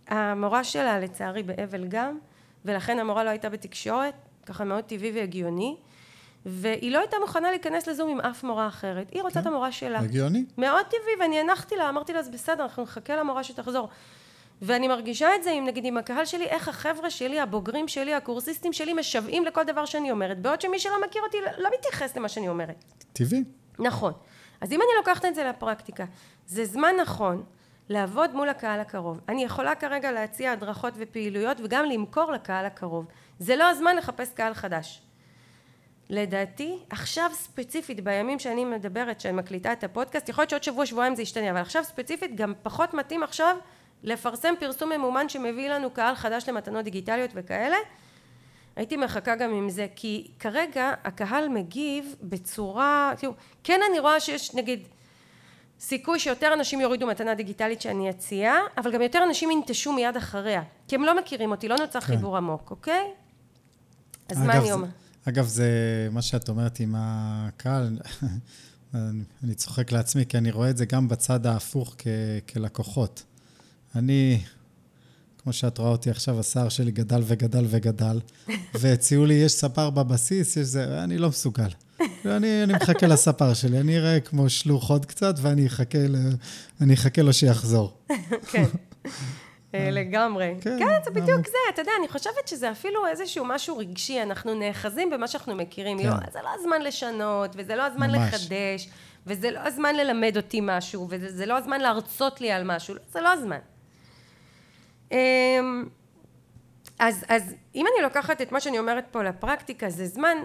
המורה 0.07 0.63
שלה 0.63 0.99
לצערי 0.99 1.43
באבל 1.43 1.87
גם, 1.87 2.19
ולכן 2.65 2.99
המורה 2.99 3.23
לא 3.23 3.29
הייתה 3.29 3.49
בתקשורת, 3.49 4.13
ככה 4.45 4.63
מאוד 4.63 4.83
טבעי 4.83 5.11
והגיוני. 5.11 5.77
והיא 6.45 6.91
לא 6.91 6.99
הייתה 6.99 7.17
מוכנה 7.21 7.49
להיכנס 7.49 7.87
לזום 7.87 8.09
עם 8.09 8.19
אף 8.19 8.43
מורה 8.43 8.67
אחרת. 8.67 9.09
היא 9.11 9.21
רוצה 9.21 9.33
כן, 9.33 9.39
את 9.39 9.47
המורה 9.47 9.71
שלה. 9.71 9.99
הגיוני. 9.99 10.45
מאוד 10.57 10.85
טבעי, 10.85 11.13
ואני 11.19 11.39
הנחתי 11.39 11.75
לה, 11.75 11.89
אמרתי 11.89 12.13
לה, 12.13 12.19
אז 12.19 12.29
בסדר, 12.29 12.63
אנחנו 12.63 12.83
נחכה 12.83 13.15
למורה 13.15 13.43
שתחזור. 13.43 13.89
ואני 14.61 14.87
מרגישה 14.87 15.35
את 15.35 15.43
זה 15.43 15.51
עם, 15.51 15.65
נגיד, 15.65 15.85
עם 15.85 15.97
הקהל 15.97 16.25
שלי, 16.25 16.45
איך 16.45 16.67
החבר'ה 16.67 17.09
שלי, 17.09 17.39
הבוגרים 17.39 17.87
שלי, 17.87 18.13
הקורסיסטים 18.13 18.73
שלי, 18.73 18.93
משוועים 18.93 19.45
לכל 19.45 19.63
דבר 19.63 19.85
שאני 19.85 20.11
אומרת, 20.11 20.41
בעוד 20.41 20.61
שמי 20.61 20.79
שלא 20.79 21.01
מכיר 21.05 21.21
אותי 21.21 21.37
לא 21.57 21.69
מתייחס 21.79 22.17
למה 22.17 22.29
שאני 22.29 22.49
אומרת. 22.49 22.83
טבעי. 23.13 23.43
נכון. 23.79 24.13
אז 24.61 24.71
אם 24.71 24.81
אני 24.81 24.89
לוקחת 24.97 25.25
את 25.25 25.35
זה 25.35 25.43
לפרקטיקה, 25.43 26.05
זה 26.47 26.65
זמן 26.65 26.95
נכון 27.01 27.43
לעבוד 27.89 28.33
מול 28.33 28.49
הקהל 28.49 28.79
הקרוב. 28.79 29.19
אני 29.29 29.43
יכולה 29.43 29.75
כרגע 29.75 30.11
להציע 30.11 30.51
הדרכות 30.51 30.93
ופעילויות 30.97 31.57
וגם 31.63 31.85
למכור 31.85 32.31
לקהל 32.31 32.65
הקרוב. 32.65 33.05
זה 33.39 33.55
לא 33.55 33.69
הזמן 33.69 33.95
לחפש 33.95 34.33
קהל 34.33 34.53
חדש. 34.53 35.01
לדעתי, 36.13 36.77
עכשיו 36.89 37.29
ספציפית, 37.33 38.03
בימים 38.03 38.39
שאני 38.39 38.65
מדברת, 38.65 39.21
שאני 39.21 39.33
מקליטה 39.33 39.73
את 39.73 39.83
הפודקאסט, 39.83 40.29
יכול 40.29 40.41
להיות 40.41 40.49
שעוד 40.49 40.63
שבוע, 40.63 40.85
שבועיים 40.85 41.15
זה 41.15 41.21
ישתנה, 41.21 41.51
אבל 41.51 41.59
עכשיו 41.59 41.83
ספציפית 41.83 42.35
גם 42.35 42.53
פחות 42.63 42.93
מתאים 42.93 43.23
עכשיו 43.23 43.55
לפרסם 44.03 44.53
פרסום 44.59 44.89
ממומן 44.89 45.29
שמביא 45.29 45.69
לנו 45.69 45.89
קהל 45.89 46.15
חדש 46.15 46.49
למתנות 46.49 46.83
דיגיטליות 46.83 47.31
וכאלה. 47.33 47.75
הייתי 48.75 48.97
מחכה 48.97 49.35
גם 49.35 49.53
עם 49.53 49.69
זה, 49.69 49.87
כי 49.95 50.31
כרגע 50.39 50.93
הקהל 51.03 51.49
מגיב 51.49 52.15
בצורה, 52.21 53.13
תראו, 53.17 53.33
כן 53.63 53.79
אני 53.89 53.99
רואה 53.99 54.19
שיש 54.19 54.55
נגיד 54.55 54.87
סיכוי 55.79 56.19
שיותר 56.19 56.53
אנשים 56.53 56.81
יורידו 56.81 57.07
מתנה 57.07 57.35
דיגיטלית 57.35 57.81
שאני 57.81 58.09
אציע, 58.09 58.55
אבל 58.77 58.91
גם 58.91 59.01
יותר 59.01 59.23
אנשים 59.23 59.51
ינטשו 59.51 59.93
מיד 59.93 60.17
אחריה, 60.17 60.63
כי 60.87 60.95
הם 60.95 61.03
לא 61.03 61.17
מכירים 61.17 61.51
אותי, 61.51 61.67
לא 61.67 61.75
נוצר 61.75 61.99
כן. 61.99 62.05
חיבור 62.05 62.37
עמוק, 62.37 62.71
אוקיי? 62.71 63.11
אז 64.29 64.37
מה 64.37 64.57
אני 64.57 64.71
אומר? 64.71 64.87
אגב, 65.25 65.47
זה 65.47 65.67
מה 66.11 66.21
שאת 66.21 66.49
אומרת 66.49 66.79
עם 66.79 66.95
הקהל, 66.97 67.99
אני 69.43 69.53
צוחק 69.55 69.91
לעצמי, 69.91 70.25
כי 70.25 70.37
אני 70.37 70.51
רואה 70.51 70.69
את 70.69 70.77
זה 70.77 70.85
גם 70.85 71.07
בצד 71.07 71.45
ההפוך 71.45 71.95
כ- 71.97 72.07
כלקוחות. 72.53 73.23
אני, 73.95 74.41
כמו 75.37 75.53
שאת 75.53 75.77
רואה 75.77 75.89
אותי 75.89 76.09
עכשיו, 76.09 76.39
השיער 76.39 76.69
שלי 76.69 76.91
גדל 76.91 77.21
וגדל 77.25 77.65
וגדל, 77.69 78.19
והציעו 78.79 79.25
לי, 79.25 79.33
יש 79.33 79.51
ספר 79.51 79.89
בבסיס, 79.89 80.57
יש 80.57 80.67
זה, 80.67 81.03
אני 81.03 81.17
לא 81.17 81.29
מסוגל. 81.29 81.69
אני, 82.25 82.63
אני 82.63 82.73
מחכה 82.73 83.07
לספר 83.07 83.53
שלי, 83.53 83.79
אני 83.79 83.97
אראה 83.97 84.19
כמו 84.19 84.49
שלוח 84.49 84.89
עוד 84.89 85.05
קצת, 85.05 85.35
ואני 85.41 85.67
אחכה, 85.67 86.07
ל... 86.07 86.93
אחכה 86.93 87.21
לו 87.21 87.33
שיחזור. 87.33 87.97
כן. 88.51 88.65
אה, 89.75 89.91
לגמרי. 89.91 90.55
כן, 90.61 90.79
כן, 90.79 91.03
זה 91.03 91.11
בדיוק 91.11 91.47
זה. 91.47 91.57
אתה 91.69 91.81
יודע, 91.81 91.91
אני 91.99 92.07
חושבת 92.07 92.47
שזה 92.47 92.71
אפילו 92.71 93.07
איזשהו 93.07 93.45
משהו 93.45 93.77
רגשי, 93.77 94.21
אנחנו 94.21 94.53
נאחזים 94.53 95.09
במה 95.09 95.27
שאנחנו 95.27 95.55
מכירים. 95.55 95.97
כן. 95.99 96.07
לא, 96.07 96.13
זה 96.31 96.39
לא 96.43 96.49
הזמן 96.59 96.81
לשנות, 96.81 97.51
וזה 97.55 97.75
לא 97.75 97.83
הזמן 97.83 98.11
ממש. 98.11 98.33
לחדש, 98.33 98.89
וזה 99.27 99.51
לא 99.51 99.59
הזמן 99.59 99.95
ללמד 99.95 100.37
אותי 100.37 100.59
משהו, 100.63 101.07
וזה 101.09 101.45
לא 101.45 101.57
הזמן 101.57 101.81
להרצות 101.81 102.41
לי 102.41 102.51
על 102.51 102.63
משהו, 102.65 102.95
זה 103.11 103.21
לא 103.21 103.33
הזמן. 103.33 103.59
אמ, 105.11 105.17
אז, 106.99 107.25
אז 107.27 107.55
אם 107.75 107.85
אני 107.87 108.03
לוקחת 108.03 108.41
את 108.41 108.51
מה 108.51 108.59
שאני 108.59 108.79
אומרת 108.79 109.05
פה 109.11 109.23
לפרקטיקה, 109.23 109.89
זה 109.89 110.07
זמן, 110.07 110.37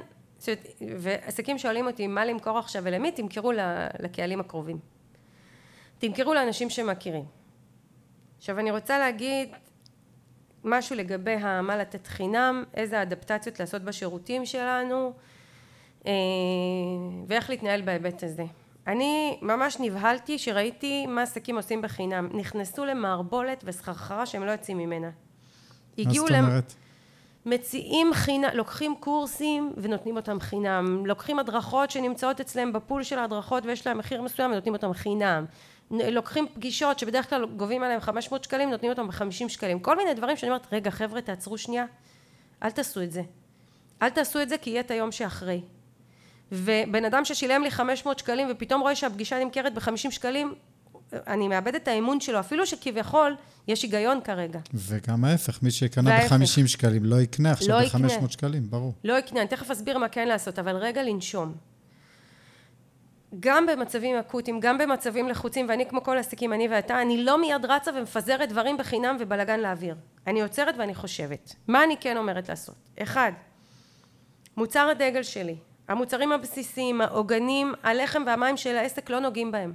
ועסקים 0.99 1.59
שואלים 1.59 1.87
אותי 1.87 2.07
מה 2.07 2.25
למכור 2.25 2.59
עכשיו 2.59 2.83
ולמי, 2.85 3.13
תמכרו 3.13 3.53
לקהלים 3.99 4.41
הקרובים. 4.41 4.79
תמכרו 5.99 6.35
לאנשים 6.35 6.71
שמכירים. 6.71 7.25
עכשיו 8.39 8.59
אני 8.59 8.71
רוצה 8.71 8.99
להגיד 8.99 9.49
משהו 10.65 10.97
לגבי 10.97 11.37
מה 11.63 11.77
לתת 11.77 12.07
חינם, 12.07 12.65
איזה 12.75 13.03
אדפטציות 13.03 13.61
לעשות 13.61 13.83
בשירותים 13.83 14.47
שלנו 14.47 15.13
אה, 16.07 16.13
ואיך 17.27 17.51
להתנהל 17.51 17.83
בהיבט 17.83 18.23
הזה. 18.23 18.45
אני 18.87 19.39
ממש 19.43 19.77
נבהלתי 19.81 20.39
שראיתי 20.39 21.07
מה 21.07 21.23
עסקים 21.23 21.57
עושים 21.57 21.83
בחינם. 21.83 22.29
נכנסו 22.35 22.85
למערבולת 22.85 23.65
וסחרחרה 23.67 24.27
שהם 24.27 24.45
לא 24.45 24.51
יוצאים 24.51 24.79
ממנה. 24.79 25.11
מה 25.99 26.13
זאת 26.13 26.31
אומרת? 26.31 26.75
מציעים 27.47 28.15
חינם, 28.15 28.49
לוקחים 28.55 28.95
קורסים 29.01 29.73
ונותנים 29.77 30.17
אותם 30.17 30.41
חינם, 30.41 31.07
לוקחים 31.07 31.39
הדרכות 31.39 31.91
שנמצאות 31.91 32.41
אצלם 32.41 32.73
בפול 32.73 33.03
של 33.03 33.19
ההדרכות 33.19 33.67
ויש 33.67 33.87
להם 33.87 33.99
מחיר 33.99 34.23
מסוים 34.23 34.51
ונותנים 34.51 34.75
אותם 34.75 34.93
חינם, 34.93 35.45
לוקחים 35.91 36.47
פגישות 36.55 36.99
שבדרך 36.99 37.31
כלל 37.31 37.47
גובים 37.57 37.83
עליהם 37.83 38.01
500 38.01 38.45
שקלים, 38.45 38.71
נותנים 38.71 38.91
אותם 38.91 39.09
ב-50 39.09 39.49
שקלים. 39.49 39.81
כל 39.81 39.97
מיני 39.97 40.15
דברים 40.15 40.37
שאני 40.37 40.51
אומרת, 40.51 40.67
רגע 40.73 40.91
חבר'ה 40.91 41.21
תעצרו 41.21 41.59
שנייה, 41.59 41.85
אל 42.63 42.71
תעשו 42.71 43.03
את 43.03 43.13
זה. 43.13 43.23
אל 44.03 44.09
תעשו 44.09 44.43
את 44.43 44.49
זה 44.49 44.59
כי 44.59 44.71
יהיה 44.71 44.81
את 44.81 44.91
היום 44.91 45.13
שאחרי. 45.13 45.61
ובן 46.53 47.05
אדם 47.05 47.25
ששילם 47.25 47.63
לי 47.63 47.71
500 47.71 48.19
שקלים 48.19 48.49
ופתאום 48.51 48.81
רואה 48.81 48.97
שהפגישה 48.97 49.45
נמכרת 49.45 49.75
ב-50 49.75 50.11
שקלים, 50.11 50.55
אני 51.13 51.49
מאבד 51.49 51.75
את 51.75 51.89
האמון 51.89 52.21
שלו, 52.21 52.41
אפילו 52.41 52.67
שכביכול 52.67 53.37
יש 53.69 53.83
היגיון 53.83 54.21
כרגע. 54.25 54.59
וגם 54.75 55.25
ההפך, 55.25 55.63
מי 55.63 55.71
שקנה 55.71 56.19
ב-50 56.21 56.67
שקלים 56.67 57.05
לא 57.05 57.21
יקנה 57.21 57.51
עכשיו 57.53 57.81
לא 57.81 57.89
ב-500 57.89 58.31
שקלים, 58.31 58.71
ברור. 58.71 58.95
לא 59.05 59.19
יקנה, 59.19 59.41
אני 59.41 59.49
תכף 59.49 59.71
אסביר 59.71 59.99
מה 59.99 60.09
כן 60.09 60.29
לעשות, 60.29 60.59
אבל 60.59 60.77
רגע 60.77 61.03
לנשום. 61.03 61.55
גם 63.41 63.67
במצבים 63.67 64.17
אקוטיים, 64.17 64.61
גם 64.61 64.79
במצבים 64.79 65.29
לחוצים, 65.29 65.67
ואני 65.69 65.87
כמו 65.87 66.03
כל 66.03 66.19
עסקים, 66.19 66.53
אני 66.53 66.69
ואתה, 66.69 67.03
אני 67.03 67.25
לא 67.25 67.41
מיד 67.41 67.65
רצה 67.65 67.91
ומפזרת 67.95 68.49
דברים 68.49 68.77
בחינם 68.77 69.17
ובלאגן 69.21 69.61
לאוויר. 69.61 69.95
אני 70.27 70.43
עוצרת 70.43 70.75
ואני 70.79 70.95
חושבת. 70.95 71.55
מה 71.69 71.85
אני 71.85 71.97
כן 71.97 72.17
אומרת 72.17 72.49
לעשות? 72.49 72.75
אחד, 73.03 73.33
מוצר 74.57 74.89
הדגל 74.89 75.23
שלי, 75.23 75.57
המוצרים 75.89 76.33
הבסיסיים, 76.33 77.01
העוגנים, 77.01 77.75
הלחם 77.83 78.23
והמים 78.27 78.57
של 78.57 78.77
העסק 78.77 79.11
לא 79.11 79.19
נוגעים 79.21 79.53
בהם. 79.53 79.73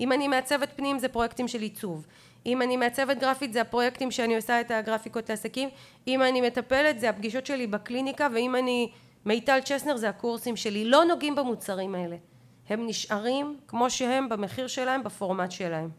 אם 0.00 0.12
אני 0.12 0.28
מעצבת 0.28 0.68
פנים 0.76 0.98
זה 0.98 1.08
פרויקטים 1.08 1.48
של 1.48 1.60
עיצוב. 1.60 2.06
אם 2.46 2.62
אני 2.62 2.76
מעצבת 2.76 3.18
גרפית 3.18 3.52
זה 3.52 3.60
הפרויקטים 3.60 4.10
שאני 4.10 4.36
עושה 4.36 4.60
את 4.60 4.70
הגרפיקות 4.70 5.30
לעסקים. 5.30 5.68
אם 6.08 6.22
אני 6.22 6.40
מטפלת 6.40 7.00
זה 7.00 7.10
הפגישות 7.10 7.46
שלי 7.46 7.66
בקליניקה, 7.66 8.28
ואם 8.34 8.56
אני 8.56 8.90
מיטל 9.26 9.58
צ'סנר 9.64 9.96
זה 9.96 10.08
הקורסים 10.08 10.56
שלי. 10.56 10.84
לא 10.84 11.04
נוגעים 11.04 11.34
במוצרים 11.34 11.94
האלה. 11.94 12.16
הם 12.68 12.86
נשארים 12.86 13.56
כמו 13.68 13.90
שהם 13.90 14.28
במחיר 14.28 14.66
שלהם 14.66 15.04
בפורמט 15.04 15.50
שלהם. 15.50 15.90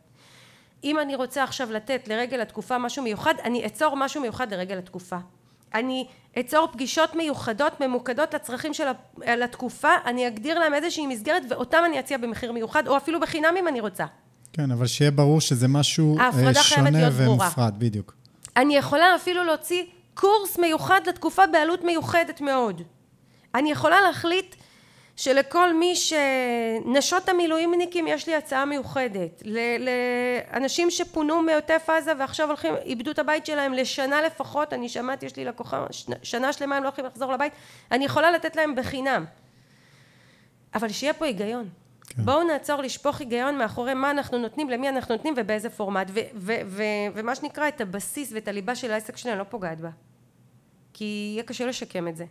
אם 0.83 0.99
אני 0.99 1.15
רוצה 1.15 1.43
עכשיו 1.43 1.71
לתת 1.71 2.07
לרגל 2.07 2.41
התקופה 2.41 2.77
משהו 2.77 3.03
מיוחד 3.03 3.33
אני 3.43 3.65
אצור 3.65 3.95
משהו 3.97 4.21
מיוחד 4.21 4.53
לרגל 4.53 4.77
התקופה. 4.77 5.17
אני 5.73 6.07
אצור 6.39 6.67
פגישות 6.71 7.15
מיוחדות 7.15 7.81
ממוקדות 7.81 8.33
לצרכים 8.33 8.73
של 8.73 8.83
התקופה 9.43 9.89
אני 10.05 10.27
אגדיר 10.27 10.59
להם 10.59 10.73
איזושהי 10.73 11.07
מסגרת 11.07 11.43
ואותם 11.49 11.77
אני 11.85 11.99
אציע 11.99 12.17
במחיר 12.17 12.51
מיוחד 12.51 12.87
או 12.87 12.97
אפילו 12.97 13.19
בחינם 13.19 13.53
אם 13.59 13.67
אני 13.67 13.81
רוצה. 13.81 14.05
כן 14.53 14.71
אבל 14.71 14.87
שיהיה 14.87 15.11
ברור 15.11 15.41
שזה 15.41 15.67
משהו 15.67 16.19
אה, 16.19 16.53
שונה 16.53 17.09
ומופרד 17.11 17.73
בדיוק. 17.77 18.13
אני 18.57 18.77
יכולה 18.77 19.15
אפילו 19.15 19.43
להוציא 19.43 19.83
קורס 20.13 20.59
מיוחד 20.59 21.01
לתקופה 21.07 21.47
בעלות 21.47 21.83
מיוחדת 21.83 22.41
מאוד. 22.41 22.81
אני 23.55 23.71
יכולה 23.71 24.01
להחליט 24.01 24.55
שלכל 25.15 25.73
מי 25.73 25.95
שנשות 25.95 27.29
המילואימניקים 27.29 28.07
יש 28.07 28.27
לי 28.27 28.35
הצעה 28.35 28.65
מיוחדת. 28.65 29.43
לאנשים 29.79 30.91
שפונו 30.91 31.41
מעוטף 31.41 31.89
עזה 31.89 32.11
ועכשיו 32.19 32.47
הולכים 32.47 32.75
איבדו 32.85 33.11
את 33.11 33.19
הבית 33.19 33.45
שלהם 33.45 33.73
לשנה 33.73 34.21
לפחות 34.21 34.73
אני 34.73 34.89
שמעתי 34.89 35.25
יש 35.25 35.35
לי 35.35 35.45
לקוחה 35.45 35.85
שנה 36.23 36.53
שלמה 36.53 36.77
הם 36.77 36.83
לא 36.83 36.89
יכולים 36.89 37.09
לחזור 37.09 37.33
לבית 37.33 37.53
אני 37.91 38.05
יכולה 38.05 38.31
לתת 38.31 38.55
להם 38.55 38.75
בחינם. 38.75 39.25
אבל 40.73 40.89
שיהיה 40.89 41.13
פה 41.13 41.25
היגיון. 41.25 41.69
כן. 42.07 42.25
בואו 42.25 42.43
נעצור 42.43 42.81
לשפוך 42.81 43.19
היגיון 43.19 43.57
מאחורי 43.57 43.93
מה 43.93 44.11
אנחנו 44.11 44.37
נותנים 44.37 44.69
למי 44.69 44.89
אנחנו 44.89 45.15
נותנים 45.15 45.33
ובאיזה 45.37 45.69
פורמט. 45.69 46.07
ו- 46.09 46.19
ו- 46.35 46.61
ו- 46.65 46.83
ומה 47.13 47.35
שנקרא 47.35 47.67
את 47.67 47.81
הבסיס 47.81 48.31
ואת 48.33 48.47
הליבה 48.47 48.75
של 48.75 48.91
העסק 48.91 49.17
שלנו 49.17 49.39
לא 49.39 49.43
פוגעת 49.43 49.79
בה. 49.79 49.89
כי 50.93 51.31
יהיה 51.33 51.43
קשה 51.43 51.65
לשקם 51.65 52.07
את 52.07 52.15
זה 52.15 52.25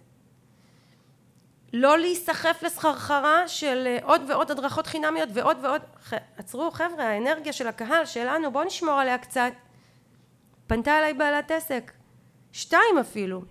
לא 1.76 1.98
להיסחף 1.98 2.62
לסחרחרה 2.62 3.48
של 3.48 3.84
אה, 3.86 3.98
עוד 4.02 4.22
ועוד 4.28 4.50
הדרכות 4.50 4.86
חינמיות 4.86 5.28
ועוד 5.32 5.56
ועוד 5.62 5.82
עצרו 6.36 6.70
חבר'ה 6.70 7.04
האנרגיה 7.04 7.52
של 7.52 7.66
הקהל 7.66 8.06
שלנו 8.06 8.52
בואו 8.52 8.64
נשמור 8.64 8.94
עליה 8.94 9.18
קצת. 9.18 9.52
פנתה 10.66 10.98
אליי 10.98 11.14
בעלת 11.14 11.50
עסק. 11.50 11.92
שתיים 12.52 12.98
אפילו. 13.00 13.42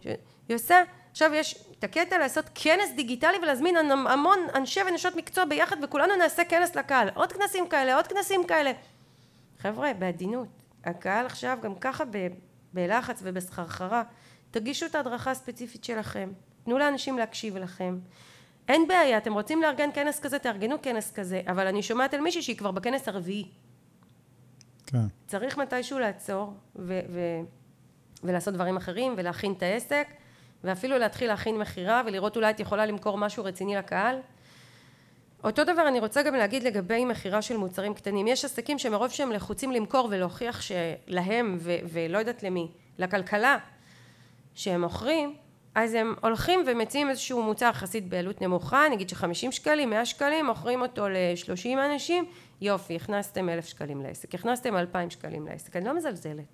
היא 0.50 0.56
עושה 0.56 0.84
עכשיו 1.12 1.34
יש 1.34 1.66
את 1.80 1.84
הקטע 1.84 2.18
לעשות 2.18 2.46
כנס 2.56 2.92
דיגיטלי 2.96 3.38
ולהזמין 3.42 3.78
המון 3.92 4.40
אנשי 4.56 4.82
ונשות 4.88 5.16
מקצוע 5.16 5.46
ביחד 5.46 5.76
וכולנו 5.84 6.16
נעשה 6.16 6.46
כנס 6.46 6.76
לקהל. 6.76 7.10
עוד 7.16 7.34
כנסים 7.34 7.68
כאלה 7.68 7.96
עוד 7.96 8.08
כנסים 8.08 8.48
כאלה. 8.48 8.72
חבר'ה 9.60 9.94
בעדינות 9.94 10.48
הקהל 10.84 11.26
עכשיו 11.26 11.58
גם 11.62 11.76
ככה 11.76 12.06
ב, 12.06 12.28
בלחץ 12.74 13.20
ובסחרחרה. 13.24 14.04
תגישו 14.52 14.86
את 14.86 14.96
ההדרכה 14.96 15.32
הספציפית 15.32 15.84
שלכם 15.84 16.30
תנו 16.64 16.78
לאנשים 16.78 17.18
להקשיב 17.18 17.58
לכם. 17.58 18.00
אין 18.68 18.88
בעיה 18.88 19.18
אתם 19.18 19.34
רוצים 19.34 19.62
לארגן 19.62 19.90
כנס 19.94 20.20
כזה 20.20 20.40
תארגנו 20.40 20.82
כנס 20.82 21.12
כזה 21.12 21.42
אבל 21.48 21.68
אני 21.68 21.84
שומעת 21.84 22.14
על 22.14 22.22
מישהי 22.22 22.42
שהיא 22.42 22.58
כבר 22.58 22.72
בכנס 22.72 23.08
הרביעי. 23.08 23.48
כן. 24.86 25.06
צריך 25.28 25.58
מתישהו 25.58 26.00
לעצור 26.00 26.54
ו- 26.76 27.00
ו- 27.10 27.40
ולעשות 28.24 28.54
דברים 28.54 28.78
אחרים 28.78 29.14
ולהכין 29.18 29.54
את 29.54 29.64
העסק 29.64 30.08
ואפילו 30.64 30.98
להתחיל 30.98 31.28
להכין 31.28 31.58
מכירה 31.58 32.02
ולראות 32.06 32.36
אולי 32.36 32.50
את 32.50 32.60
יכולה 32.60 32.86
למכור 32.86 33.18
משהו 33.18 33.44
רציני 33.44 33.76
לקהל. 33.76 34.20
אותו 35.44 35.64
דבר 35.64 35.88
אני 35.88 36.00
רוצה 36.00 36.24
גם 36.24 36.36
להגיד 36.36 36.64
לגבי 36.64 37.06
מכירה 37.06 37.42
של 37.42 37.58
מוצרים 37.58 37.94
קטנים. 37.94 38.28
יש 38.28 38.46
עסקים 38.46 38.80
שמרוב 38.80 39.12
שהם 39.12 39.32
לחוצים 39.32 39.72
למכור 39.72 40.08
ולהוכיח 40.12 40.62
שלהם 40.62 41.58
ו- 41.60 41.76
ולא 41.92 42.18
יודעת 42.18 42.44
למי 42.44 42.72
לכלכלה 42.98 43.58
שהם 44.54 44.82
מוכרים 44.82 45.36
אז 45.76 45.94
הם 45.94 46.16
הולכים 46.22 46.60
ומציעים 46.68 47.10
איזשהו 47.10 47.44
מוצר 47.44 47.66
יחסית 47.66 48.10
בעלות 48.10 48.42
נמוכה, 48.42 48.86
נגיד 48.92 49.10
שחמישים 49.10 49.52
שקלים, 49.52 49.90
מאה 49.90 50.06
שקלים, 50.06 50.46
מוכרים 50.46 50.82
אותו 50.82 51.06
לשלושים 51.10 51.80
אנשים, 51.80 52.26
יופי, 52.62 52.96
הכנסתם 52.96 53.50
אלף 53.50 53.66
שקלים 53.66 54.02
לעסק, 54.02 54.36
הכנסתם 54.36 54.78
אלפיים 54.78 55.10
שקלים 55.10 55.48
לעסק, 55.48 55.76
אני 55.76 55.86
לא 55.86 55.96
מזלזלת. 55.96 56.46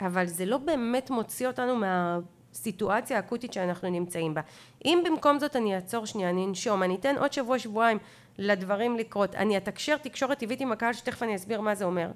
אבל 0.00 0.26
זה 0.26 0.46
לא 0.46 0.58
באמת 0.58 1.10
מוציא 1.10 1.46
אותנו 1.46 1.76
מה, 1.76 2.18
הסיטואציה 2.54 3.16
האקוטית 3.16 3.52
שאנחנו 3.52 3.90
נמצאים 3.90 4.34
בה. 4.34 4.40
אם 4.84 5.02
במקום 5.04 5.38
זאת 5.38 5.56
אני 5.56 5.74
אעצור 5.74 6.06
שנייה, 6.06 6.30
אני 6.30 6.46
אנשום, 6.46 6.82
אני 6.82 6.94
אתן 6.94 7.14
עוד 7.18 7.32
שבוע 7.32 7.58
שבועיים 7.58 7.98
לדברים 8.38 8.96
לקרות, 8.96 9.34
אני 9.34 9.56
אתקשר 9.56 9.96
תקשורת 9.96 10.38
טבעית 10.38 10.60
עם 10.60 10.72
הקהל 10.72 10.92
שתכף 10.92 11.22
אני 11.22 11.36
אסביר 11.36 11.60
מה 11.60 11.74
זה 11.74 11.84
אומר. 11.84 12.10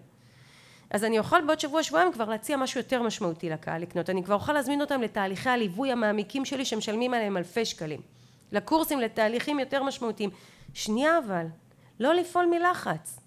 אז 0.90 1.04
אני 1.04 1.18
אוכל 1.18 1.46
בעוד 1.46 1.60
שבוע 1.60 1.82
שבועיים 1.82 2.12
כבר 2.12 2.28
להציע 2.28 2.56
משהו 2.56 2.80
יותר 2.80 3.02
משמעותי 3.02 3.50
לקהל 3.50 3.82
לקנות, 3.82 4.10
אני 4.10 4.24
כבר 4.24 4.34
אוכל 4.34 4.52
להזמין 4.52 4.80
אותם 4.80 5.02
לתהליכי 5.02 5.48
הליווי 5.48 5.92
המעמיקים 5.92 6.44
שלי 6.44 6.64
שמשלמים 6.64 7.14
עליהם 7.14 7.36
אלפי 7.36 7.64
שקלים, 7.64 8.00
לקורסים, 8.52 9.00
לתהליכים 9.00 9.60
יותר 9.60 9.82
משמעותיים. 9.82 10.30
שנייה 10.74 11.18
אבל, 11.18 11.46
לא 12.00 12.14
לפעול 12.14 12.46
מלחץ. 12.46 13.18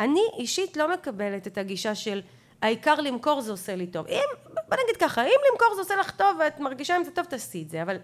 אני 0.00 0.20
אישית 0.38 0.76
לא 0.76 0.92
מקבלת 0.92 1.46
את 1.46 1.58
הגישה 1.58 1.94
של 1.94 2.22
העיקר 2.62 2.94
למכור 2.94 3.40
זה 3.40 3.50
עושה 3.50 3.76
לי 3.76 3.86
טוב. 3.86 4.06
אם, 4.06 4.52
בוא 4.68 4.76
נגיד 4.84 4.96
ככה, 5.00 5.22
אם 5.22 5.40
למכור 5.52 5.74
זה 5.74 5.80
עושה 5.80 5.96
לך 5.96 6.10
טוב 6.10 6.36
ואת 6.40 6.60
מרגישה 6.60 6.96
עם 6.96 7.04
זה 7.04 7.10
טוב, 7.10 7.24
תעשי 7.24 7.62
את 7.62 7.70
זה, 7.70 7.82
אבל 7.82 7.96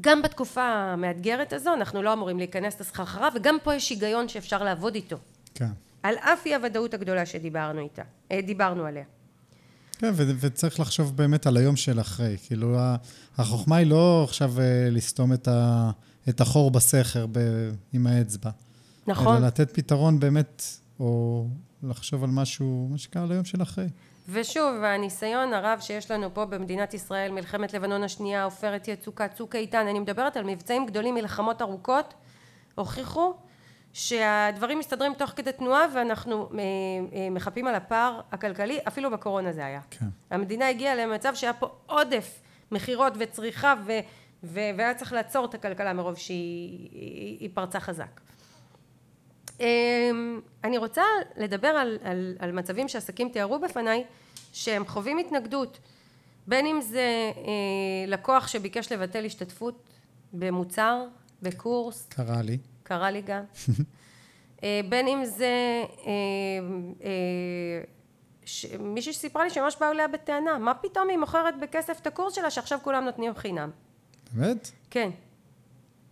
גם 0.00 0.22
בתקופה 0.22 0.62
המאתגרת 0.62 1.52
הזו 1.52 1.72
אנחנו 1.74 2.02
לא 2.02 2.12
אמורים 2.12 2.38
להיכנס 2.38 2.80
לסחרחרה 2.80 3.28
וגם 3.34 3.58
פה 3.62 3.74
יש 3.74 3.90
היגיון 3.90 4.28
שאפשר 4.28 4.64
לעבוד 4.64 4.94
איתו. 4.94 5.16
כן. 5.54 5.66
על 6.04 6.14
אף 6.18 6.46
אי 6.46 6.54
הוודאות 6.54 6.94
הגדולה 6.94 7.26
שדיברנו 7.26 7.80
איתה, 7.80 8.02
אה, 8.32 8.40
דיברנו 8.40 8.84
עליה. 8.84 9.04
כן, 9.98 10.10
ו- 10.14 10.32
וצריך 10.40 10.80
לחשוב 10.80 11.16
באמת 11.16 11.46
על 11.46 11.56
היום 11.56 11.76
של 11.76 12.00
אחרי. 12.00 12.36
כאילו, 12.46 12.76
החוכמה 13.38 13.76
היא 13.76 13.86
לא 13.86 14.24
עכשיו 14.24 14.60
אה, 14.60 14.88
לסתום 14.90 15.32
את, 15.32 15.48
ה- 15.48 15.90
את 16.28 16.40
החור 16.40 16.70
בסכר 16.70 17.26
ב- 17.32 17.72
עם 17.92 18.06
האצבע. 18.06 18.50
נכון. 19.06 19.36
אלא 19.36 19.46
לתת 19.46 19.70
פתרון 19.74 20.20
באמת, 20.20 20.62
או 21.00 21.46
לחשוב 21.82 22.24
על 22.24 22.30
משהו, 22.30 22.88
מה 22.90 22.98
שקרה 22.98 23.26
ליום 23.26 23.44
של 23.44 23.62
אחרי. 23.62 23.86
ושוב, 24.28 24.82
הניסיון 24.84 25.52
הרב 25.52 25.78
שיש 25.80 26.10
לנו 26.10 26.34
פה 26.34 26.44
במדינת 26.44 26.94
ישראל, 26.94 27.32
מלחמת 27.32 27.74
לבנון 27.74 28.02
השנייה, 28.02 28.44
עופרת 28.44 28.88
יצוקה, 28.88 29.28
צוק 29.28 29.54
איתן, 29.54 29.86
אני 29.90 29.98
מדברת 30.00 30.36
על 30.36 30.44
מבצעים 30.44 30.86
גדולים, 30.86 31.14
מלחמות 31.14 31.62
ארוכות, 31.62 32.14
הוכיחו 32.74 33.34
שהדברים 33.94 34.78
מסתדרים 34.78 35.14
תוך 35.14 35.30
כדי 35.30 35.52
תנועה 35.52 35.86
ואנחנו 35.94 36.42
אה, 36.42 36.58
אה, 37.12 37.30
מחפים 37.30 37.66
על 37.66 37.74
הפער 37.74 38.20
הכלכלי, 38.32 38.78
אפילו 38.88 39.10
בקורונה 39.10 39.52
זה 39.52 39.66
היה. 39.66 39.80
כן. 39.90 40.06
המדינה 40.30 40.68
הגיעה 40.68 40.94
למצב 40.94 41.34
שהיה 41.34 41.52
פה 41.52 41.68
עודף 41.86 42.40
מכירות 42.72 43.12
וצריכה 43.18 43.74
ו, 43.86 43.92
ו, 44.44 44.60
והיה 44.76 44.94
צריך 44.94 45.12
לעצור 45.12 45.44
את 45.44 45.54
הכלכלה 45.54 45.92
מרוב 45.92 46.14
שהיא 46.16 46.88
היא, 46.92 47.36
היא 47.40 47.50
פרצה 47.54 47.80
חזק. 47.80 48.20
אמ, 49.60 50.40
אני 50.64 50.78
רוצה 50.78 51.02
לדבר 51.36 51.68
על, 51.68 51.98
על, 52.02 52.36
על 52.38 52.52
מצבים 52.52 52.88
שעסקים 52.88 53.28
תיארו 53.28 53.58
בפניי 53.58 54.04
שהם 54.52 54.86
חווים 54.86 55.18
התנגדות 55.18 55.78
בין 56.46 56.66
אם 56.66 56.80
זה 56.80 57.32
אה, 57.36 57.42
לקוח 58.06 58.46
שביקש 58.46 58.92
לבטל 58.92 59.24
השתתפות 59.24 59.88
במוצר, 60.32 61.04
בקורס, 61.42 62.06
קרה 62.08 62.42
לי. 62.42 62.58
קרה 62.84 63.10
לי 63.10 63.22
גם, 63.22 63.42
אה, 64.64 64.80
בין 64.88 65.08
אם 65.08 65.24
זה 65.24 65.84
אה, 66.06 66.12
אה, 67.04 67.84
ש... 68.44 68.66
מישהי 68.80 69.12
שסיפרה 69.12 69.44
לי 69.44 69.50
שממש 69.50 69.76
באו 69.80 69.90
אליה 69.90 70.08
בטענה, 70.08 70.58
מה 70.58 70.74
פתאום 70.74 71.08
היא 71.08 71.18
מוכרת 71.18 71.58
בכסף 71.60 72.00
את 72.02 72.06
הקורס 72.06 72.34
שלה 72.34 72.50
שעכשיו 72.50 72.78
כולם 72.82 73.04
נותנים 73.04 73.34
חינם? 73.34 73.70
באמת? 74.32 74.70
כן. 74.90 75.10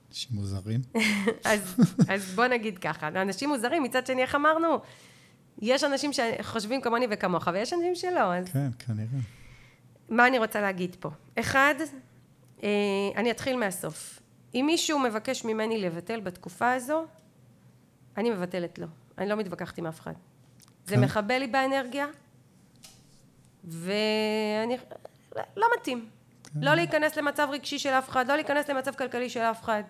אנשים 0.08 0.36
מוזרים. 0.36 0.80
אז, 1.44 1.76
אז 2.08 2.34
בוא 2.34 2.46
נגיד 2.46 2.78
ככה, 2.78 3.08
אנשים 3.08 3.48
מוזרים, 3.48 3.82
מצד 3.82 4.06
שני, 4.06 4.22
איך 4.22 4.34
אמרנו? 4.34 4.78
יש 5.58 5.84
אנשים 5.84 6.10
שחושבים 6.12 6.80
כמוני 6.80 7.06
וכמוך, 7.10 7.48
ויש 7.52 7.72
אנשים 7.72 7.94
שלא, 7.94 8.34
אז 8.34 8.48
כן, 8.48 8.68
כנראה. 8.78 9.20
מה 10.08 10.26
אני 10.26 10.38
רוצה 10.38 10.60
להגיד 10.60 10.96
פה? 11.00 11.10
אחד, 11.38 11.74
אה, 12.62 12.68
אני 13.16 13.30
אתחיל 13.30 13.56
מהסוף. 13.56 14.21
אם 14.55 14.64
מישהו 14.66 14.98
מבקש 14.98 15.44
ממני 15.44 15.78
לבטל 15.80 16.20
בתקופה 16.20 16.72
הזו, 16.72 17.05
אני 18.16 18.30
מבטלת 18.30 18.78
לו. 18.78 18.86
אני 19.18 19.28
לא 19.28 19.36
מתווכחת 19.36 19.78
עם 19.78 19.86
אף 19.86 20.00
אחד. 20.00 20.12
זה 20.86 20.94
כן. 20.94 21.00
מחבל 21.00 21.38
לי 21.38 21.46
באנרגיה, 21.46 22.07
ואני... 23.64 24.76
לא 25.57 25.66
מתאים. 25.78 26.07
לא 26.61 26.74
להיכנס 26.74 27.16
למצב 27.16 27.48
רגשי 27.50 27.78
של 27.78 27.88
אף 27.88 28.09
אחד, 28.09 28.28
לא 28.28 28.34
להיכנס 28.34 28.70
למצב 28.70 28.94
כלכלי 28.94 29.30
של 29.30 29.40
אף 29.40 29.62
אחד. 29.62 29.82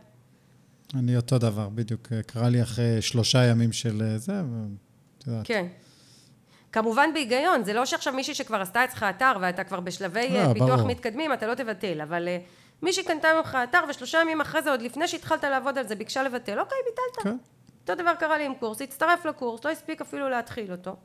אני 0.95 1.17
אותו 1.17 1.39
דבר, 1.39 1.69
בדיוק. 1.69 2.09
קרה 2.27 2.49
לי 2.49 2.63
אחרי 2.63 3.03
שלושה 3.03 3.45
ימים 3.45 3.73
של 3.73 4.03
אה, 4.03 4.19
זה, 4.19 4.33
ואת 4.33 5.27
יודעת. 5.27 5.47
כן. 5.47 5.67
כמובן 6.73 7.11
בהיגיון, 7.15 7.65
זה 7.65 7.73
לא 7.73 7.87
שעכשיו 7.87 8.13
מישהי 8.13 8.35
שכבר 8.35 8.61
עשתה 8.61 8.85
אצלך 8.85 9.03
אתר 9.03 9.33
ואתה 9.41 9.65
כבר 9.65 9.81
בשלבי 9.81 10.29
לא, 10.31 10.39
אה, 10.39 10.53
פיתוח 10.53 10.69
ברור. 10.69 10.89
מתקדמים, 10.89 11.33
אתה 11.33 11.47
לא 11.47 11.55
תבטל, 11.55 12.01
אבל 12.01 12.29
אה, 12.29 12.39
מישהי 12.83 13.05
קנתה 13.05 13.29
ממך 13.37 13.59
אתר 13.65 13.81
ושלושה 13.89 14.21
ימים 14.21 14.41
אחרי 14.41 14.63
זה, 14.63 14.71
עוד 14.71 14.83
לפני 14.83 15.09
שהתחלת 15.09 15.45
לעבוד 15.45 15.79
על 15.79 15.89
זה, 15.89 15.95
ביקשה 15.95 16.23
לבטל, 16.23 16.61
אוקיי, 16.61 16.79
ביטלת. 16.85 17.25
כן. 17.25 17.37
אותו 17.83 17.95
דבר 17.95 18.15
קרה 18.15 18.39
לי 18.39 18.45
עם 18.45 18.55
קורס, 18.55 18.83
הצטרף 18.83 19.25
לקורס, 19.25 19.65
לא 19.65 19.71
הספיק 19.71 20.01
אפילו 20.01 20.29
להתחיל 20.29 20.73
אותו. 20.73 20.97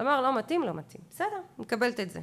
אמר, 0.00 0.20
לא 0.20 0.38
מתאים, 0.38 0.62
לא 0.62 0.74
מתאים. 0.74 1.02
בסדר, 1.10 1.40
מקבלת 1.58 2.00
את 2.00 2.10
זה. 2.10 2.20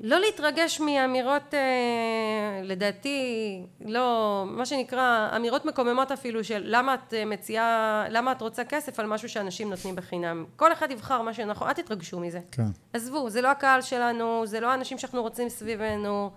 לא 0.00 0.20
להתרגש 0.20 0.80
מאמירות, 0.80 1.54
אה, 1.54 2.60
לדעתי, 2.62 3.62
לא, 3.84 4.44
מה 4.46 4.66
שנקרא, 4.66 5.28
אמירות 5.36 5.64
מקוממות 5.64 6.12
אפילו 6.12 6.44
של 6.44 6.62
למה 6.64 6.94
את 6.94 7.14
אה, 7.14 7.24
מציעה, 7.24 8.04
למה 8.08 8.32
את 8.32 8.40
רוצה 8.40 8.64
כסף 8.64 9.00
על 9.00 9.06
משהו 9.06 9.28
שאנשים 9.28 9.70
נותנים 9.70 9.96
בחינם. 9.96 10.44
כל 10.56 10.72
אחד 10.72 10.90
יבחר 10.90 11.22
מה 11.22 11.34
שנכון, 11.34 11.68
אל 11.68 11.72
תתרגשו 11.72 12.20
מזה. 12.20 12.40
כן. 12.52 12.62
עזבו, 12.92 13.30
זה 13.30 13.40
לא 13.40 13.48
הקהל 13.48 13.82
שלנו, 13.82 14.46
זה 14.46 14.60
לא 14.60 14.70
האנשים 14.70 14.98
שאנחנו 14.98 15.22
רוצים 15.22 15.48
סביבנו. 15.48 16.30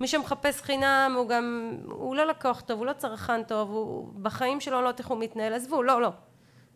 מי 0.00 0.08
שמחפש 0.08 0.62
חינם 0.62 1.14
הוא 1.16 1.28
גם, 1.28 1.76
הוא 1.84 2.16
לא 2.16 2.26
לקוח 2.26 2.60
טוב, 2.60 2.78
הוא 2.78 2.86
לא 2.86 2.92
צרכן 2.92 3.42
טוב, 3.42 3.70
הוא 3.70 4.08
בחיים 4.22 4.60
שלו 4.60 4.82
לא 4.82 4.90
איך 4.98 5.06
הוא 5.06 5.18
מתנהל, 5.18 5.54
עזבו, 5.54 5.82
לא, 5.82 6.00
לא. 6.00 6.10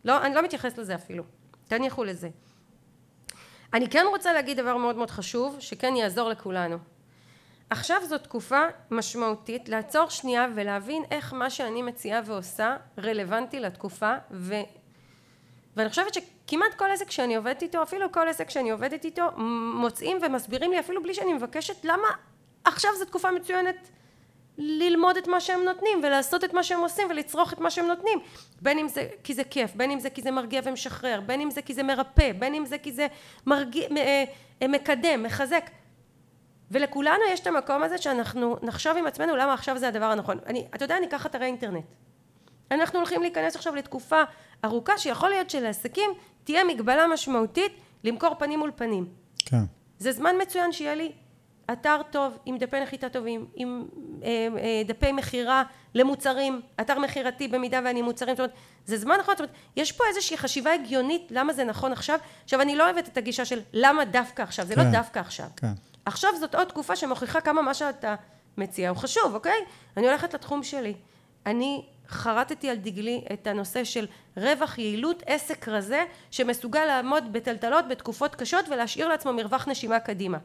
לא, 0.05 0.21
אני 0.21 0.35
לא 0.35 0.41
מתייחס 0.41 0.77
לזה 0.77 0.95
אפילו. 0.95 1.23
תניחו 1.67 2.03
לזה. 2.03 2.29
אני 3.73 3.89
כן 3.89 4.05
רוצה 4.09 4.33
להגיד 4.33 4.57
דבר 4.57 4.77
מאוד 4.77 4.95
מאוד 4.95 5.09
חשוב, 5.09 5.55
שכן 5.59 5.95
יעזור 5.95 6.29
לכולנו. 6.29 6.77
עכשיו 7.69 7.97
זו 8.05 8.17
תקופה 8.17 8.61
משמעותית 8.91 9.69
לעצור 9.69 10.09
שנייה 10.09 10.47
ולהבין 10.55 11.03
איך 11.11 11.33
מה 11.33 11.49
שאני 11.49 11.81
מציעה 11.81 12.21
ועושה 12.25 12.75
רלוונטי 12.97 13.59
לתקופה 13.59 14.13
ו... 14.31 14.55
ואני 15.75 15.89
חושבת 15.89 16.13
שכמעט 16.13 16.73
כל 16.73 16.91
עסק 16.91 17.11
שאני 17.11 17.35
עובדת 17.35 17.61
איתו, 17.61 17.83
אפילו 17.83 18.11
כל 18.11 18.27
עסק 18.27 18.49
שאני 18.49 18.71
עובדת 18.71 19.05
איתו, 19.05 19.23
מוצאים 19.75 20.17
ומסבירים 20.21 20.71
לי 20.71 20.79
אפילו 20.79 21.03
בלי 21.03 21.13
שאני 21.13 21.33
מבקשת 21.33 21.85
למה 21.85 22.07
עכשיו 22.65 22.91
זו 22.99 23.05
תקופה 23.05 23.31
מצוינת 23.31 23.89
ללמוד 24.57 25.17
את 25.17 25.27
מה 25.27 25.39
שהם 25.39 25.63
נותנים 25.63 25.99
ולעשות 26.03 26.43
את 26.43 26.53
מה 26.53 26.63
שהם 26.63 26.79
עושים 26.79 27.07
ולצרוך 27.09 27.53
את 27.53 27.59
מה 27.59 27.69
שהם 27.69 27.87
נותנים 27.87 28.19
בין 28.61 28.79
אם 28.79 28.87
זה 28.87 29.07
כי 29.23 29.33
זה 29.33 29.43
כיף, 29.43 29.75
בין 29.75 29.91
אם 29.91 29.99
זה 29.99 30.09
כי 30.09 30.21
זה 30.21 30.31
מרגיע 30.31 30.61
ומשחרר, 30.63 31.21
בין 31.25 31.41
אם 31.41 31.51
זה 31.51 31.61
כי 31.61 31.73
זה 31.73 31.83
מרפא, 31.83 32.31
בין 32.39 32.53
אם 32.53 32.65
זה 32.65 32.77
כי 32.77 32.91
זה 32.91 33.07
מרגיע, 33.45 33.87
אה, 33.97 34.23
אה, 34.61 34.67
מקדם, 34.67 35.23
מחזק 35.23 35.69
ולכולנו 36.71 37.23
יש 37.29 37.39
את 37.39 37.47
המקום 37.47 37.83
הזה 37.83 37.97
שאנחנו 37.97 38.57
נחשוב 38.63 38.97
עם 38.97 39.07
עצמנו 39.07 39.35
למה 39.35 39.53
עכשיו 39.53 39.77
זה 39.77 39.87
הדבר 39.87 40.05
הנכון. 40.05 40.37
אני, 40.45 40.67
אתה 40.75 40.85
יודע, 40.85 40.97
אני 40.97 41.05
אקח 41.05 41.25
אתרי 41.25 41.45
אינטרנט. 41.45 41.85
אנחנו 42.71 42.99
הולכים 42.99 43.21
להיכנס 43.21 43.55
עכשיו 43.55 43.75
לתקופה 43.75 44.23
ארוכה 44.65 44.97
שיכול 44.97 45.29
להיות 45.29 45.49
שלעסקים 45.49 46.09
תהיה 46.43 46.63
מגבלה 46.63 47.07
משמעותית 47.07 47.71
למכור 48.03 48.35
פנים 48.35 48.59
מול 48.59 48.71
פנים. 48.75 49.07
כן. 49.45 49.63
זה 49.97 50.11
זמן 50.11 50.35
מצוין 50.41 50.71
שיהיה 50.71 50.95
לי 50.95 51.11
אתר 51.73 52.01
טוב 52.11 52.37
עם 52.45 52.57
דפי 52.57 52.79
נחיתה 52.79 53.09
טובים, 53.09 53.45
עם 53.55 53.85
אה, 54.23 54.47
אה, 54.57 54.81
דפי 54.85 55.11
מכירה 55.11 55.63
למוצרים, 55.95 56.61
אתר 56.81 56.99
מכירתי 56.99 57.47
במידה 57.47 57.79
ואני 57.85 58.01
מוצרים, 58.01 58.35
זאת 58.35 58.39
אומרת, 58.39 58.53
זה 58.85 58.97
זמן 58.97 59.15
נכון, 59.19 59.35
זאת 59.35 59.39
אומרת, 59.39 59.55
יש 59.75 59.91
פה 59.91 60.03
איזושהי 60.09 60.37
חשיבה 60.37 60.73
הגיונית 60.73 61.27
למה 61.29 61.53
זה 61.53 61.63
נכון 61.63 61.91
עכשיו. 61.91 62.19
עכשיו, 62.43 62.61
אני 62.61 62.75
לא 62.75 62.83
אוהבת 62.83 63.07
את 63.07 63.17
הגישה 63.17 63.45
של 63.45 63.59
למה 63.73 64.05
דווקא 64.05 64.41
עכשיו, 64.41 64.65
זה 64.65 64.75
לא 64.75 64.83
כן. 64.83 64.91
דווקא 64.91 65.19
עכשיו. 65.19 65.47
כן. 65.57 65.73
עכשיו 66.05 66.29
זאת 66.39 66.55
עוד 66.55 66.67
תקופה 66.67 66.95
שמוכיחה 66.95 67.41
כמה 67.41 67.61
מה 67.61 67.73
שאתה 67.73 68.15
מציע 68.57 68.89
הוא 68.89 68.97
חשוב, 68.97 69.35
אוקיי? 69.35 69.59
אני 69.97 70.07
הולכת 70.07 70.33
לתחום 70.33 70.63
שלי. 70.63 70.93
אני 71.45 71.85
חרטתי 72.09 72.69
על 72.69 72.77
דגלי 72.77 73.25
את 73.33 73.47
הנושא 73.47 73.83
של 73.83 74.07
רווח 74.37 74.77
יעילות 74.77 75.23
עסק 75.25 75.67
רזה 75.67 76.03
שמסוגל 76.31 76.85
לעמוד 76.85 77.33
בטלטלות 77.33 77.87
בתקופות 77.87 78.35
קשות 78.35 78.65
ולהשאיר 78.69 79.07
לעצמו 79.07 79.33
מרווח 79.33 79.67
נשימה 79.67 79.99
קדימה. 79.99 80.37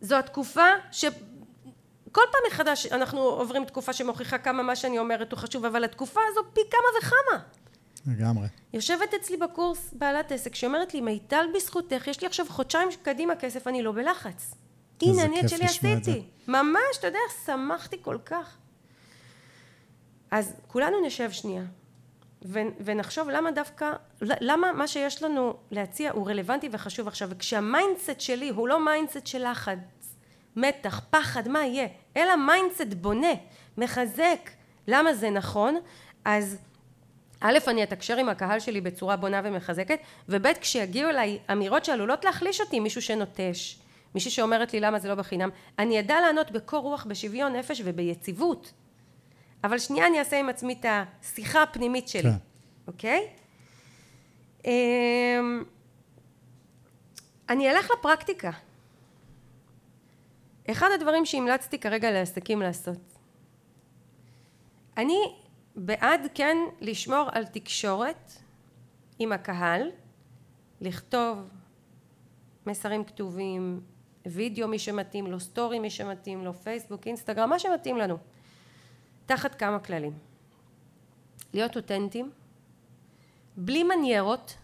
זו 0.00 0.16
התקופה 0.16 0.66
ש... 0.92 1.04
כל 2.12 2.22
פעם 2.32 2.40
מחדש 2.48 2.86
אנחנו 2.86 3.20
עוברים 3.20 3.64
תקופה 3.64 3.92
שמוכיחה 3.92 4.38
כמה 4.38 4.62
מה 4.62 4.76
שאני 4.76 4.98
אומרת 4.98 5.32
הוא 5.32 5.38
חשוב, 5.38 5.64
אבל 5.64 5.84
התקופה 5.84 6.20
הזו 6.30 6.40
פי 6.52 6.60
כמה 6.70 6.98
וכמה. 6.98 7.42
לגמרי. 8.06 8.46
יושבת 8.72 9.14
אצלי 9.14 9.36
בקורס 9.36 9.90
בעלת 9.92 10.32
עסק 10.32 10.54
שאומרת 10.54 10.94
לי, 10.94 11.00
מיטל 11.00 11.46
בזכותך, 11.54 12.06
יש 12.06 12.20
לי 12.20 12.26
עכשיו 12.26 12.46
חודשיים 12.48 12.88
קדימה 13.02 13.36
כסף, 13.36 13.66
אני 13.66 13.82
לא 13.82 13.92
בלחץ. 13.92 14.54
הנה, 15.02 15.24
אני 15.24 15.40
את 15.40 15.48
שלי. 15.48 15.64
עשיתי. 15.64 16.22
ממש, 16.48 16.98
אתה 16.98 17.06
יודע, 17.06 17.18
שמחתי 17.46 17.96
כל 18.02 18.18
כך. 18.24 18.56
אז 20.30 20.54
כולנו 20.66 21.06
נשב 21.06 21.30
שנייה, 21.30 21.62
ונחשוב 22.84 23.30
למה 23.30 23.50
דווקא, 23.50 23.92
למה 24.20 24.72
מה 24.72 24.88
שיש 24.88 25.22
לנו 25.22 25.54
להציע 25.70 26.10
הוא 26.12 26.30
רלוונטי 26.30 26.68
וחשוב 26.72 27.08
עכשיו, 27.08 27.30
וכשה 27.30 27.71
mindset 27.71 28.20
שלי 28.20 28.48
הוא 28.48 28.68
לא 28.68 28.84
mindset 28.84 29.26
של 29.26 29.50
לחץ, 29.50 29.78
מתח, 30.56 31.00
פחד, 31.10 31.48
מה 31.48 31.66
יהיה, 31.66 31.88
אלא 32.16 32.36
mindset 32.36 32.94
בונה, 33.00 33.32
מחזק, 33.78 34.50
למה 34.88 35.14
זה 35.14 35.30
נכון, 35.30 35.76
אז 36.24 36.58
א', 37.40 37.58
אני 37.68 37.82
אתקשר 37.82 38.16
עם 38.16 38.28
הקהל 38.28 38.60
שלי 38.60 38.80
בצורה 38.80 39.16
בונה 39.16 39.40
ומחזקת, 39.44 39.98
וב', 40.28 40.46
כשיגיעו 40.60 41.10
אליי 41.10 41.38
אמירות 41.52 41.84
שעלולות 41.84 42.24
להחליש 42.24 42.60
אותי, 42.60 42.80
מישהו 42.80 43.02
שנוטש, 43.02 43.78
מישהו 44.14 44.30
שאומרת 44.30 44.72
לי 44.72 44.80
למה 44.80 44.98
זה 44.98 45.08
לא 45.08 45.14
בחינם, 45.14 45.48
אני 45.78 46.00
אדע 46.00 46.20
לענות 46.20 46.50
בקור 46.50 46.80
רוח, 46.80 47.04
בשוויון 47.04 47.56
נפש 47.56 47.82
וביציבות. 47.84 48.72
אבל 49.64 49.78
שנייה 49.78 50.06
אני 50.06 50.18
אעשה 50.18 50.38
עם 50.38 50.48
עצמי 50.48 50.72
את 50.80 50.86
השיחה 50.88 51.62
הפנימית 51.62 52.08
שלי, 52.08 52.22
כן. 52.22 52.36
אוקיי? 52.86 53.28
אמ, 54.64 55.64
אני 57.48 57.70
אלך 57.70 57.90
לפרקטיקה. 57.98 58.50
אחד 60.70 60.88
הדברים 60.94 61.26
שהמלצתי 61.26 61.78
כרגע 61.78 62.10
לעסקים 62.10 62.62
לעשות. 62.62 63.18
אני 64.96 65.18
בעד 65.76 66.26
כן 66.34 66.56
לשמור 66.80 67.28
על 67.32 67.44
תקשורת 67.44 68.32
עם 69.18 69.32
הקהל, 69.32 69.90
לכתוב 70.80 71.48
מסרים 72.66 73.04
כתובים, 73.04 73.80
וידאו 74.26 74.68
מי 74.68 74.78
שמתאים 74.78 75.26
לו, 75.26 75.40
סטורי 75.40 75.78
מי 75.78 75.90
שמתאים 75.90 76.44
לו, 76.44 76.54
פייסבוק, 76.54 77.06
אינסטגרם, 77.06 77.50
מה 77.50 77.58
שמתאים 77.58 77.96
לנו, 77.96 78.18
תחת 79.30 79.54
כמה 79.54 79.78
כללים. 79.78 80.12
להיות 81.54 81.76
אותנטיים, 81.76 82.30
בלי 83.56 83.82
מניירות, 83.82 84.56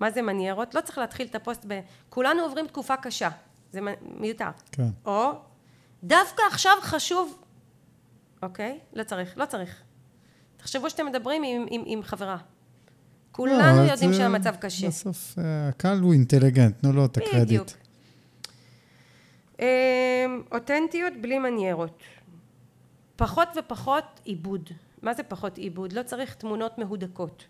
מה 0.00 0.10
זה 0.10 0.22
מניירות? 0.22 0.74
לא 0.74 0.80
צריך 0.80 0.98
להתחיל 0.98 1.26
את 1.26 1.34
הפוסט 1.34 1.64
ב... 1.68 1.80
כולנו 2.08 2.42
עוברים 2.42 2.66
תקופה 2.66 2.96
קשה, 2.96 3.28
זה 3.72 3.80
מיותר. 4.02 4.48
כן. 4.72 4.88
או 5.06 5.32
דווקא 6.04 6.42
עכשיו 6.50 6.72
חשוב 6.80 7.42
אוקיי? 8.42 8.78
לא 8.92 9.04
צריך, 9.04 9.38
לא 9.38 9.44
צריך. 9.44 9.82
תחשבו 10.56 10.90
שאתם 10.90 11.06
מדברים 11.06 11.42
עם, 11.42 11.66
עם, 11.70 11.82
עם 11.86 12.02
חברה. 12.02 12.36
כולנו 13.32 13.86
לא, 13.86 13.90
יודעים 13.90 14.12
שהמצב 14.12 14.56
קשה. 14.56 14.88
בסוף 14.88 15.38
אה, 15.38 15.68
הקהל 15.68 15.98
הוא 15.98 16.12
אינטליגנט, 16.12 16.80
תנו 16.80 16.92
לו 16.92 17.04
את 17.04 17.16
הקרדיט. 17.16 17.42
בדיוק. 17.42 17.68
אמ, 19.60 19.66
אותנטיות 20.52 21.12
בלי 21.20 21.38
מניירות. 21.38 22.02
פחות 23.22 23.48
ופחות 23.56 24.20
עיבוד. 24.24 24.70
מה 25.02 25.14
זה 25.14 25.22
פחות 25.22 25.58
עיבוד? 25.58 25.92
לא 25.92 26.02
צריך 26.02 26.34
תמונות 26.34 26.78
מהודקות. 26.78 27.44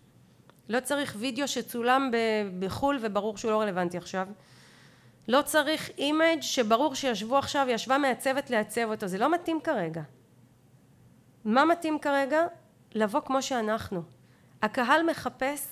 לא 0.69 0.79
צריך 0.79 1.15
וידאו 1.19 1.47
שצולם 1.47 2.11
בחו"ל 2.59 2.99
וברור 3.01 3.37
שהוא 3.37 3.51
לא 3.51 3.61
רלוונטי 3.61 3.97
עכשיו. 3.97 4.27
לא 5.27 5.41
צריך 5.41 5.89
אימייג' 5.97 6.41
שברור 6.41 6.95
שישבו 6.95 7.37
עכשיו, 7.37 7.67
ישבה 7.69 7.97
מעצבת 7.97 8.49
לעצב 8.49 8.91
אותו, 8.91 9.07
זה 9.07 9.17
לא 9.17 9.33
מתאים 9.33 9.59
כרגע. 9.63 10.01
מה 11.45 11.65
מתאים 11.65 11.99
כרגע? 11.99 12.41
לבוא 12.95 13.19
כמו 13.19 13.41
שאנחנו. 13.41 14.01
הקהל 14.61 15.09
מחפש 15.09 15.67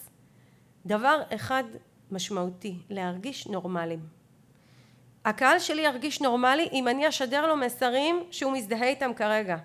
דבר 0.85 1.21
אחד 1.35 1.63
משמעותי, 2.11 2.77
להרגיש 2.89 3.47
נורמליים. 3.47 4.05
הקהל 5.25 5.59
שלי 5.59 5.81
ירגיש 5.81 6.21
נורמלי 6.21 6.69
אם 6.71 6.87
אני 6.87 7.09
אשדר 7.09 7.47
לו 7.47 7.57
מסרים 7.57 8.23
שהוא 8.31 8.53
מזדהה 8.53 8.87
איתם 8.87 9.13
כרגע. 9.13 9.57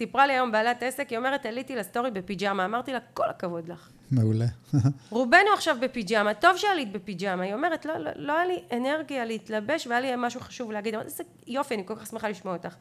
סיפרה 0.00 0.26
לי 0.26 0.32
היום 0.32 0.52
בעלת 0.52 0.82
עסק, 0.82 1.08
היא 1.08 1.18
אומרת 1.18 1.46
עליתי 1.46 1.76
לסטורי 1.76 2.10
בפיג'מה, 2.10 2.64
אמרתי 2.64 2.92
לה 2.92 2.98
כל 3.14 3.30
הכבוד 3.30 3.68
לך. 3.68 3.90
מעולה. 4.10 4.44
רובנו 5.10 5.50
עכשיו 5.54 5.76
בפיג'מה, 5.80 6.34
טוב 6.34 6.56
שעלית 6.56 6.92
בפיג'מה, 6.92 7.42
היא 7.42 7.54
אומרת 7.54 7.84
לא, 7.86 7.96
לא, 7.98 8.10
לא 8.16 8.32
היה 8.32 8.46
לי 8.46 8.62
אנרגיה 8.72 9.24
להתלבש 9.24 9.86
והיה 9.86 10.00
לי 10.00 10.12
משהו 10.18 10.40
חשוב 10.40 10.72
להגיד, 10.72 10.94
איזה 10.94 11.24
יופי, 11.46 11.74
אני 11.74 11.82
כל 11.86 11.96
כך 11.96 12.06
שמחה 12.06 12.28
לשמוע 12.28 12.56
אותך. 12.56 12.74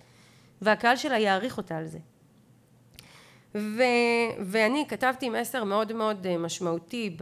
והקהל 0.62 0.96
שלה 0.96 1.18
יעריך 1.18 1.58
אותה 1.58 1.78
על 1.78 1.86
זה. 1.86 2.00
ו, 3.56 3.84
ואני 4.46 4.86
כתבתי 4.88 5.30
מסר 5.30 5.64
מאוד 5.64 5.94
מאוד 5.94 6.28
אה, 6.28 6.38
משמעותי 6.38 7.18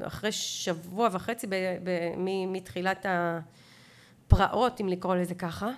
אחרי 0.00 0.32
שבוע 0.32 1.08
וחצי 1.12 1.46
ב, 1.46 1.54
ב, 1.84 2.14
מתחילת 2.48 3.06
הפרעות 4.28 4.80
אם 4.80 4.88
לקרוא 4.88 5.14
לזה 5.14 5.34
ככה 5.34 5.70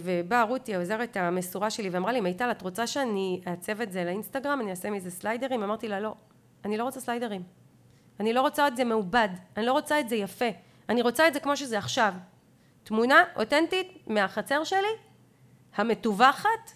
ובאה 0.00 0.42
רותי 0.42 0.74
העוזרת 0.74 1.16
המסורה 1.16 1.70
שלי 1.70 1.88
ואמרה 1.88 2.12
לי 2.12 2.20
מיטל 2.20 2.50
את 2.50 2.62
רוצה 2.62 2.86
שאני 2.86 3.40
אעצב 3.46 3.80
את 3.80 3.92
זה 3.92 4.04
לאינסטגרם? 4.04 4.60
אני 4.60 4.70
אעשה 4.70 4.90
מזה 4.90 5.10
סליידרים? 5.10 5.62
אמרתי 5.62 5.88
לה 5.88 6.00
לא 6.00 6.14
אני 6.64 6.76
לא 6.76 6.84
רוצה 6.84 7.00
סליידרים. 7.00 7.42
אני 8.20 8.32
לא 8.32 8.40
רוצה 8.40 8.68
את 8.68 8.76
זה 8.76 8.84
מעובד. 8.84 9.28
אני 9.56 9.66
לא 9.66 9.72
רוצה 9.72 10.00
את 10.00 10.08
זה 10.08 10.16
יפה. 10.16 10.48
אני 10.88 11.02
רוצה 11.02 11.28
את 11.28 11.34
זה 11.34 11.40
כמו 11.40 11.56
שזה 11.56 11.78
עכשיו. 11.78 12.12
תמונה 12.84 13.24
אותנטית 13.36 14.06
מהחצר 14.06 14.64
שלי 14.64 14.88
המטווחת 15.74 16.72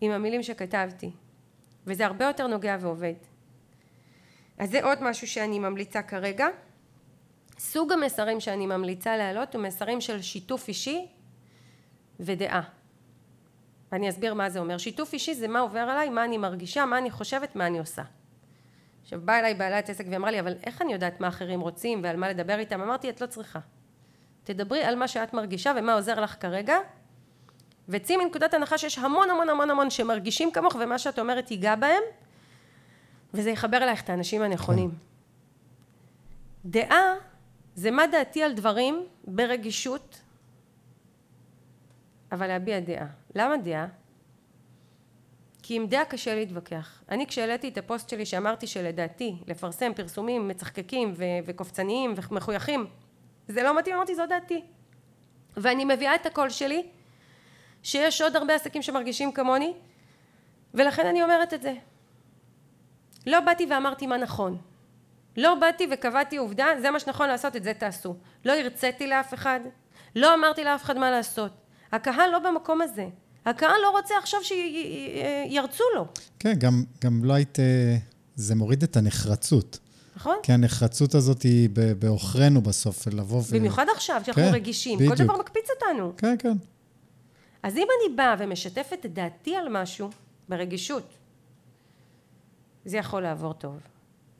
עם 0.00 0.12
המילים 0.12 0.42
שכתבתי. 0.42 1.10
וזה 1.86 2.06
הרבה 2.06 2.24
יותר 2.24 2.46
נוגע 2.46 2.76
ועובד. 2.80 3.14
אז 4.58 4.70
זה 4.70 4.84
עוד 4.84 4.98
משהו 5.02 5.26
שאני 5.26 5.58
ממליצה 5.58 6.02
כרגע. 6.02 6.46
סוג 7.58 7.92
המסרים 7.92 8.40
שאני 8.40 8.66
ממליצה 8.66 9.16
להעלות 9.16 9.54
הוא 9.54 9.62
מסרים 9.62 10.00
של 10.00 10.22
שיתוף 10.22 10.68
אישי 10.68 11.06
ודעה. 12.20 12.62
ואני 13.92 14.08
אסביר 14.08 14.34
מה 14.34 14.50
זה 14.50 14.58
אומר. 14.58 14.78
שיתוף 14.78 15.12
אישי 15.12 15.34
זה 15.34 15.48
מה 15.48 15.60
עובר 15.60 15.78
עליי, 15.78 16.08
מה 16.08 16.24
אני 16.24 16.38
מרגישה, 16.38 16.86
מה 16.86 16.98
אני 16.98 17.10
חושבת, 17.10 17.56
מה 17.56 17.66
אני 17.66 17.78
עושה. 17.78 18.02
עכשיו 19.02 19.20
באה 19.24 19.38
אליי 19.38 19.54
בעלת 19.54 19.90
עסק 19.90 20.04
ואמרה 20.10 20.30
לי 20.30 20.40
אבל 20.40 20.54
איך 20.64 20.82
אני 20.82 20.92
יודעת 20.92 21.20
מה 21.20 21.28
אחרים 21.28 21.60
רוצים 21.60 22.00
ועל 22.02 22.16
מה 22.16 22.28
לדבר 22.28 22.58
איתם? 22.58 22.80
אמרתי 22.80 23.10
את 23.10 23.20
לא 23.20 23.26
צריכה. 23.26 23.58
תדברי 24.44 24.84
על 24.84 24.96
מה 24.96 25.08
שאת 25.08 25.34
מרגישה 25.34 25.72
ומה 25.76 25.94
עוזר 25.94 26.20
לך 26.20 26.36
כרגע 26.40 26.76
וצאי 27.88 28.16
מנקודת 28.16 28.54
הנחה 28.54 28.78
שיש 28.78 28.98
המון 28.98 29.30
המון 29.30 29.48
המון 29.48 29.70
המון 29.70 29.90
שמרגישים 29.90 30.52
כמוך 30.52 30.76
ומה 30.80 30.98
שאת 30.98 31.18
אומרת 31.18 31.50
ייגע 31.50 31.74
בהם 31.74 32.02
וזה 33.34 33.50
יחבר 33.50 33.76
אלייך 33.76 34.02
את 34.02 34.10
האנשים 34.10 34.42
הנכונים. 34.42 34.90
דעה 36.64 37.14
זה 37.74 37.90
מה 37.90 38.06
דעתי 38.06 38.42
על 38.42 38.52
דברים 38.52 39.06
ברגישות 39.24 40.20
אבל 42.32 42.46
להביע 42.46 42.80
דעה. 42.80 43.06
למה 43.34 43.56
דעה? 43.56 43.86
כי 45.62 45.76
עם 45.76 45.86
דעה 45.86 46.04
קשה 46.04 46.34
להתווכח. 46.34 47.02
אני 47.08 47.26
כשהעליתי 47.26 47.68
את 47.68 47.78
הפוסט 47.78 48.08
שלי 48.08 48.26
שאמרתי 48.26 48.66
שלדעתי 48.66 49.36
לפרסם 49.46 49.92
פרסומים 49.94 50.48
מצחקקים 50.48 51.12
ו- 51.16 51.24
וקופצניים 51.46 52.14
ומחויכים 52.30 52.86
זה 53.48 53.62
לא 53.62 53.78
מתאים, 53.78 53.96
אמרתי 53.96 54.14
זו 54.14 54.26
דעתי. 54.26 54.64
ואני 55.56 55.84
מביאה 55.84 56.14
את 56.14 56.26
הקול 56.26 56.50
שלי 56.50 56.86
שיש 57.82 58.22
עוד 58.22 58.36
הרבה 58.36 58.54
עסקים 58.54 58.82
שמרגישים 58.82 59.32
כמוני 59.32 59.74
ולכן 60.74 61.06
אני 61.06 61.22
אומרת 61.22 61.54
את 61.54 61.62
זה. 61.62 61.74
לא 63.26 63.40
באתי 63.40 63.66
ואמרתי 63.70 64.06
מה 64.06 64.16
נכון. 64.16 64.58
לא 65.36 65.54
באתי 65.54 65.86
וקבעתי 65.90 66.36
עובדה, 66.36 66.66
זה 66.80 66.90
מה 66.90 67.00
שנכון 67.00 67.28
לעשות, 67.28 67.56
את 67.56 67.64
זה 67.64 67.74
תעשו. 67.74 68.16
לא 68.44 68.52
הרציתי 68.52 69.06
לאף 69.06 69.34
אחד, 69.34 69.60
לא 70.16 70.34
אמרתי 70.34 70.64
לאף 70.64 70.84
אחד 70.84 70.98
מה 70.98 71.10
לעשות. 71.10 71.52
הקהל 71.92 72.30
לא 72.30 72.38
במקום 72.38 72.82
הזה. 72.82 73.08
הקהל 73.46 73.80
לא 73.82 73.90
רוצה 73.90 74.14
עכשיו 74.18 74.40
שירצו 74.42 75.84
לו. 75.94 76.06
כן, 76.38 76.54
גם, 76.58 76.84
גם 77.04 77.24
לא 77.24 77.32
היית... 77.32 77.58
זה 78.36 78.54
מוריד 78.54 78.82
את 78.82 78.96
הנחרצות. 78.96 79.78
נכון. 80.16 80.36
כי 80.42 80.52
הנחרצות 80.52 81.14
הזאת 81.14 81.42
היא 81.42 81.68
בעוכרינו 81.98 82.62
בסוף, 82.62 83.06
לבוא 83.06 83.38
ו... 83.38 83.54
במיוחד 83.54 83.86
עכשיו, 83.94 84.20
שאנחנו 84.24 84.42
כן, 84.42 84.50
רגישים. 84.52 84.98
בדיוק. 84.98 85.16
כל 85.16 85.24
דבר 85.24 85.36
מקפיץ 85.36 85.66
אותנו. 85.70 86.12
כן, 86.16 86.36
כן. 86.38 86.56
אז 87.62 87.76
אם 87.76 87.86
אני 88.00 88.16
באה 88.16 88.34
ומשתפת 88.38 88.98
את 89.06 89.14
דעתי 89.14 89.56
על 89.56 89.68
משהו 89.70 90.10
ברגישות, 90.48 91.14
זה 92.84 92.96
יכול 92.96 93.22
לעבור 93.22 93.52
טוב, 93.52 93.76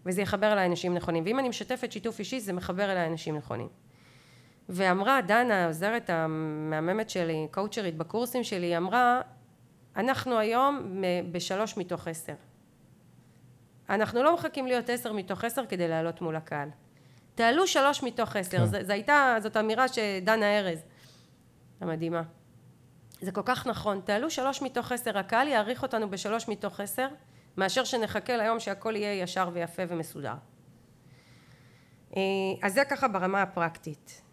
וזה 0.07 0.23
יחבר 0.23 0.53
אליי 0.53 0.67
אנשים 0.67 0.95
נכונים, 0.95 1.25
ואם 1.27 1.39
אני 1.39 1.49
משתפת 1.49 1.93
שיתוף 1.93 2.19
אישי 2.19 2.41
זה 2.41 2.53
מחבר 2.53 2.93
אליי 2.93 3.07
אנשים 3.07 3.37
נכונים. 3.37 3.69
ואמרה 4.69 5.21
דנה, 5.21 5.65
העוזרת 5.65 6.11
המהממת 6.11 7.11
שלי, 7.11 7.47
קואוצ'רית 7.51 7.97
בקורסים 7.97 8.45
שלי, 8.45 8.67
היא 8.67 8.77
אמרה, 8.77 9.21
אנחנו 9.97 10.39
היום 10.39 11.03
בשלוש 11.33 11.77
מתוך 11.77 12.09
עשר. 12.09 12.35
אנחנו 13.91 14.23
לא 14.23 14.35
מחכים 14.35 14.67
להיות 14.67 14.91
עשר 14.91 15.13
מתוך 15.13 15.45
עשר 15.45 15.67
כדי 15.67 15.89
לעלות 15.89 16.21
מול 16.21 16.37
הקהל. 16.37 16.69
תעלו 17.35 17.67
שלוש 17.67 18.03
מתוך 18.03 18.37
עשר. 18.37 18.59
כן. 18.59 18.85
זו 18.85 18.93
הייתה, 18.93 19.37
זאת 19.43 19.57
אמירה 19.57 19.89
שדנה 19.89 20.59
ארז, 20.59 20.85
המדהימה. 21.81 22.23
זה 23.21 23.33
כל 23.33 23.43
כך 23.45 23.67
נכון, 23.67 24.01
תעלו 24.05 24.31
שלוש 24.31 24.63
מתוך 24.63 24.93
עשר, 24.93 25.19
הקהל 25.19 25.49
יעריך 25.49 25.83
אותנו 25.83 26.11
בשלוש 26.11 26.49
מתוך 26.49 26.81
עשר, 26.81 27.09
מאשר 27.57 27.85
שנחכה 27.85 28.37
ליום 28.37 28.61
שהכל 28.61 28.97
יהיה 28.97 29.23
ישר 29.23 29.51
ויפה 29.53 29.83
ומסודר. 29.89 30.35
אה, 32.17 32.23
אז 32.63 32.75
זה 32.75 32.85
ככה 32.85 33.09
ברמה 33.09 33.43
הפרקטית. 33.43 34.26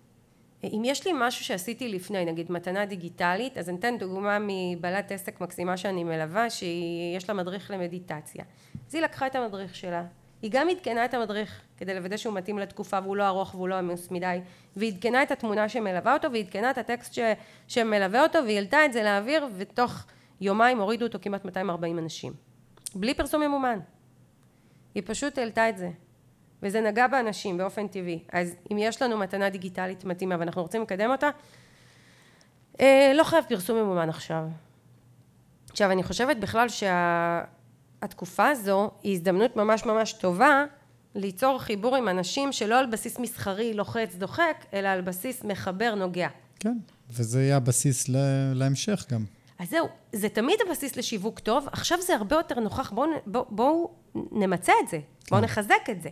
אם 0.63 0.81
יש 0.85 1.07
לי 1.07 1.13
משהו 1.15 1.45
שעשיתי 1.45 1.87
לפני, 1.87 2.25
נגיד 2.25 2.51
מתנה 2.51 2.85
דיגיטלית, 2.85 3.57
אז 3.57 3.69
אני 3.69 3.77
אתן 3.77 3.97
דוגמה 3.97 4.37
מבעלת 4.41 5.11
עסק 5.11 5.41
מקסימה 5.41 5.77
שאני 5.77 6.03
מלווה, 6.03 6.49
שיש 6.49 7.29
לה 7.29 7.35
מדריך 7.35 7.71
למדיטציה. 7.71 8.43
אז 8.87 8.95
היא 8.95 9.03
לקחה 9.03 9.27
את 9.27 9.35
המדריך 9.35 9.75
שלה, 9.75 10.05
היא 10.41 10.51
גם 10.53 10.69
עדכנה 10.69 11.05
את 11.05 11.13
המדריך 11.13 11.61
כדי 11.77 11.93
לוודא 11.93 12.17
שהוא 12.17 12.33
מתאים 12.33 12.59
לתקופה 12.59 12.99
והוא 13.03 13.15
לא 13.15 13.27
ארוך 13.27 13.55
והוא 13.55 13.67
לא 13.67 13.75
עמוס 13.75 14.11
מדי, 14.11 14.39
והיא 14.75 14.93
עדכנה 14.93 15.23
את 15.23 15.31
התמונה 15.31 15.69
שמלווה 15.69 16.13
אותו, 16.13 16.31
והיא 16.31 16.43
עדכנה 16.43 16.71
את 16.71 16.77
הטקסט 16.77 17.13
ש... 17.13 17.19
שמלווה 17.67 18.23
אותו, 18.23 18.39
והיא 18.43 18.55
העלתה 18.55 18.85
את 18.85 18.93
זה 18.93 19.03
לאוויר, 19.03 19.47
ותוך 19.57 20.05
יומיים 20.41 20.79
הורידו 20.79 21.05
אותו 21.05 21.19
כמעט 21.21 21.45
240 21.45 21.99
אנשים. 21.99 22.33
בלי 22.95 23.13
פרסום 23.13 23.41
ממומן. 23.41 23.79
היא 24.95 25.03
פשוט 25.05 25.37
העלתה 25.37 25.69
את 25.69 25.77
זה. 25.77 25.89
וזה 26.63 26.81
נגע 26.81 27.07
באנשים 27.07 27.57
באופן 27.57 27.87
טבעי. 27.87 28.19
אז 28.31 28.55
אם 28.71 28.77
יש 28.77 29.01
לנו 29.01 29.17
מתנה 29.17 29.49
דיגיטלית 29.49 30.05
מתאימה 30.05 30.35
ואנחנו 30.39 30.61
רוצים 30.61 30.81
לקדם 30.81 31.11
אותה, 31.11 31.29
אה, 32.79 33.11
לא 33.15 33.23
חייב 33.23 33.45
פרסום 33.49 33.77
ממומן 33.77 34.09
עכשיו. 34.09 34.47
עכשיו, 35.69 35.91
אני 35.91 36.03
חושבת 36.03 36.37
בכלל 36.37 36.67
שהתקופה 36.69 38.49
הזו 38.49 38.91
היא 39.03 39.13
הזדמנות 39.13 39.55
ממש 39.55 39.85
ממש 39.85 40.13
טובה 40.13 40.65
ליצור 41.15 41.59
חיבור 41.59 41.95
עם 41.95 42.09
אנשים 42.09 42.51
שלא 42.51 42.79
על 42.79 42.85
בסיס 42.85 43.19
מסחרי 43.19 43.73
לוחץ 43.73 44.15
דוחק, 44.15 44.65
אלא 44.73 44.87
על 44.87 45.01
בסיס 45.01 45.43
מחבר 45.43 45.95
נוגע. 45.95 46.27
כן, 46.59 46.77
וזה 47.09 47.43
יהיה 47.43 47.57
הבסיס 47.57 48.09
להמשך 48.53 49.05
גם. 49.11 49.25
אז 49.59 49.69
זהו, 49.69 49.87
זה 50.13 50.29
תמיד 50.29 50.55
הבסיס 50.67 50.95
לשיווק 50.95 51.39
טוב, 51.39 51.67
עכשיו 51.71 51.97
זה 52.01 52.15
הרבה 52.15 52.35
יותר 52.35 52.59
נוכח, 52.59 52.91
בואו 52.91 53.09
בוא, 53.25 53.45
בוא 53.49 53.87
נמצה 54.31 54.73
את 54.83 54.89
זה, 54.89 54.99
בואו 55.29 55.41
כן. 55.41 55.45
נחזק 55.45 55.89
את 55.91 56.01
זה. 56.01 56.09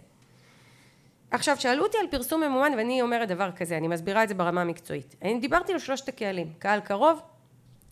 עכשיו, 1.31 1.55
שאלו 1.59 1.83
אותי 1.83 1.97
על 1.97 2.07
פרסום 2.07 2.43
ממומן, 2.43 2.71
ואני 2.77 3.01
אומרת 3.01 3.27
דבר 3.27 3.51
כזה, 3.51 3.77
אני 3.77 3.87
מסבירה 3.87 4.23
את 4.23 4.29
זה 4.29 4.35
ברמה 4.35 4.61
המקצועית. 4.61 5.15
אני 5.21 5.39
דיברתי 5.39 5.73
על 5.73 5.79
שלושת 5.79 6.07
הקהלים, 6.09 6.53
קהל 6.59 6.79
קרוב, 6.79 7.21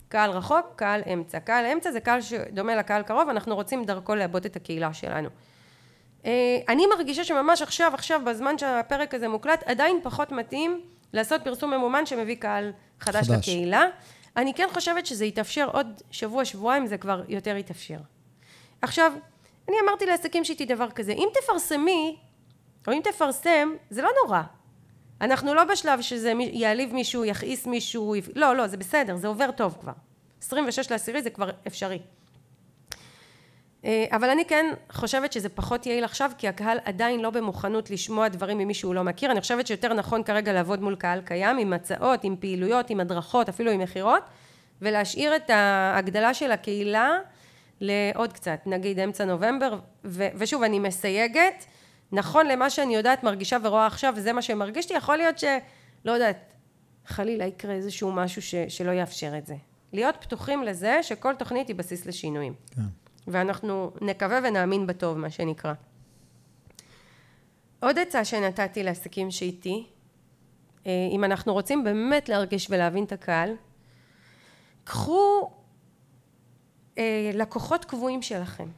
קהל 0.08 0.30
רחוק, 0.30 0.66
קהל 0.76 1.02
אמצע. 1.12 1.40
קהל 1.40 1.66
אמצע 1.66 1.92
זה 1.92 2.00
קהל 2.00 2.20
שדומה 2.20 2.76
לקהל 2.76 3.02
קרוב, 3.02 3.28
אנחנו 3.28 3.54
רוצים 3.54 3.84
דרכו 3.84 4.14
לעבוד 4.14 4.44
את 4.44 4.56
הקהילה 4.56 4.92
שלנו. 4.92 5.28
אה, 6.24 6.58
אני 6.68 6.86
מרגישה 6.96 7.24
שממש 7.24 7.62
עכשיו, 7.62 7.94
עכשיו, 7.94 8.20
בזמן 8.26 8.58
שהפרק 8.58 9.14
הזה 9.14 9.28
מוקלט, 9.28 9.62
עדיין 9.66 10.00
פחות 10.02 10.32
מתאים 10.32 10.80
לעשות 11.12 11.44
פרסום 11.44 11.70
ממומן 11.70 12.06
שמביא 12.06 12.36
קהל 12.36 12.72
חדש, 13.00 13.26
חדש. 13.26 13.38
לקהילה. 13.38 13.84
אני 14.36 14.54
כן 14.54 14.68
חושבת 14.72 15.06
שזה 15.06 15.24
יתאפשר 15.24 15.68
עוד 15.72 16.02
שבוע, 16.10 16.44
שבועיים, 16.44 16.86
זה 16.86 16.98
כבר 16.98 17.22
יותר 17.28 17.56
יתאפשר. 17.56 17.98
עכשיו, 18.82 19.12
אני 19.68 19.76
אמרתי 19.84 20.06
לעסקים 20.06 20.44
שאיתי 20.44 20.64
דבר 20.64 20.90
כזה, 20.90 21.12
אם 21.12 21.28
תפרסמי 21.34 22.16
או 22.90 22.94
אם 22.94 23.00
תפרסם, 23.04 23.72
זה 23.90 24.02
לא 24.02 24.08
נורא. 24.24 24.42
אנחנו 25.20 25.54
לא 25.54 25.64
בשלב 25.64 26.00
שזה 26.00 26.32
יעליב 26.38 26.92
מישהו, 26.94 27.24
יכעיס 27.24 27.66
מישהו, 27.66 28.14
לא, 28.34 28.56
לא, 28.56 28.66
זה 28.66 28.76
בסדר, 28.76 29.16
זה 29.16 29.28
עובר 29.28 29.50
טוב 29.50 29.76
כבר. 29.80 29.92
26 30.42 30.90
לעשירי 30.90 31.22
זה 31.22 31.30
כבר 31.30 31.50
אפשרי. 31.66 31.98
אה, 33.84 34.04
אבל 34.12 34.30
אני 34.30 34.44
כן 34.44 34.66
חושבת 34.92 35.32
שזה 35.32 35.48
פחות 35.48 35.86
יעיל 35.86 36.04
עכשיו, 36.04 36.30
כי 36.38 36.48
הקהל 36.48 36.78
עדיין 36.84 37.20
לא 37.20 37.30
במוכנות 37.30 37.90
לשמוע 37.90 38.28
דברים 38.28 38.58
ממי 38.58 38.74
שהוא 38.74 38.94
לא 38.94 39.04
מכיר. 39.04 39.30
אני 39.30 39.40
חושבת 39.40 39.66
שיותר 39.66 39.94
נכון 39.94 40.22
כרגע 40.22 40.52
לעבוד 40.52 40.82
מול 40.82 40.96
קהל 40.96 41.20
קיים, 41.20 41.58
עם 41.58 41.72
הצעות, 41.72 42.24
עם 42.24 42.36
פעילויות, 42.40 42.90
עם 42.90 43.00
הדרכות, 43.00 43.48
אפילו 43.48 43.70
עם 43.70 43.80
מכירות, 43.80 44.22
ולהשאיר 44.82 45.36
את 45.36 45.50
ההגדלה 45.50 46.34
של 46.34 46.52
הקהילה 46.52 47.18
לעוד 47.80 48.32
קצת, 48.32 48.60
נגיד 48.66 48.98
אמצע 48.98 49.24
נובמבר, 49.24 49.78
ו- 50.04 50.28
ושוב, 50.34 50.62
אני 50.62 50.78
מסייגת, 50.78 51.64
נכון 52.12 52.46
למה 52.46 52.70
שאני 52.70 52.94
יודעת, 52.94 53.24
מרגישה 53.24 53.56
ורואה 53.62 53.86
עכשיו, 53.86 54.14
וזה 54.16 54.32
מה 54.32 54.42
שמרגיש 54.42 54.90
לי, 54.90 54.96
יכול 54.96 55.16
להיות 55.16 55.38
ש... 55.38 55.44
לא 56.04 56.12
יודעת, 56.12 56.52
חלילה 57.06 57.44
יקרה 57.44 57.74
איזשהו 57.74 58.12
משהו 58.12 58.42
ש, 58.42 58.54
שלא 58.54 58.90
יאפשר 58.90 59.38
את 59.38 59.46
זה. 59.46 59.56
להיות 59.92 60.16
פתוחים 60.20 60.62
לזה 60.62 60.98
שכל 61.02 61.34
תוכנית 61.34 61.68
היא 61.68 61.76
בסיס 61.76 62.06
לשינויים. 62.06 62.54
כן. 62.70 62.82
ואנחנו 63.26 63.92
נקווה 64.00 64.40
ונאמין 64.44 64.86
בטוב, 64.86 65.18
מה 65.18 65.30
שנקרא. 65.30 65.72
עוד 67.80 67.98
עצה 67.98 68.24
שנתתי 68.24 68.82
לעסקים 68.82 69.30
שאיתי, 69.30 69.86
אה, 70.86 70.92
אם 71.12 71.24
אנחנו 71.24 71.52
רוצים 71.52 71.84
באמת 71.84 72.28
להרגיש 72.28 72.66
ולהבין 72.70 73.04
את 73.04 73.12
הקהל, 73.12 73.54
קחו 74.84 75.50
אה, 76.98 77.30
לקוחות 77.34 77.84
קבועים 77.84 78.22
שלכם. 78.22 78.68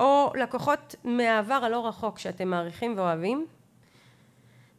או 0.00 0.32
לקוחות 0.34 0.94
מהעבר 1.04 1.54
הלא 1.62 1.86
רחוק 1.86 2.18
שאתם 2.18 2.48
מעריכים 2.48 2.94
ואוהבים, 2.96 3.46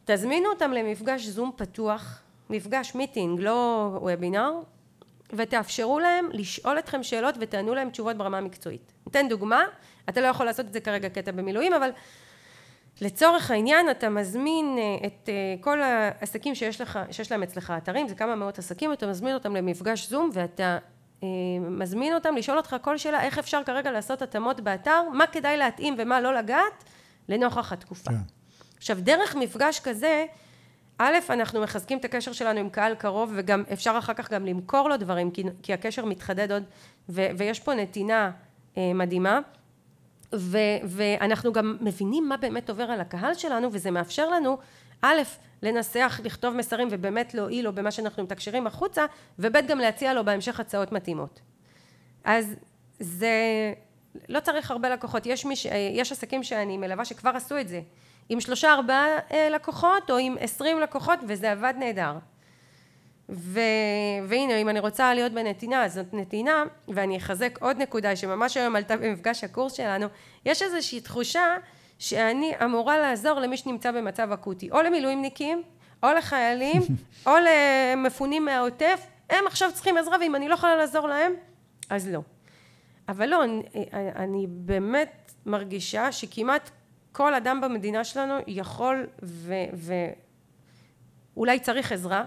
תזמינו 0.04 0.48
אותם 0.48 0.72
למפגש 0.72 1.26
זום 1.26 1.50
פתוח, 1.56 2.22
מפגש 2.50 2.94
מיטינג, 2.94 3.40
לא 3.40 3.90
וובינר, 4.02 4.52
ותאפשרו 5.32 5.98
להם 5.98 6.28
לשאול 6.32 6.78
אתכם 6.78 7.02
שאלות 7.02 7.34
ותענו 7.40 7.74
להם 7.74 7.90
תשובות 7.90 8.16
ברמה 8.16 8.38
המקצועית. 8.38 8.92
ניתן 9.06 9.28
דוגמה, 9.28 9.64
אתה 10.08 10.20
לא 10.20 10.26
יכול 10.26 10.46
לעשות 10.46 10.66
את 10.66 10.72
זה 10.72 10.80
כרגע 10.80 11.08
קטע 11.08 11.30
במילואים, 11.30 11.74
אבל 11.74 11.90
לצורך 13.00 13.50
העניין 13.50 13.90
אתה 13.90 14.08
מזמין 14.08 14.76
אה, 14.78 15.06
את 15.06 15.28
אה, 15.28 15.54
כל 15.60 15.82
העסקים 15.82 16.54
שיש, 16.54 16.80
לך, 16.80 16.98
שיש 17.10 17.32
להם 17.32 17.42
אצלך 17.42 17.72
אתרים, 17.76 18.08
זה 18.08 18.14
כמה 18.14 18.34
מאות 18.36 18.58
עסקים, 18.58 18.92
אתה 18.92 19.06
מזמין 19.06 19.34
אותם 19.34 19.56
למפגש 19.56 20.08
זום 20.08 20.30
ואתה 20.32 20.78
מזמין 21.60 22.14
אותם 22.14 22.36
לשאול 22.36 22.56
אותך 22.56 22.76
כל 22.82 22.98
שאלה 22.98 23.22
איך 23.22 23.38
אפשר 23.38 23.60
כרגע 23.66 23.92
לעשות 23.92 24.22
התאמות 24.22 24.60
באתר, 24.60 25.02
מה 25.12 25.26
כדאי 25.26 25.56
להתאים 25.56 25.94
ומה 25.98 26.20
לא 26.20 26.34
לגעת 26.34 26.84
לנוכח 27.28 27.72
התקופה. 27.72 28.10
כן. 28.10 28.16
עכשיו 28.76 28.96
דרך 29.00 29.36
מפגש 29.36 29.80
כזה, 29.80 30.24
א', 30.98 31.14
אנחנו 31.30 31.60
מחזקים 31.60 31.98
את 31.98 32.04
הקשר 32.04 32.32
שלנו 32.32 32.60
עם 32.60 32.70
קהל 32.70 32.94
קרוב 32.94 33.32
וגם 33.34 33.64
אפשר 33.72 33.94
אחר 33.98 34.14
כך 34.14 34.32
גם 34.32 34.46
למכור 34.46 34.88
לו 34.88 34.96
דברים 34.96 35.30
כי, 35.30 35.44
כי 35.62 35.72
הקשר 35.72 36.04
מתחדד 36.04 36.52
עוד 36.52 36.62
ו, 37.08 37.26
ויש 37.38 37.60
פה 37.60 37.74
נתינה 37.74 38.30
אה, 38.76 38.92
מדהימה 38.94 39.40
ו, 40.34 40.58
ואנחנו 40.84 41.52
גם 41.52 41.76
מבינים 41.80 42.28
מה 42.28 42.36
באמת 42.36 42.70
עובר 42.70 42.82
על 42.82 43.00
הקהל 43.00 43.34
שלנו 43.34 43.68
וזה 43.72 43.90
מאפשר 43.90 44.28
לנו 44.28 44.58
א', 45.02 45.20
לנסח, 45.62 46.20
לכתוב 46.24 46.54
מסרים 46.54 46.88
ובאמת 46.90 47.34
להועיל 47.34 47.64
לו 47.64 47.72
במה 47.72 47.90
שאנחנו 47.90 48.22
מתקשרים 48.22 48.66
החוצה, 48.66 49.06
וב' 49.38 49.66
גם 49.66 49.78
להציע 49.78 50.14
לו 50.14 50.24
בהמשך 50.24 50.60
הצעות 50.60 50.92
מתאימות. 50.92 51.40
אז 52.24 52.54
זה, 53.00 53.32
לא 54.28 54.40
צריך 54.40 54.70
הרבה 54.70 54.88
לקוחות, 54.88 55.26
יש, 55.26 55.44
מיש, 55.44 55.66
יש 55.92 56.12
עסקים 56.12 56.42
שאני 56.42 56.76
מלווה 56.76 57.04
שכבר 57.04 57.30
עשו 57.30 57.58
את 57.58 57.68
זה, 57.68 57.80
עם 58.28 58.40
שלושה 58.40 58.72
ארבעה 58.72 59.06
אה, 59.32 59.48
לקוחות 59.50 60.10
או 60.10 60.16
עם 60.16 60.36
עשרים 60.40 60.80
לקוחות 60.80 61.18
וזה 61.28 61.52
עבד 61.52 61.74
נהדר. 61.78 62.12
ו... 63.28 63.60
והנה 64.28 64.56
אם 64.56 64.68
אני 64.68 64.80
רוצה 64.80 65.14
להיות 65.14 65.32
בנתינה 65.32 65.84
אז 65.84 65.94
זאת 65.94 66.14
נתינה 66.14 66.64
ואני 66.88 67.16
אחזק 67.16 67.58
עוד 67.60 67.76
נקודה 67.76 68.16
שממש 68.16 68.56
היום 68.56 68.76
עלתה 68.76 68.96
במפגש 68.96 69.44
הקורס 69.44 69.72
שלנו 69.72 70.06
יש 70.44 70.62
איזושהי 70.62 71.00
תחושה 71.00 71.56
שאני 72.02 72.52
אמורה 72.64 72.98
לעזור 72.98 73.40
למי 73.40 73.56
שנמצא 73.56 73.90
במצב 73.90 74.32
אקוטי, 74.32 74.70
או 74.70 74.82
למילואימניקים, 74.82 75.62
או 76.02 76.08
לחיילים, 76.18 76.82
או 77.26 77.32
למפונים 77.46 78.44
מהעוטף, 78.44 79.06
הם 79.30 79.46
עכשיו 79.46 79.70
צריכים 79.74 79.96
עזרה, 79.96 80.16
ואם 80.20 80.36
אני 80.36 80.48
לא 80.48 80.54
יכולה 80.54 80.76
לעזור 80.76 81.08
להם, 81.08 81.32
אז 81.90 82.08
לא. 82.08 82.20
אבל 83.08 83.28
לא, 83.28 83.44
אני, 83.44 83.62
אני 84.16 84.46
באמת 84.48 85.32
מרגישה 85.46 86.12
שכמעט 86.12 86.70
כל 87.12 87.34
אדם 87.34 87.60
במדינה 87.60 88.04
שלנו 88.04 88.34
יכול 88.46 89.06
ואולי 91.34 91.60
צריך 91.60 91.92
עזרה, 91.92 92.24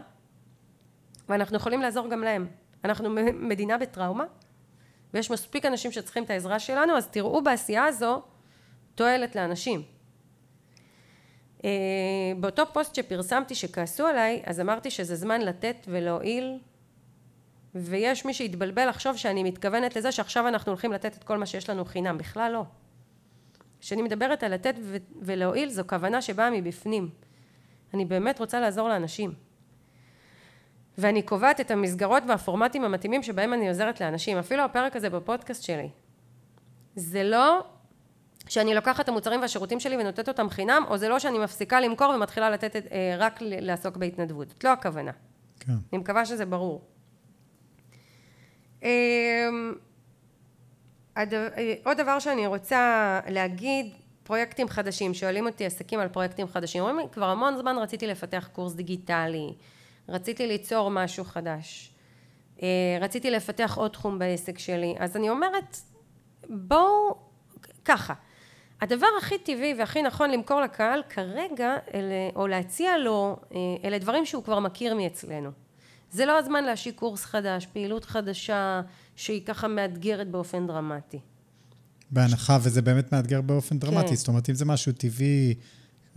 ואנחנו 1.30 1.58
יכולים 1.58 1.82
לעזור 1.82 2.08
גם 2.08 2.24
להם. 2.24 2.48
אנחנו 2.84 3.10
מדינה 3.34 3.78
בטראומה, 3.78 4.26
ויש 5.14 5.32
מספיק 5.32 5.66
אנשים 5.66 5.92
שצריכים 5.92 6.24
את 6.24 6.30
העזרה 6.30 6.60
שלנו, 6.60 6.98
אז 6.98 7.08
תראו 7.08 7.44
בעשייה 7.44 7.86
הזו 7.86 8.22
תועלת 8.96 9.36
לאנשים. 9.36 9.84
אה, 11.66 11.70
באותו 12.40 12.64
פוסט 12.74 12.96
שפרסמתי 12.96 13.56
שכעסו 13.56 14.08
עליי, 14.08 14.42
אז 14.46 14.60
אמרתי 14.60 14.92
שזה 14.92 15.16
זמן 15.16 15.42
לתת 15.42 15.76
ולהועיל, 15.88 16.60
ויש 17.76 18.26
מי 18.26 18.34
שהתבלבל 18.34 18.90
לחשוב 18.90 19.18
שאני 19.18 19.44
מתכוונת 19.44 19.96
לזה 19.96 20.12
שעכשיו 20.12 20.48
אנחנו 20.48 20.72
הולכים 20.72 20.94
לתת 20.94 21.18
את 21.18 21.24
כל 21.24 21.38
מה 21.38 21.46
שיש 21.46 21.70
לנו 21.70 21.86
חינם, 21.86 22.18
בכלל 22.18 22.52
לא. 22.52 22.64
כשאני 23.80 24.02
מדברת 24.02 24.44
על 24.44 24.54
לתת 24.54 24.76
ולהועיל 25.22 25.70
זו 25.70 25.84
כוונה 25.88 26.22
שבאה 26.22 26.50
מבפנים. 26.50 27.10
אני 27.94 28.06
באמת 28.06 28.40
רוצה 28.40 28.60
לעזור 28.60 28.90
לאנשים. 28.90 29.34
ואני 30.98 31.22
קובעת 31.22 31.62
את 31.62 31.72
המסגרות 31.72 32.24
והפורמטים 32.28 32.84
המתאימים 32.84 33.24
שבהם 33.24 33.54
אני 33.54 33.68
עוזרת 33.68 34.02
לאנשים. 34.02 34.38
אפילו 34.38 34.64
הפרק 34.64 34.96
הזה 34.96 35.10
בפודקאסט 35.10 35.64
שלי. 35.64 35.90
זה 36.96 37.24
לא 37.24 37.64
שאני 38.50 38.76
לוקחת 38.76 39.04
את 39.04 39.10
המוצרים 39.10 39.42
והשירותים 39.42 39.80
שלי 39.80 39.98
ונותנת 39.98 40.28
אותם 40.28 40.50
חינם, 40.50 40.84
או 40.88 40.98
זה 40.98 41.10
לא 41.10 41.20
שאני 41.20 41.40
מפסיקה 41.40 41.80
למכור 41.80 42.10
ומתחילה 42.16 42.50
לתת 42.50 42.76
אה, 42.76 43.16
רק 43.18 43.40
לעסוק 43.42 43.98
בהתנדבות. 43.98 44.50
זאת 44.50 44.64
לא 44.64 44.70
הכוונה. 44.70 45.12
כן. 45.60 45.74
אני 45.94 46.00
מקווה 46.00 46.26
שזה 46.26 46.46
ברור. 46.46 46.82
אמ, 48.84 48.90
אה, 51.18 51.74
עוד 51.84 51.98
דבר 51.98 52.20
שאני 52.20 52.48
רוצה 52.48 53.20
להגיד, 53.28 53.94
פרויקטים 54.24 54.70
חדשים, 54.70 55.14
שואלים 55.14 55.46
אותי 55.46 55.66
עסקים 55.66 56.00
על 56.00 56.08
פרויקטים 56.08 56.48
חדשים, 56.48 56.82
אומרים 56.82 57.00
לי, 57.00 57.06
כבר 57.12 57.26
המון 57.26 57.58
זמן 57.58 57.76
רציתי 57.78 58.08
לפתח 58.08 58.50
קורס 58.54 58.74
דיגיטלי, 58.74 59.54
רציתי 60.10 60.48
ליצור 60.48 60.92
משהו 60.92 61.24
חדש, 61.24 61.94
אה, 62.62 62.98
רציתי 63.02 63.32
לפתח 63.32 63.78
עוד 63.78 63.92
תחום 63.92 64.20
בעסק 64.20 64.60
שלי, 64.60 64.96
אז 65.00 65.16
אני 65.16 65.30
אומרת, 65.30 65.78
בואו, 66.50 67.18
ככה, 67.86 68.14
הדבר 68.82 69.08
הכי 69.22 69.38
טבעי 69.38 69.74
והכי 69.80 70.02
נכון 70.02 70.32
למכור 70.32 70.62
לקהל 70.62 71.02
כרגע, 71.10 71.76
אלה, 71.94 72.30
או 72.36 72.48
להציע 72.48 72.98
לו, 72.98 73.40
אה, 73.52 73.58
אלה 73.84 73.98
דברים 73.98 74.26
שהוא 74.26 74.44
כבר 74.44 74.60
מכיר 74.60 74.96
מאצלנו. 74.96 75.50
זה 76.12 76.26
לא 76.26 76.40
הזמן 76.40 76.64
להשיק 76.64 76.96
קורס 76.96 77.26
חדש, 77.26 77.66
פעילות 77.66 78.06
חדשה 78.06 78.82
שהיא 79.16 79.46
ככה 79.46 79.68
מאתגרת 79.68 80.28
באופן 80.28 80.68
דרמטי. 80.68 81.20
בהנחה 82.12 82.58
וזה 82.62 82.82
באמת 82.82 83.12
מאתגר 83.12 83.42
באופן 83.42 83.80
דרמטי, 83.80 84.08
כן. 84.08 84.16
זאת 84.16 84.28
אומרת, 84.28 84.50
אם 84.50 84.56
זה 84.56 84.66
משהו 84.66 84.92
טבעי, 84.92 85.54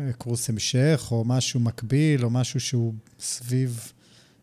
אה, 0.01 0.13
קורס 0.13 0.49
המשך, 0.49 1.09
או 1.11 1.25
משהו 1.25 1.61
מקביל, 1.61 2.25
או 2.25 2.31
משהו 2.31 2.61
שהוא 2.61 2.95
סביב 3.21 3.93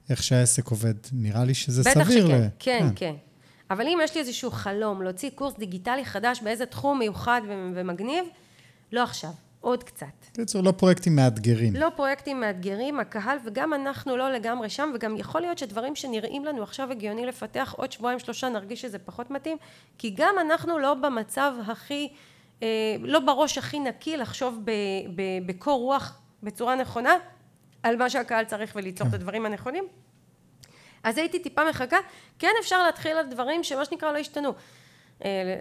איך 0.09 0.24
שהעסק 0.24 0.68
עובד, 0.68 0.93
נראה 1.11 1.43
לי 1.45 1.53
שזה 1.53 1.84
סביר. 1.84 2.03
בטח 2.03 2.11
שכן, 2.11 2.41
ל... 2.41 2.47
כן, 2.59 2.80
כן, 2.80 2.89
כן. 2.95 3.16
אבל 3.70 3.88
אם 3.88 3.99
יש 4.03 4.16
לי 4.16 4.22
איזשהו 4.22 4.51
חלום 4.51 5.01
להוציא 5.01 5.30
קורס 5.36 5.53
דיגיטלי 5.57 6.05
חדש 6.05 6.41
באיזה 6.41 6.66
תחום 6.66 6.99
מיוחד 6.99 7.41
ומגניב, 7.76 8.26
לא 8.91 9.03
עכשיו. 9.03 9.30
עוד 9.66 9.84
קצת. 9.84 10.05
בקיצור, 10.34 10.63
לא 10.63 10.72
פרויקטים 10.72 11.16
מאתגרים. 11.16 11.76
לא 11.76 11.89
פרויקטים 11.95 12.39
מאתגרים, 12.39 12.99
הקהל 12.99 13.38
וגם 13.45 13.74
אנחנו 13.74 14.18
לא 14.18 14.32
לגמרי 14.32 14.70
שם, 14.70 14.91
וגם 14.95 15.18
יכול 15.18 15.41
להיות 15.41 15.57
שדברים 15.57 15.95
שנראים 15.95 16.45
לנו 16.45 16.63
עכשיו 16.63 16.91
הגיוני 16.91 17.26
לפתח, 17.26 17.74
עוד 17.78 17.91
שבועיים 17.91 18.20
שלושה 18.20 18.49
נרגיש 18.49 18.82
שזה 18.82 18.99
פחות 18.99 19.32
מתאים, 19.32 19.57
כי 19.97 20.13
גם 20.18 20.36
אנחנו 20.41 20.80
לא 20.80 20.93
במצב 20.93 21.53
הכי, 21.68 22.09
אה, 22.63 22.68
לא 22.99 23.20
בראש 23.20 23.57
הכי 23.57 23.80
נקי 23.80 24.18
לחשוב 24.18 24.59
בקור 25.45 25.80
רוח 25.80 26.20
בצורה 26.43 26.76
נכונה, 26.76 27.13
על 27.84 27.95
מה 27.95 28.09
שהקהל 28.09 28.45
צריך 28.45 28.72
וליצור 28.76 29.07
כן. 29.07 29.09
את 29.09 29.13
הדברים 29.13 29.45
הנכונים. 29.45 29.84
אז 31.05 31.17
הייתי 31.17 31.39
טיפה 31.39 31.69
מחכה, 31.69 31.97
כן 32.39 32.51
אפשר 32.59 32.83
להתחיל 32.83 33.17
על 33.17 33.25
דברים 33.25 33.63
שמה 33.63 33.85
שנקרא 33.85 34.11
לא 34.11 34.17
השתנו. 34.17 34.53
אה, 35.25 35.55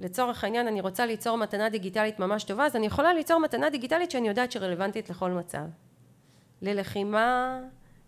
לצורך 0.00 0.44
העניין 0.44 0.66
אני 0.66 0.80
רוצה 0.80 1.06
ליצור 1.06 1.38
מתנה 1.38 1.68
דיגיטלית 1.68 2.18
ממש 2.18 2.44
טובה, 2.44 2.66
אז 2.66 2.76
אני 2.76 2.86
יכולה 2.86 3.14
ליצור 3.14 3.40
מתנה 3.40 3.70
דיגיטלית 3.70 4.10
שאני 4.10 4.28
יודעת 4.28 4.52
שרלוונטית 4.52 5.10
לכל 5.10 5.30
מצב. 5.30 5.64
ללחימה, 6.62 7.60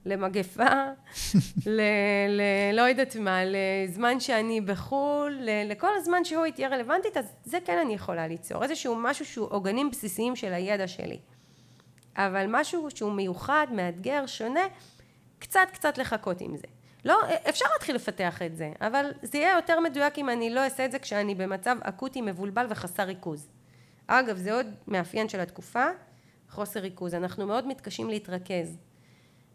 למגפה, 0.06 0.64
ל... 1.66 1.80
ל... 2.28 2.42
לא 2.72 2.82
יודעת 2.82 3.16
מה, 3.16 3.40
לזמן 3.44 4.20
שאני 4.20 4.60
בחו"ל, 4.60 5.38
ל... 5.40 5.70
לכל 5.70 5.90
הזמן 5.96 6.24
שהוא 6.24 6.44
היא 6.44 6.52
תהיה 6.52 6.68
רלוונטית, 6.68 7.16
אז 7.16 7.32
זה 7.44 7.58
כן 7.64 7.78
אני 7.78 7.94
יכולה 7.94 8.26
ליצור. 8.26 8.62
איזשהו 8.62 8.96
משהו 8.96 9.24
שהוא 9.24 9.46
עוגנים 9.50 9.90
בסיסיים 9.90 10.36
של 10.36 10.52
הידע 10.52 10.86
שלי. 10.86 11.18
אבל 12.16 12.46
משהו 12.48 12.88
שהוא 12.94 13.12
מיוחד, 13.12 13.66
מאתגר, 13.72 14.26
שונה, 14.26 14.66
קצת 15.38 15.68
קצת 15.72 15.98
לחכות 15.98 16.40
עם 16.40 16.56
זה. 16.56 16.77
לא, 17.04 17.20
אפשר 17.48 17.66
להתחיל 17.72 17.94
לפתח 17.94 18.42
את 18.42 18.56
זה, 18.56 18.72
אבל 18.80 19.10
זה 19.22 19.38
יהיה 19.38 19.56
יותר 19.56 19.80
מדויק 19.80 20.18
אם 20.18 20.30
אני 20.30 20.50
לא 20.50 20.60
אעשה 20.64 20.84
את 20.84 20.92
זה 20.92 20.98
כשאני 20.98 21.34
במצב 21.34 21.76
אקוטי, 21.80 22.20
מבולבל 22.20 22.66
וחסר 22.70 23.02
ריכוז. 23.02 23.48
אגב, 24.06 24.36
זה 24.36 24.54
עוד 24.54 24.66
מאפיין 24.86 25.28
של 25.28 25.40
התקופה, 25.40 25.86
חוסר 26.50 26.80
ריכוז. 26.80 27.14
אנחנו 27.14 27.46
מאוד 27.46 27.66
מתקשים 27.66 28.08
להתרכז 28.08 28.78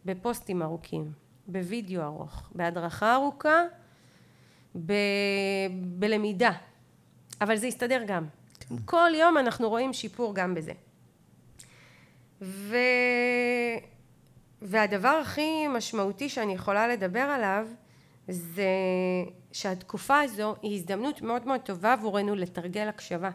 בפוסטים 0.06 0.62
ארוכים, 0.62 1.12
בווידאו 1.48 2.02
ארוך, 2.02 2.52
בהדרכה 2.56 3.16
ארוכה, 3.16 3.64
ב... 4.86 4.94
בלמידה. 5.72 6.52
אבל 7.41 7.58
זה 7.58 7.68
יסתדר 7.68 8.04
גם. 8.08 8.28
כן. 8.60 8.76
כל 8.86 9.10
יום 9.16 9.38
אנחנו 9.38 9.70
רואים 9.70 9.94
שיפור 9.94 10.36
גם 10.36 10.56
בזה. 10.56 10.72
ו... 12.41 12.76
והדבר 14.64 15.20
הכי 15.22 15.68
משמעותי 15.68 16.30
שאני 16.30 16.53
יכולה 16.53 16.88
לדבר 16.88 17.20
עליו 17.20 17.68
זה 18.28 18.68
שהתקופה 19.51 20.20
הזו 20.20 20.55
היא 20.61 20.76
הזדמנות 20.76 21.22
מאוד 21.22 21.47
מאוד 21.47 21.61
טובה 21.61 21.93
עבורנו 21.93 22.36
לתרגל 22.36 22.88
הקשבה. 22.88 23.30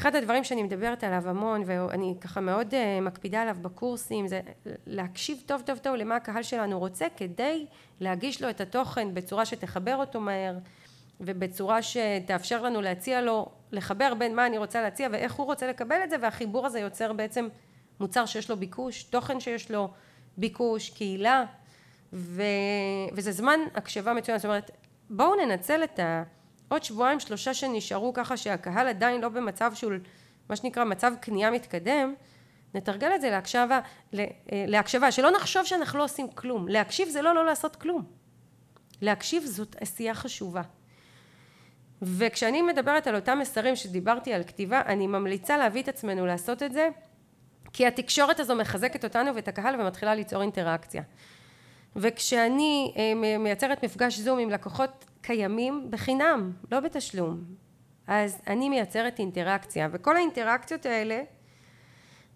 אחד 0.00 0.16
הדברים 0.16 0.44
שאני 0.44 0.62
מדברת 0.62 1.04
עליו 1.04 1.28
המון 1.28 1.62
ואני 1.66 2.14
ככה 2.20 2.40
מאוד 2.40 2.74
אה, 2.74 3.00
מקפידה 3.00 3.42
עליו 3.42 3.56
בקורסים 3.62 4.28
זה 4.28 4.40
להקשיב 4.86 5.42
טוב 5.46 5.62
טוב 5.62 5.78
טוב 5.78 5.94
למה 5.94 6.16
הקהל 6.16 6.42
שלנו 6.42 6.78
רוצה 6.78 7.06
כדי 7.16 7.66
להגיש 8.00 8.42
לו 8.42 8.50
את 8.50 8.60
התוכן 8.60 9.14
בצורה 9.14 9.44
שתחבר 9.44 9.96
אותו 9.96 10.20
מהר 10.20 10.58
ובצורה 11.20 11.78
שתאפשר 11.82 12.62
לנו 12.62 12.80
להציע 12.80 13.22
לו 13.22 13.48
לחבר 13.72 14.14
בין 14.14 14.36
מה 14.36 14.46
אני 14.46 14.58
רוצה 14.58 14.82
להציע 14.82 15.08
ואיך 15.12 15.32
הוא 15.32 15.46
רוצה 15.46 15.66
לקבל 15.66 15.96
את 16.04 16.10
זה 16.10 16.16
והחיבור 16.20 16.66
הזה 16.66 16.80
יוצר 16.80 17.12
בעצם 17.12 17.48
מוצר 18.00 18.26
שיש 18.26 18.50
לו 18.50 18.56
ביקוש, 18.56 19.02
תוכן 19.02 19.40
שיש 19.40 19.70
לו 19.70 19.90
ביקוש, 20.36 20.90
קהילה, 20.90 21.44
ו... 22.12 22.42
וזה 23.12 23.32
זמן 23.32 23.60
הקשבה 23.74 24.14
מצוין, 24.14 24.38
זאת 24.38 24.44
אומרת 24.44 24.70
בואו 25.10 25.34
ננצל 25.34 25.84
את 25.84 26.00
העוד 26.68 26.84
שבועיים 26.84 27.20
שלושה 27.20 27.54
שנשארו 27.54 28.12
ככה 28.12 28.36
שהקהל 28.36 28.88
עדיין 28.88 29.20
לא 29.20 29.28
במצב 29.28 29.74
של 29.74 30.00
מה 30.48 30.56
שנקרא 30.56 30.84
מצב 30.84 31.12
קנייה 31.20 31.50
מתקדם, 31.50 32.14
נתרגל 32.74 33.10
את 33.14 33.20
זה 33.20 33.30
להקשבה, 33.30 33.80
אה, 34.14 34.24
להקשבה, 34.52 35.12
שלא 35.12 35.30
נחשוב 35.30 35.64
שאנחנו 35.64 35.98
לא 35.98 36.04
עושים 36.04 36.28
כלום, 36.28 36.68
להקשיב 36.68 37.08
זה 37.08 37.22
לא 37.22 37.34
לא 37.34 37.44
לעשות 37.44 37.76
כלום, 37.76 38.04
להקשיב 39.02 39.44
זאת 39.44 39.76
עשייה 39.80 40.14
חשובה. 40.14 40.62
וכשאני 42.02 42.62
מדברת 42.62 43.06
על 43.06 43.14
אותם 43.14 43.38
מסרים 43.38 43.76
שדיברתי 43.76 44.32
על 44.32 44.44
כתיבה, 44.44 44.82
אני 44.86 45.06
ממליצה 45.06 45.56
להביא 45.56 45.82
את 45.82 45.88
עצמנו 45.88 46.26
לעשות 46.26 46.62
את 46.62 46.72
זה 46.72 46.88
כי 47.76 47.86
התקשורת 47.86 48.40
הזו 48.40 48.56
מחזקת 48.56 49.04
אותנו 49.04 49.34
ואת 49.34 49.48
הקהל 49.48 49.80
ומתחילה 49.80 50.14
ליצור 50.14 50.42
אינטראקציה. 50.42 51.02
וכשאני 51.96 52.94
אה, 52.96 53.38
מייצרת 53.38 53.84
מפגש 53.84 54.18
זום 54.18 54.38
עם 54.38 54.50
לקוחות 54.50 55.04
קיימים 55.22 55.86
בחינם, 55.90 56.52
לא 56.72 56.80
בתשלום, 56.80 57.44
אז 58.06 58.38
אני 58.46 58.68
מייצרת 58.68 59.18
אינטראקציה, 59.18 59.88
וכל 59.92 60.16
האינטראקציות 60.16 60.86
האלה 60.86 61.22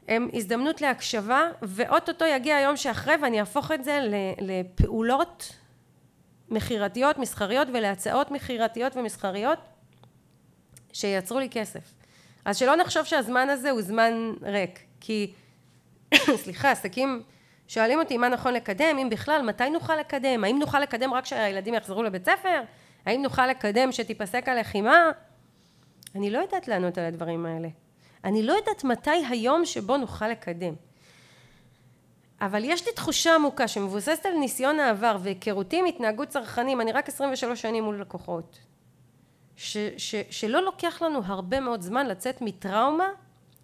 הם 0.09 0.29
הזדמנות 0.33 0.81
להקשבה, 0.81 1.43
ואו-טו-טו 1.63 2.25
יגיע 2.25 2.57
היום 2.57 2.77
שאחרי 2.77 3.15
ואני 3.23 3.41
אהפוך 3.41 3.73
את 3.73 3.85
זה 3.85 4.01
לפעולות 4.41 5.57
מכירתיות, 6.49 7.19
מסחריות 7.19 7.69
ולהצעות 7.75 8.31
מכירתיות 8.31 8.97
ומסחריות 8.97 9.59
שייצרו 10.93 11.39
לי 11.39 11.49
כסף. 11.51 11.95
אז 12.45 12.57
שלא 12.57 12.77
נחשוב 12.77 13.05
שהזמן 13.05 13.51
הזה 13.51 13.71
הוא 13.71 13.83
זמן 13.83 14.33
ריק. 14.43 14.90
כי, 15.01 15.33
סליחה, 16.43 16.71
עסקים 16.71 17.23
שואלים 17.69 17.99
אותי 17.99 18.19
מה 18.19 18.29
נכון 18.29 18.55
לקדם, 18.55 18.99
אם 18.99 19.11
בכלל, 19.11 19.43
מתי 19.43 19.71
נוכל 19.71 19.97
לקדם, 19.97 20.45
האם 20.45 20.59
נוכל 20.59 20.81
לקדם 20.81 21.15
רק 21.15 21.25
כשהילדים 21.25 21.75
יחזרו 21.75 22.03
לבית 22.03 22.25
ספר, 22.25 22.63
האם 23.07 23.23
נוכל 23.23 23.47
לקדם 23.47 23.93
שתיפסק 23.93 24.49
הלחימה, 24.49 25.11
אני 26.15 26.31
לא 26.31 26.39
יודעת 26.39 26.69
לענות 26.69 26.99
על 26.99 27.05
הדברים 27.05 27.47
האלה. 27.47 27.69
אני 28.25 28.43
לא 28.43 28.53
יודעת 28.53 28.85
מתי 28.85 29.27
היום 29.31 29.65
שבו 29.65 29.97
נוכל 29.97 30.29
לקדם. 30.29 30.75
אבל 32.41 32.65
יש 32.65 32.87
לי 32.87 32.93
תחושה 32.93 33.35
עמוקה 33.35 33.69
שמבוססת 33.69 34.27
על 34.27 34.33
ניסיון 34.33 34.81
העבר 34.81 35.17
והיכרותי 35.21 35.79
עם 35.79 35.85
התנהגות 35.85 36.29
צרכנים, 36.29 36.81
אני 36.81 36.93
רק 36.93 37.09
23 37.09 37.63
שנים 37.63 37.85
מול 37.85 38.01
לקוחות, 38.01 38.59
ש, 39.57 39.77
ש, 39.97 40.15
שלא 40.31 40.63
לוקח 40.63 41.03
לנו 41.03 41.21
הרבה 41.25 41.61
מאוד 41.61 41.83
זמן 41.83 42.07
לצאת 42.07 42.43
מטראומה 42.43 43.09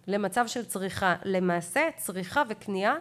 למצב 0.07 0.47
של 0.47 0.65
צריכה. 0.65 1.15
למעשה 1.25 1.81
צריכה 1.97 2.43
וקנייה 2.49 2.95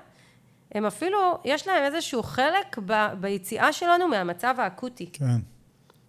הם 0.73 0.87
אפילו, 0.87 1.39
יש 1.45 1.69
להם 1.69 1.85
איזשהו 1.85 2.23
חלק 2.23 2.79
ב, 2.87 3.07
ביציאה 3.21 3.73
שלנו 3.73 4.09
מהמצב 4.09 4.55
האקוטי. 4.59 5.11
כן. 5.13 5.39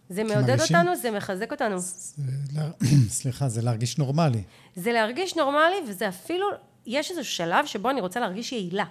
זה 0.10 0.24
מעודד 0.24 0.50
מרגישים, 0.50 0.76
אותנו, 0.78 0.96
זה 0.96 1.12
מחזק 1.12 1.52
אותנו. 1.52 1.78
זה, 1.80 2.62
סליחה, 3.20 3.50
זה 3.50 3.62
להרגיש 3.62 3.98
נורמלי. 3.98 4.44
זה 4.76 4.92
להרגיש 4.92 5.36
נורמלי, 5.36 5.76
וזה 5.88 6.08
אפילו, 6.08 6.48
יש 6.86 7.12
איזה 7.12 7.24
שלב 7.24 7.66
שבו 7.66 7.90
אני 7.90 8.02
רוצה 8.02 8.20
להרגיש 8.20 8.52
יעילה. 8.52 8.86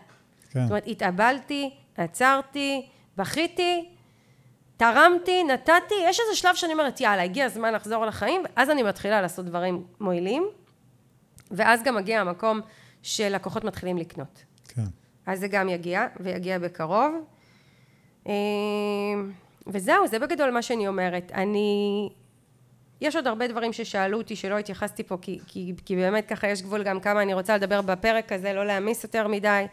כן. 0.50 0.62
זאת 0.62 0.70
אומרת, 0.70 0.84
התאבלתי, 0.86 1.70
עצרתי, 1.96 2.86
בכיתי, 3.16 3.88
תרמתי, 4.76 5.44
נתתי, 5.44 5.94
יש 6.04 6.20
איזה 6.20 6.36
שלב 6.36 6.54
שאני 6.54 6.72
אומרת, 6.72 7.00
יאללה, 7.00 7.22
הגיע 7.22 7.44
הזמן 7.44 7.74
לחזור 7.74 8.06
לחיים, 8.06 8.42
ואז 8.44 8.70
אני 8.70 8.82
מתחילה 8.82 9.22
לעשות 9.22 9.46
דברים 9.46 9.84
מועילים. 10.00 10.46
ואז 11.50 11.82
גם 11.82 11.96
מגיע 11.96 12.20
המקום 12.20 12.60
שלקוחות 13.02 13.64
מתחילים 13.64 13.98
לקנות. 13.98 14.44
כן. 14.68 14.84
אז 15.26 15.40
זה 15.40 15.48
גם 15.48 15.68
יגיע, 15.68 16.06
ויגיע 16.20 16.58
בקרוב. 16.58 17.14
אה, 18.26 18.32
וזהו, 19.66 20.06
זה 20.08 20.18
בגדול 20.18 20.50
מה 20.50 20.62
שאני 20.62 20.88
אומרת. 20.88 21.32
אני... 21.34 22.08
יש 23.00 23.16
עוד 23.16 23.26
הרבה 23.26 23.48
דברים 23.48 23.72
ששאלו 23.72 24.18
אותי 24.18 24.36
שלא 24.36 24.58
התייחסתי 24.58 25.02
פה, 25.02 25.16
כי, 25.22 25.38
כי, 25.46 25.72
כי 25.84 25.96
באמת 25.96 26.28
ככה 26.28 26.48
יש 26.48 26.62
גבול 26.62 26.82
גם 26.82 27.00
כמה 27.00 27.22
אני 27.22 27.34
רוצה 27.34 27.56
לדבר 27.56 27.82
בפרק 27.82 28.32
הזה, 28.32 28.52
לא 28.52 28.66
להעמיס 28.66 29.04
יותר 29.04 29.28
מדי. 29.28 29.64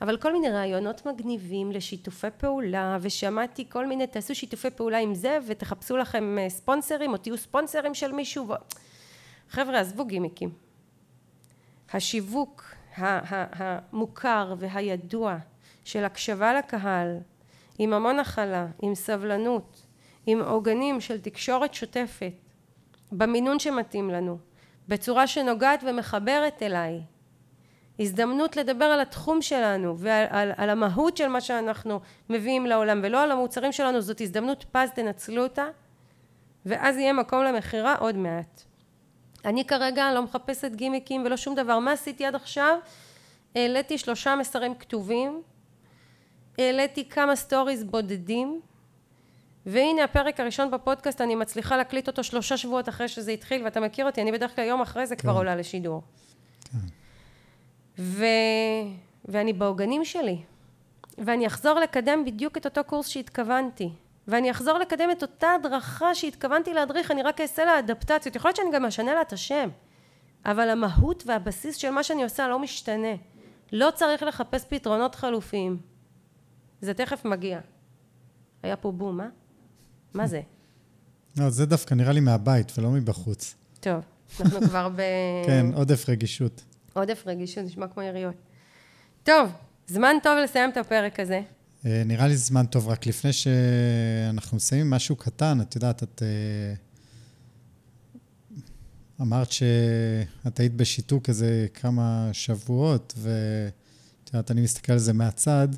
אבל 0.00 0.16
כל 0.16 0.32
מיני 0.32 0.50
רעיונות 0.50 1.06
מגניבים 1.06 1.72
לשיתופי 1.72 2.26
פעולה, 2.36 2.98
ושמעתי 3.00 3.64
כל 3.68 3.86
מיני, 3.86 4.06
תעשו 4.06 4.34
שיתופי 4.34 4.70
פעולה 4.70 4.98
עם 4.98 5.14
זה, 5.14 5.38
ותחפשו 5.46 5.96
לכם 5.96 6.38
אה, 6.38 6.48
ספונסרים, 6.48 7.12
או 7.12 7.16
תהיו 7.16 7.36
ספונסרים 7.36 7.94
של 7.94 8.12
מישהו. 8.12 8.48
ו... 8.48 8.52
חבר'ה, 9.50 9.80
עזבו 9.80 10.04
גימיקים. 10.04 10.69
השיווק 11.92 12.74
המוכר 12.96 14.54
והידוע 14.58 15.36
של 15.84 16.04
הקשבה 16.04 16.54
לקהל, 16.54 17.18
עם 17.78 17.92
המון 17.92 18.18
הכלה, 18.18 18.66
עם 18.82 18.94
סבלנות, 18.94 19.86
עם 20.26 20.42
עוגנים 20.42 21.00
של 21.00 21.20
תקשורת 21.20 21.74
שוטפת, 21.74 22.32
במינון 23.12 23.58
שמתאים 23.58 24.10
לנו, 24.10 24.38
בצורה 24.88 25.26
שנוגעת 25.26 25.84
ומחברת 25.86 26.62
אליי, 26.62 27.00
הזדמנות 27.98 28.56
לדבר 28.56 28.84
על 28.84 29.00
התחום 29.00 29.42
שלנו 29.42 29.98
ועל 29.98 30.26
על, 30.30 30.52
על 30.56 30.70
המהות 30.70 31.16
של 31.16 31.28
מה 31.28 31.40
שאנחנו 31.40 32.00
מביאים 32.30 32.66
לעולם 32.66 33.00
ולא 33.02 33.22
על 33.22 33.30
המוצרים 33.30 33.72
שלנו, 33.72 34.00
זאת 34.00 34.20
הזדמנות 34.20 34.64
פז, 34.72 34.90
תנצלו 34.94 35.42
אותה 35.42 35.64
ואז 36.66 36.96
יהיה 36.96 37.12
מקום 37.12 37.44
למכירה 37.44 37.94
עוד 37.94 38.16
מעט. 38.16 38.69
אני 39.44 39.64
כרגע 39.64 40.12
לא 40.14 40.22
מחפשת 40.22 40.70
גימיקים 40.74 41.24
ולא 41.24 41.36
שום 41.36 41.54
דבר. 41.54 41.78
מה 41.78 41.92
עשיתי 41.92 42.26
עד 42.26 42.34
עכשיו? 42.34 42.78
העליתי 43.54 43.98
שלושה 43.98 44.36
מסרים 44.36 44.74
כתובים, 44.74 45.42
העליתי 46.58 47.08
כמה 47.08 47.36
סטוריז 47.36 47.84
בודדים, 47.84 48.60
והנה 49.66 50.04
הפרק 50.04 50.40
הראשון 50.40 50.70
בפודקאסט, 50.70 51.20
אני 51.20 51.34
מצליחה 51.34 51.76
להקליט 51.76 52.08
אותו 52.08 52.24
שלושה 52.24 52.56
שבועות 52.56 52.88
אחרי 52.88 53.08
שזה 53.08 53.30
התחיל, 53.30 53.64
ואתה 53.64 53.80
מכיר 53.80 54.06
אותי, 54.06 54.22
אני 54.22 54.32
בדרך 54.32 54.56
כלל 54.56 54.64
יום 54.64 54.80
אחרי 54.80 55.06
זה 55.06 55.16
כן. 55.16 55.22
כבר 55.22 55.32
עולה 55.32 55.56
לשידור. 55.56 56.02
כן. 56.64 56.78
ו... 57.98 58.24
ואני 59.24 59.52
בעוגנים 59.52 60.04
שלי, 60.04 60.38
ואני 61.18 61.46
אחזור 61.46 61.80
לקדם 61.80 62.24
בדיוק 62.24 62.56
את 62.56 62.64
אותו 62.64 62.84
קורס 62.84 63.08
שהתכוונתי. 63.08 63.90
ואני 64.30 64.50
אחזור 64.50 64.78
לקדם 64.78 65.10
את 65.12 65.22
אותה 65.22 65.48
הדרכה 65.54 66.14
שהתכוונתי 66.14 66.74
להדריך, 66.74 67.10
אני 67.10 67.22
רק 67.22 67.40
אעשה 67.40 67.64
לה 67.64 67.78
אדפטציות. 67.78 68.36
יכול 68.36 68.48
להיות 68.48 68.56
שאני 68.56 68.68
גם 68.72 68.84
אשנה 68.84 69.14
לה 69.14 69.22
את 69.22 69.32
השם, 69.32 69.68
אבל 70.44 70.68
המהות 70.68 71.22
והבסיס 71.26 71.76
של 71.76 71.90
מה 71.90 72.02
שאני 72.02 72.22
עושה 72.22 72.48
לא 72.48 72.58
משתנה. 72.58 73.14
לא 73.72 73.88
צריך 73.94 74.22
לחפש 74.22 74.64
פתרונות 74.68 75.14
חלופיים. 75.14 75.78
זה 76.80 76.94
תכף 76.94 77.24
מגיע. 77.24 77.60
היה 78.62 78.76
פה 78.76 78.92
בום, 78.92 79.20
אה? 79.20 79.26
מה 80.14 80.26
זה? 80.26 80.40
לא, 81.38 81.50
זה 81.50 81.66
דווקא 81.66 81.94
נראה 81.94 82.12
לי 82.12 82.20
מהבית 82.20 82.78
ולא 82.78 82.90
מבחוץ. 82.90 83.54
טוב, 83.80 84.00
אנחנו 84.40 84.60
כבר 84.68 84.88
ב... 84.88 85.02
כן, 85.46 85.66
עודף 85.74 86.08
רגישות. 86.08 86.64
עודף 86.92 87.22
רגישות, 87.26 87.64
נשמע 87.64 87.88
כמו 87.88 88.02
יריות. 88.02 88.34
טוב, 89.22 89.50
זמן 89.86 90.16
טוב 90.22 90.38
לסיים 90.38 90.70
את 90.70 90.76
הפרק 90.76 91.20
הזה. 91.20 91.42
אה, 91.86 92.02
נראה 92.06 92.28
לי 92.28 92.36
זמן 92.36 92.66
טוב, 92.66 92.88
רק 92.88 93.06
לפני 93.06 93.32
שאנחנו 93.32 94.56
מסיימים 94.56 94.90
משהו 94.90 95.16
קטן, 95.16 95.60
את 95.60 95.74
יודעת, 95.74 96.02
את 96.02 96.22
אה, 96.22 96.74
אמרת 99.20 99.52
שאת 99.52 100.60
היית 100.60 100.74
בשיתוק 100.74 101.28
איזה 101.28 101.66
כמה 101.74 102.28
שבועות, 102.32 103.14
ואת 103.18 104.28
יודעת, 104.28 104.50
אני 104.50 104.60
מסתכל 104.60 104.92
על 104.92 104.98
זה 104.98 105.12
מהצד, 105.12 105.68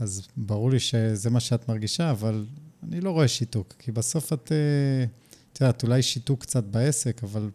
אז 0.00 0.28
ברור 0.36 0.70
לי 0.70 0.80
שזה 0.80 1.30
מה 1.30 1.40
שאת 1.40 1.68
מרגישה, 1.68 2.10
אבל 2.10 2.46
אני 2.82 3.00
לא 3.00 3.10
רואה 3.10 3.28
שיתוק, 3.28 3.74
כי 3.78 3.92
בסוף 3.92 4.32
את, 4.32 4.52
אה, 4.52 5.04
את 5.52 5.60
יודעת, 5.60 5.82
אולי 5.82 6.02
שיתוק 6.02 6.40
קצת 6.40 6.64
בעסק, 6.64 7.24
אבל 7.24 7.50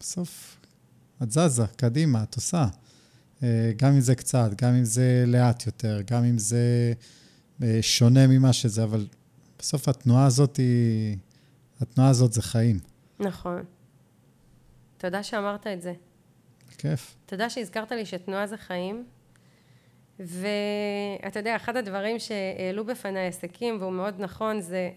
בסוף 0.00 0.56
את 1.22 1.30
זזה, 1.30 1.66
קדימה, 1.76 2.22
את 2.22 2.34
עושה. 2.34 2.66
אה, 3.42 3.72
גם 3.76 3.92
אם 3.92 4.00
זה 4.00 4.14
קצת, 4.14 4.62
גם 4.62 4.74
אם 4.74 4.84
זה 4.84 5.24
לאט 5.26 5.66
יותר, 5.66 6.00
גם 6.10 6.24
אם 6.24 6.38
זה 6.38 6.92
אה, 7.62 7.78
שונה 7.82 8.26
ממה 8.26 8.52
שזה, 8.52 8.84
אבל 8.84 9.06
בסוף 9.58 9.88
התנועה 9.88 10.26
הזאת 10.26 10.56
היא... 10.56 11.16
התנועה 11.80 12.10
הזאת 12.10 12.32
זה 12.32 12.42
חיים. 12.42 12.78
נכון. 13.20 13.62
תודה 14.98 15.22
שאמרת 15.22 15.66
את 15.66 15.82
זה. 15.82 15.92
כיף. 16.78 17.16
תודה 17.26 17.50
שהזכרת 17.50 17.92
לי 17.92 18.06
שתנועה 18.06 18.46
זה 18.46 18.56
חיים. 18.56 19.04
ואתה 20.18 21.40
יודע, 21.40 21.56
אחד 21.56 21.76
הדברים 21.76 22.18
שהעלו 22.18 22.84
בפניי 22.84 23.26
עסקים, 23.26 23.76
והוא 23.80 23.92
מאוד 23.92 24.14
נכון, 24.18 24.60
זה 24.60 24.90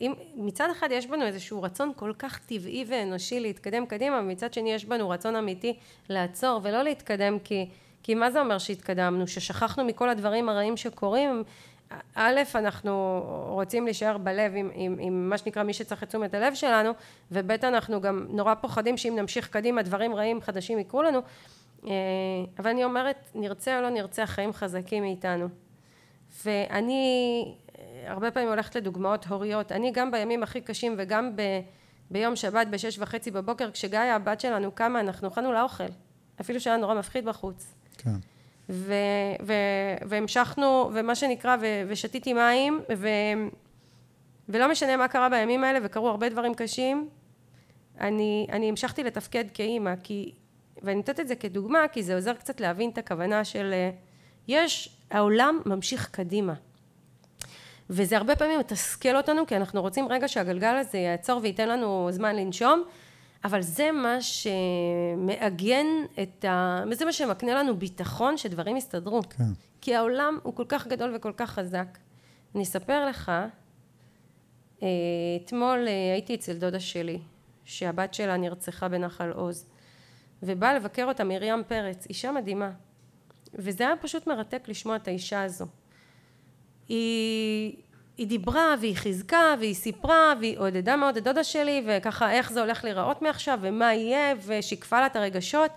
אם, 0.00 0.12
מצד 0.36 0.68
אחד 0.72 0.88
יש 0.90 1.06
בנו 1.06 1.26
איזשהו 1.26 1.62
רצון 1.62 1.92
כל 1.96 2.12
כך 2.18 2.38
טבעי 2.38 2.84
ואנושי 2.88 3.40
להתקדם 3.40 3.86
קדימה, 3.86 4.18
ומצד 4.18 4.52
שני 4.52 4.72
יש 4.72 4.84
בנו 4.84 5.10
רצון 5.10 5.36
אמיתי 5.36 5.76
לעצור 6.08 6.60
ולא 6.62 6.82
להתקדם, 6.82 7.38
כי, 7.38 7.68
כי 8.02 8.14
מה 8.14 8.30
זה 8.30 8.40
אומר 8.40 8.58
שהתקדמנו? 8.58 9.26
ששכחנו 9.26 9.84
מכל 9.84 10.08
הדברים 10.08 10.48
הרעים 10.48 10.76
שקורים? 10.76 11.42
א', 12.14 12.40
אנחנו 12.54 13.22
רוצים 13.48 13.84
להישאר 13.84 14.18
בלב 14.18 14.52
עם, 14.56 14.70
עם, 14.74 14.96
עם 15.00 15.28
מה 15.28 15.38
שנקרא 15.38 15.62
מי 15.62 15.72
שצריך 15.72 16.02
את 16.02 16.08
תשומת 16.08 16.34
הלב 16.34 16.54
שלנו, 16.54 16.90
וב', 17.32 17.50
אנחנו 17.50 18.00
גם 18.00 18.26
נורא 18.30 18.54
פוחדים 18.54 18.96
שאם 18.96 19.16
נמשיך 19.16 19.48
קדימה 19.48 19.82
דברים 19.82 20.14
רעים 20.14 20.40
חדשים 20.40 20.78
יקרו 20.78 21.02
לנו, 21.02 21.18
אה, 21.86 21.92
אבל 22.58 22.70
אני 22.70 22.84
אומרת, 22.84 23.16
נרצה 23.34 23.76
או 23.76 23.82
לא 23.82 23.90
נרצה, 23.90 24.22
החיים 24.22 24.52
חזקים 24.52 25.02
מאיתנו. 25.02 25.48
ואני 26.44 27.44
הרבה 28.06 28.30
פעמים 28.30 28.48
הולכת 28.48 28.76
לדוגמאות 28.76 29.26
הוריות. 29.26 29.72
אני 29.72 29.90
גם 29.92 30.10
בימים 30.10 30.42
הכי 30.42 30.60
קשים 30.60 30.94
וגם 30.98 31.36
ב, 31.36 31.42
ביום 32.10 32.36
שבת 32.36 32.66
בשש 32.66 32.98
וחצי 32.98 33.30
בבוקר, 33.30 33.70
כשגיא 33.70 33.98
הבת 33.98 34.40
שלנו 34.40 34.72
קמה, 34.72 35.00
אנחנו 35.00 35.28
אכלנו 35.28 35.52
לאוכל. 35.52 35.84
אפילו 36.40 36.60
שהיה 36.60 36.76
נורא 36.76 36.94
מפחיד 36.94 37.24
בחוץ. 37.24 37.74
כן. 37.98 38.16
ו, 38.68 38.94
ו, 39.42 39.52
והמשכנו, 40.08 40.90
ומה 40.94 41.14
שנקרא, 41.14 41.56
ו, 41.60 41.66
ושתיתי 41.88 42.32
מים, 42.32 42.80
ו, 42.96 43.08
ולא 44.48 44.70
משנה 44.70 44.96
מה 44.96 45.08
קרה 45.08 45.28
בימים 45.28 45.64
האלה, 45.64 45.78
וקרו 45.82 46.08
הרבה 46.08 46.28
דברים 46.28 46.54
קשים, 46.54 47.08
אני, 48.00 48.46
אני 48.52 48.68
המשכתי 48.68 49.04
לתפקד 49.04 49.44
כאימא, 49.54 49.94
כי, 50.02 50.32
ואני 50.82 50.96
נותנת 50.96 51.20
את 51.20 51.28
זה 51.28 51.36
כדוגמה, 51.36 51.88
כי 51.92 52.02
זה 52.02 52.14
עוזר 52.14 52.34
קצת 52.34 52.60
להבין 52.60 52.90
את 52.90 52.98
הכוונה 52.98 53.44
של, 53.44 53.74
יש, 54.48 54.96
העולם 55.10 55.60
ממשיך 55.66 56.08
קדימה. 56.10 56.54
וזה 57.94 58.16
הרבה 58.16 58.36
פעמים 58.36 58.58
מתסכל 58.60 59.16
אותנו, 59.16 59.46
כי 59.46 59.56
אנחנו 59.56 59.80
רוצים 59.80 60.08
רגע 60.08 60.28
שהגלגל 60.28 60.76
הזה 60.76 60.98
יעצור 60.98 61.40
וייתן 61.42 61.68
לנו 61.68 62.08
זמן 62.10 62.36
לנשום, 62.36 62.84
אבל 63.44 63.62
זה 63.62 63.92
מה 63.92 64.16
שמעגן 64.20 65.86
את 66.22 66.44
ה... 66.44 66.82
זה 66.92 67.04
מה 67.04 67.12
שמקנה 67.12 67.54
לנו 67.54 67.76
ביטחון 67.76 68.36
שדברים 68.36 68.76
יסתדרו. 68.76 69.22
כן. 69.22 69.44
כי 69.80 69.94
העולם 69.94 70.38
הוא 70.42 70.54
כל 70.54 70.64
כך 70.68 70.86
גדול 70.86 71.12
וכל 71.16 71.32
כך 71.36 71.50
חזק. 71.50 71.98
אני 72.54 72.62
אספר 72.62 73.06
לך, 73.06 73.32
אה, 74.82 74.88
אתמול 75.44 75.88
אה, 75.88 76.12
הייתי 76.12 76.34
אצל 76.34 76.52
דודה 76.52 76.80
שלי, 76.80 77.18
שהבת 77.64 78.14
שלה 78.14 78.36
נרצחה 78.36 78.88
בנחל 78.88 79.30
עוז, 79.30 79.66
ובאה 80.42 80.74
לבקר 80.74 81.04
אותה 81.04 81.24
מרים 81.24 81.62
פרץ, 81.68 82.06
אישה 82.06 82.32
מדהימה. 82.32 82.70
וזה 83.54 83.84
היה 83.86 83.96
פשוט 83.96 84.26
מרתק 84.26 84.68
לשמוע 84.68 84.96
את 84.96 85.08
האישה 85.08 85.42
הזו. 85.42 85.66
היא, 86.88 87.76
היא 88.16 88.26
דיברה 88.26 88.74
והיא 88.80 88.96
חיזקה 88.96 89.54
והיא 89.58 89.74
סיפרה 89.74 90.34
והיא 90.40 90.58
עודדה 90.58 90.96
מאוד 90.96 91.16
את 91.16 91.24
דודה 91.24 91.44
שלי 91.44 91.84
וככה 91.86 92.32
איך 92.32 92.52
זה 92.52 92.60
הולך 92.60 92.84
להיראות 92.84 93.22
מעכשיו 93.22 93.58
ומה 93.62 93.94
יהיה 93.94 94.34
ושיקפה 94.46 95.00
לה 95.00 95.06
את 95.06 95.16
הרגשות. 95.16 95.70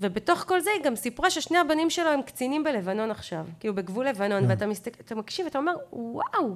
ובתוך 0.00 0.44
כל 0.48 0.60
זה 0.60 0.70
היא 0.70 0.84
גם 0.84 0.96
סיפרה 0.96 1.30
ששני 1.30 1.58
הבנים 1.58 1.90
שלו 1.90 2.10
הם 2.10 2.22
קצינים 2.22 2.64
בלבנון 2.64 3.10
עכשיו 3.10 3.44
כאילו 3.60 3.74
בגבול 3.74 4.08
לבנון 4.08 4.42
כן. 4.42 4.50
ואתה 4.50 4.66
מסתכל, 4.66 5.00
אתה 5.04 5.14
מקשיב 5.14 5.44
ואתה 5.46 5.58
אומר 5.58 5.72
וואו 5.92 6.54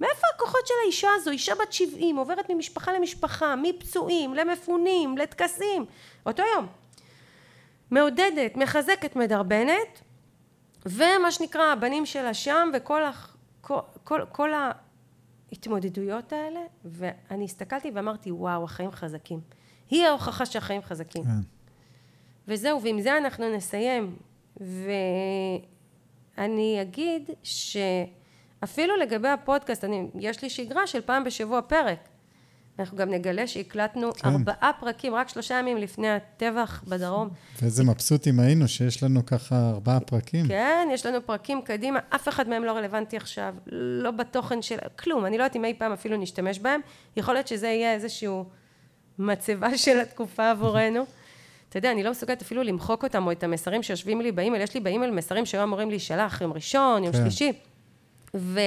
מאיפה 0.00 0.26
הכוחות 0.34 0.66
של 0.66 0.74
האישה 0.84 1.08
הזו? 1.14 1.30
אישה 1.30 1.54
בת 1.54 1.72
שבעים 1.72 2.16
עוברת 2.16 2.50
ממשפחה 2.50 2.92
למשפחה 2.92 3.56
מפצועים 3.56 4.34
למפונים 4.34 5.18
לטקסים. 5.18 5.84
אותו 6.26 6.42
יום. 6.54 6.66
מעודדת 7.90 8.56
מחזקת 8.56 9.16
מדרבנת 9.16 10.00
ומה 10.86 11.30
שנקרא 11.30 11.72
הבנים 11.72 12.06
שלה 12.06 12.34
שם 12.34 12.70
וכל 12.74 13.02
כל, 13.60 13.78
כל, 14.04 14.20
כל 14.32 14.50
ההתמודדויות 15.52 16.32
האלה 16.32 16.60
ואני 16.84 17.44
הסתכלתי 17.44 17.90
ואמרתי 17.94 18.30
וואו 18.32 18.64
החיים 18.64 18.90
חזקים. 18.90 19.40
היא 19.90 20.06
ההוכחה 20.06 20.46
שהחיים 20.46 20.82
חזקים. 20.82 21.24
כן. 21.24 21.30
וזהו 22.48 22.82
ועם 22.82 23.00
זה 23.00 23.16
אנחנו 23.16 23.56
נסיים. 23.56 24.16
ואני 26.36 26.82
אגיד 26.82 27.30
שאפילו 27.42 28.96
לגבי 28.96 29.28
הפודקאסט 29.28 29.84
אני, 29.84 30.06
יש 30.18 30.42
לי 30.42 30.50
שגרה 30.50 30.86
של 30.86 31.00
פעם 31.00 31.24
בשבוע 31.24 31.62
פרק 31.62 32.08
אנחנו 32.78 32.96
גם 32.96 33.10
נגלה 33.10 33.46
שהקלטנו 33.46 34.14
כן. 34.14 34.28
ארבעה 34.28 34.70
פרקים, 34.80 35.14
רק 35.14 35.28
שלושה 35.28 35.58
ימים 35.58 35.76
לפני 35.76 36.08
הטבח 36.10 36.84
בדרום. 36.88 37.28
ואיזה 37.62 37.84
מבסוטים 37.84 38.40
היינו 38.40 38.68
שיש 38.68 39.02
לנו 39.02 39.26
ככה 39.26 39.70
ארבעה 39.70 40.00
פרקים. 40.00 40.48
כן, 40.48 40.88
יש 40.92 41.06
לנו 41.06 41.26
פרקים 41.26 41.62
קדימה, 41.62 41.98
אף 42.14 42.28
אחד 42.28 42.48
מהם 42.48 42.64
לא 42.64 42.72
רלוונטי 42.72 43.16
עכשיו, 43.16 43.54
לא 43.66 44.10
בתוכן 44.10 44.62
של 44.62 44.76
כלום, 44.98 45.26
אני 45.26 45.38
לא 45.38 45.42
יודעת 45.42 45.56
אם 45.56 45.64
אי 45.64 45.74
פעם 45.78 45.92
אפילו 45.92 46.16
נשתמש 46.16 46.58
בהם, 46.58 46.80
יכול 47.16 47.34
להיות 47.34 47.48
שזה 47.48 47.66
יהיה 47.66 47.94
איזשהו 47.94 48.44
מצבה 49.18 49.78
של 49.78 50.00
התקופה 50.00 50.50
עבורנו. 50.50 51.04
אתה 51.68 51.78
יודע, 51.78 51.92
אני 51.92 52.02
לא 52.02 52.10
מסוגלת 52.10 52.42
אפילו 52.42 52.62
למחוק 52.62 53.04
אותם, 53.04 53.26
או 53.26 53.32
את 53.32 53.44
המסרים 53.44 53.82
שיושבים 53.82 54.20
לי 54.20 54.32
באימייל, 54.32 54.62
יש 54.62 54.74
לי 54.74 54.80
באימייל 54.80 55.10
מסרים 55.10 55.46
שהיו 55.46 55.62
אמורים 55.62 55.90
להישלח 55.90 56.40
יום 56.40 56.52
ראשון, 56.52 57.04
יום 57.04 57.12
כן. 57.12 57.20
שלישי. 57.20 57.52
ו... 58.34 58.60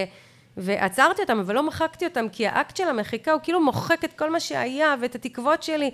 ועצרתי 0.58 1.22
אותם, 1.22 1.40
אבל 1.40 1.56
לא 1.56 1.68
מחקתי 1.68 2.06
אותם, 2.06 2.30
כי 2.30 2.48
האקט 2.48 2.78
של 2.78 2.88
המחיקה 2.90 3.32
הוא 3.32 3.42
כאילו 3.44 3.66
מוחק 3.66 4.06
את 4.06 4.14
כל 4.14 4.30
מה 4.30 4.40
שהיה 4.40 4.96
ואת 5.02 5.16
התקוות 5.16 5.64
שלי. 5.64 5.92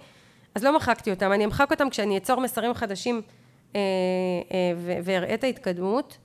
אז 0.55 0.63
לא 0.63 0.75
מחקתי 0.75 1.11
אותם, 1.11 1.31
אני 1.31 1.45
אמחק 1.45 1.71
אותם 1.71 1.89
כשאני 1.89 2.17
אצור 2.17 2.41
מסרים 2.41 2.73
חדשים 2.73 3.21
אה, 3.75 3.81
אה, 4.51 4.99
ואראה 5.03 5.33
את 5.33 5.43
ההתקדמות, 5.43 6.17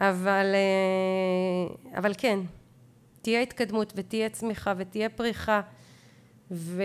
אבל, 0.00 0.46
אה, 0.54 1.98
אבל 1.98 2.12
כן, 2.18 2.38
תהיה 3.22 3.40
התקדמות 3.40 3.92
ותהיה 3.96 4.28
צמיחה 4.28 4.72
ותהיה 4.76 5.08
פריחה, 5.08 5.60
ו... 6.50 6.82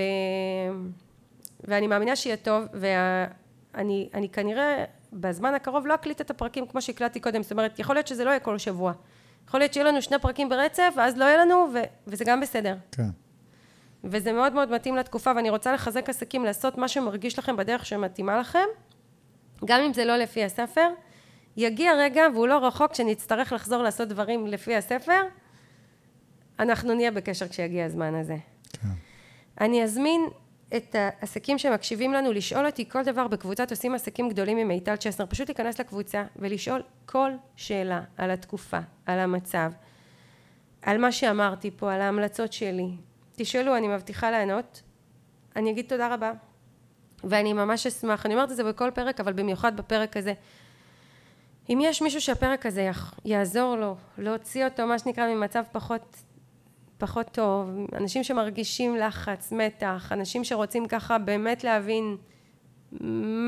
ואני 1.64 1.88
מאמינה 1.88 2.16
שיהיה 2.16 2.38
טוב, 2.38 2.64
ואני 2.74 4.10
אני 4.14 4.30
כנראה 4.30 4.86
בזמן 5.14 5.54
הקרוב 5.54 5.88
לא 5.88 5.94
אקליט 5.96 6.22
את 6.22 6.30
הפרקים 6.30 6.68
כמו 6.68 6.82
שהקלטתי 6.82 7.20
קודם, 7.20 7.44
זאת 7.44 7.52
אומרת, 7.52 7.80
יכול 7.80 7.96
להיות 7.96 8.08
שזה 8.08 8.24
לא 8.24 8.30
יהיה 8.30 8.40
כל 8.40 8.58
שבוע. 8.58 8.94
יכול 9.52 9.60
להיות 9.60 9.74
שיהיו 9.74 9.86
לנו 9.86 10.02
שני 10.02 10.20
פרקים 10.20 10.50
ברצף, 10.50 10.94
ואז 10.98 11.18
לא 11.18 11.26
יהיה 11.26 11.38
לנו, 11.38 11.68
ו- 11.74 11.82
וזה 12.08 12.26
גם 12.26 12.42
בסדר. 12.42 12.76
כן. 12.92 13.10
וזה 14.04 14.34
מאוד 14.34 14.54
מאוד 14.54 14.72
מתאים 14.72 14.96
לתקופה, 14.96 15.32
ואני 15.36 15.50
רוצה 15.50 15.74
לחזק 15.74 16.10
עסקים 16.10 16.46
לעשות 16.46 16.78
מה 16.78 16.88
שמרגיש 16.88 17.40
לכם 17.40 17.58
בדרך 17.58 17.86
שמתאימה 17.86 18.40
לכם, 18.40 18.66
גם 19.66 19.82
אם 19.82 19.94
זה 19.94 20.06
לא 20.06 20.18
לפי 20.18 20.44
הספר. 20.44 20.90
יגיע 21.58 21.92
רגע, 21.98 22.24
והוא 22.34 22.48
לא 22.48 22.68
רחוק, 22.68 22.94
שנצטרך 22.94 23.54
לחזור 23.54 23.84
לעשות 23.84 24.08
דברים 24.08 24.48
לפי 24.48 24.76
הספר, 24.76 25.22
אנחנו 26.60 26.94
נהיה 26.94 27.12
בקשר 27.12 27.48
כשיגיע 27.48 27.86
הזמן 27.86 28.16
הזה. 28.16 28.38
כן. 28.74 28.88
אני 29.62 29.84
אזמין 29.84 30.22
את 30.78 30.96
העסקים 30.96 31.58
שמקשיבים 31.58 32.14
לנו 32.14 32.32
לשאול 32.32 32.66
אותי 32.66 32.90
כל 32.90 33.04
דבר 33.04 33.28
בקבוצת 33.28 33.72
עושים 33.72 33.96
עסקים 33.96 34.30
גדולים 34.30 34.58
עם 34.58 34.68
מיטל 34.68 34.96
צ'סנר, 34.96 35.26
פשוט 35.26 35.50
להיכנס 35.50 35.80
לקבוצה 35.80 36.24
ולשאול 36.36 36.84
כל 37.06 37.32
שאלה 37.56 38.02
על 38.18 38.32
התקופה, 38.32 38.80
על 39.06 39.20
המצב, 39.20 39.72
על 40.82 40.98
מה 40.98 41.12
שאמרתי 41.12 41.72
פה, 41.72 41.94
על 41.94 42.02
ההמלצות 42.02 42.54
שלי. 42.54 42.90
תשאלו, 43.36 43.78
אני 43.78 43.88
מבטיחה 43.88 44.32
לענות. 44.32 44.82
אני 45.56 45.72
אגיד 45.72 45.86
תודה 45.90 46.14
רבה. 46.14 46.32
ואני 47.24 47.54
ממש 47.54 47.88
אשמח, 47.88 48.26
אני 48.26 48.34
אומרת 48.34 48.52
את 48.52 48.56
זה 48.56 48.64
בכל 48.64 48.92
פרק, 48.94 49.20
אבל 49.20 49.34
במיוחד 49.34 49.78
בפרק 49.78 50.18
הזה. 50.18 50.34
אם 51.70 51.80
יש 51.82 52.02
מישהו 52.02 52.22
שהפרק 52.22 52.66
הזה 52.66 52.90
יעזור 53.26 53.76
לו, 53.76 53.96
להוציא 54.18 54.66
אותו, 54.66 54.88
מה 54.88 55.00
שנקרא, 55.00 55.36
ממצב 55.36 55.64
פחות 55.72 56.16
פחות 57.02 57.28
טוב, 57.32 57.70
אנשים 57.94 58.24
שמרגישים 58.24 58.96
לחץ, 58.96 59.52
מתח, 59.52 60.12
אנשים 60.12 60.44
שרוצים 60.44 60.88
ככה 60.88 61.18
באמת 61.18 61.64
להבין 61.64 62.18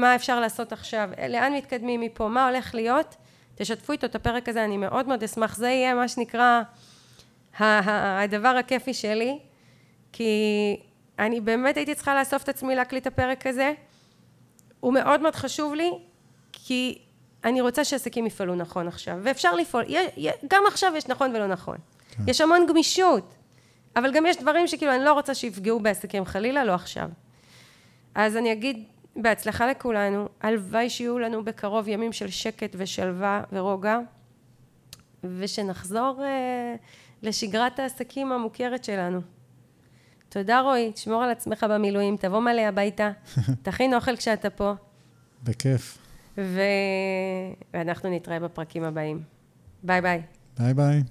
מה 0.02 0.16
אפשר 0.16 0.40
לעשות 0.40 0.72
עכשיו, 0.72 1.10
לאן 1.30 1.54
מתקדמים 1.54 2.02
מפה, 2.02 2.28
מה 2.28 2.48
הולך 2.48 2.76
להיות, 2.76 3.16
תשתפו 3.56 3.94
איתו 3.94 4.08
את 4.08 4.16
הפרק 4.16 4.50
הזה, 4.50 4.66
אני 4.66 4.78
מאוד 4.78 5.08
מאוד 5.08 5.24
אשמח, 5.24 5.56
זה 5.56 5.68
יהיה 5.68 5.94
מה 5.94 6.08
שנקרא 6.08 6.62
הדבר 7.60 8.48
הכיפי 8.48 8.94
שלי, 8.94 9.40
כי 10.12 10.32
אני 11.20 11.42
באמת 11.42 11.78
הייתי 11.78 11.96
צריכה 11.96 12.20
לאסוף 12.20 12.44
את 12.44 12.50
עצמי 12.50 12.76
להקליט 12.76 13.08
הפרק 13.08 13.48
הזה, 13.48 13.74
הוא 14.80 14.94
מאוד 14.94 15.22
מאוד 15.22 15.36
חשוב 15.36 15.74
לי, 15.74 15.92
כי 16.52 16.98
אני 17.44 17.62
רוצה 17.62 17.84
שעסקים 17.84 18.26
יפעלו 18.26 18.56
נכון 18.56 18.88
עכשיו, 18.88 19.18
ואפשר 19.22 19.56
לפעול, 19.56 19.84
גם 20.48 20.64
עכשיו 20.68 20.94
יש 20.96 21.08
נכון 21.08 21.36
ולא 21.36 21.48
נכון. 21.48 21.78
כן. 22.10 22.24
יש 22.28 22.42
המון 22.42 22.66
גמישות. 22.68 23.36
אבל 23.96 24.14
גם 24.14 24.26
יש 24.26 24.38
דברים 24.38 24.68
שכאילו 24.68 24.96
אני 24.96 25.04
לא 25.04 25.14
רוצה 25.14 25.34
שיפגעו 25.36 25.80
בעסקים, 25.80 26.26
חלילה 26.26 26.64
לא 26.64 26.74
עכשיו. 26.74 27.10
אז 28.16 28.38
אני 28.38 28.52
אגיד 28.52 28.84
בהצלחה 29.16 29.68
לכולנו, 29.68 30.30
הלוואי 30.42 30.90
שיהיו 30.90 31.20
לנו 31.20 31.44
בקרוב 31.44 31.88
ימים 31.88 32.14
של 32.14 32.30
שקט 32.30 32.76
ושלווה 32.78 33.44
ורוגע, 33.52 34.00
ושנחזור 35.24 36.24
אה, 36.24 36.76
לשגרת 37.24 37.80
העסקים 37.80 38.32
המוכרת 38.32 38.84
שלנו. 38.84 39.22
תודה 40.30 40.60
רועי, 40.60 40.92
תשמור 40.92 41.24
על 41.24 41.30
עצמך 41.30 41.66
במילואים, 41.70 42.18
תבוא 42.18 42.40
מלא 42.40 42.62
הביתה, 42.62 43.12
תכין 43.64 43.94
אוכל 43.94 44.16
כשאתה 44.16 44.50
פה. 44.50 44.74
בכיף. 45.44 45.98
ו... 46.38 46.62
ואנחנו 47.74 48.10
נתראה 48.10 48.40
בפרקים 48.40 48.84
הבאים. 48.84 49.24
ביי 49.84 50.02
ביי. 50.02 50.22
ביי 50.60 50.74
ביי. 50.74 51.04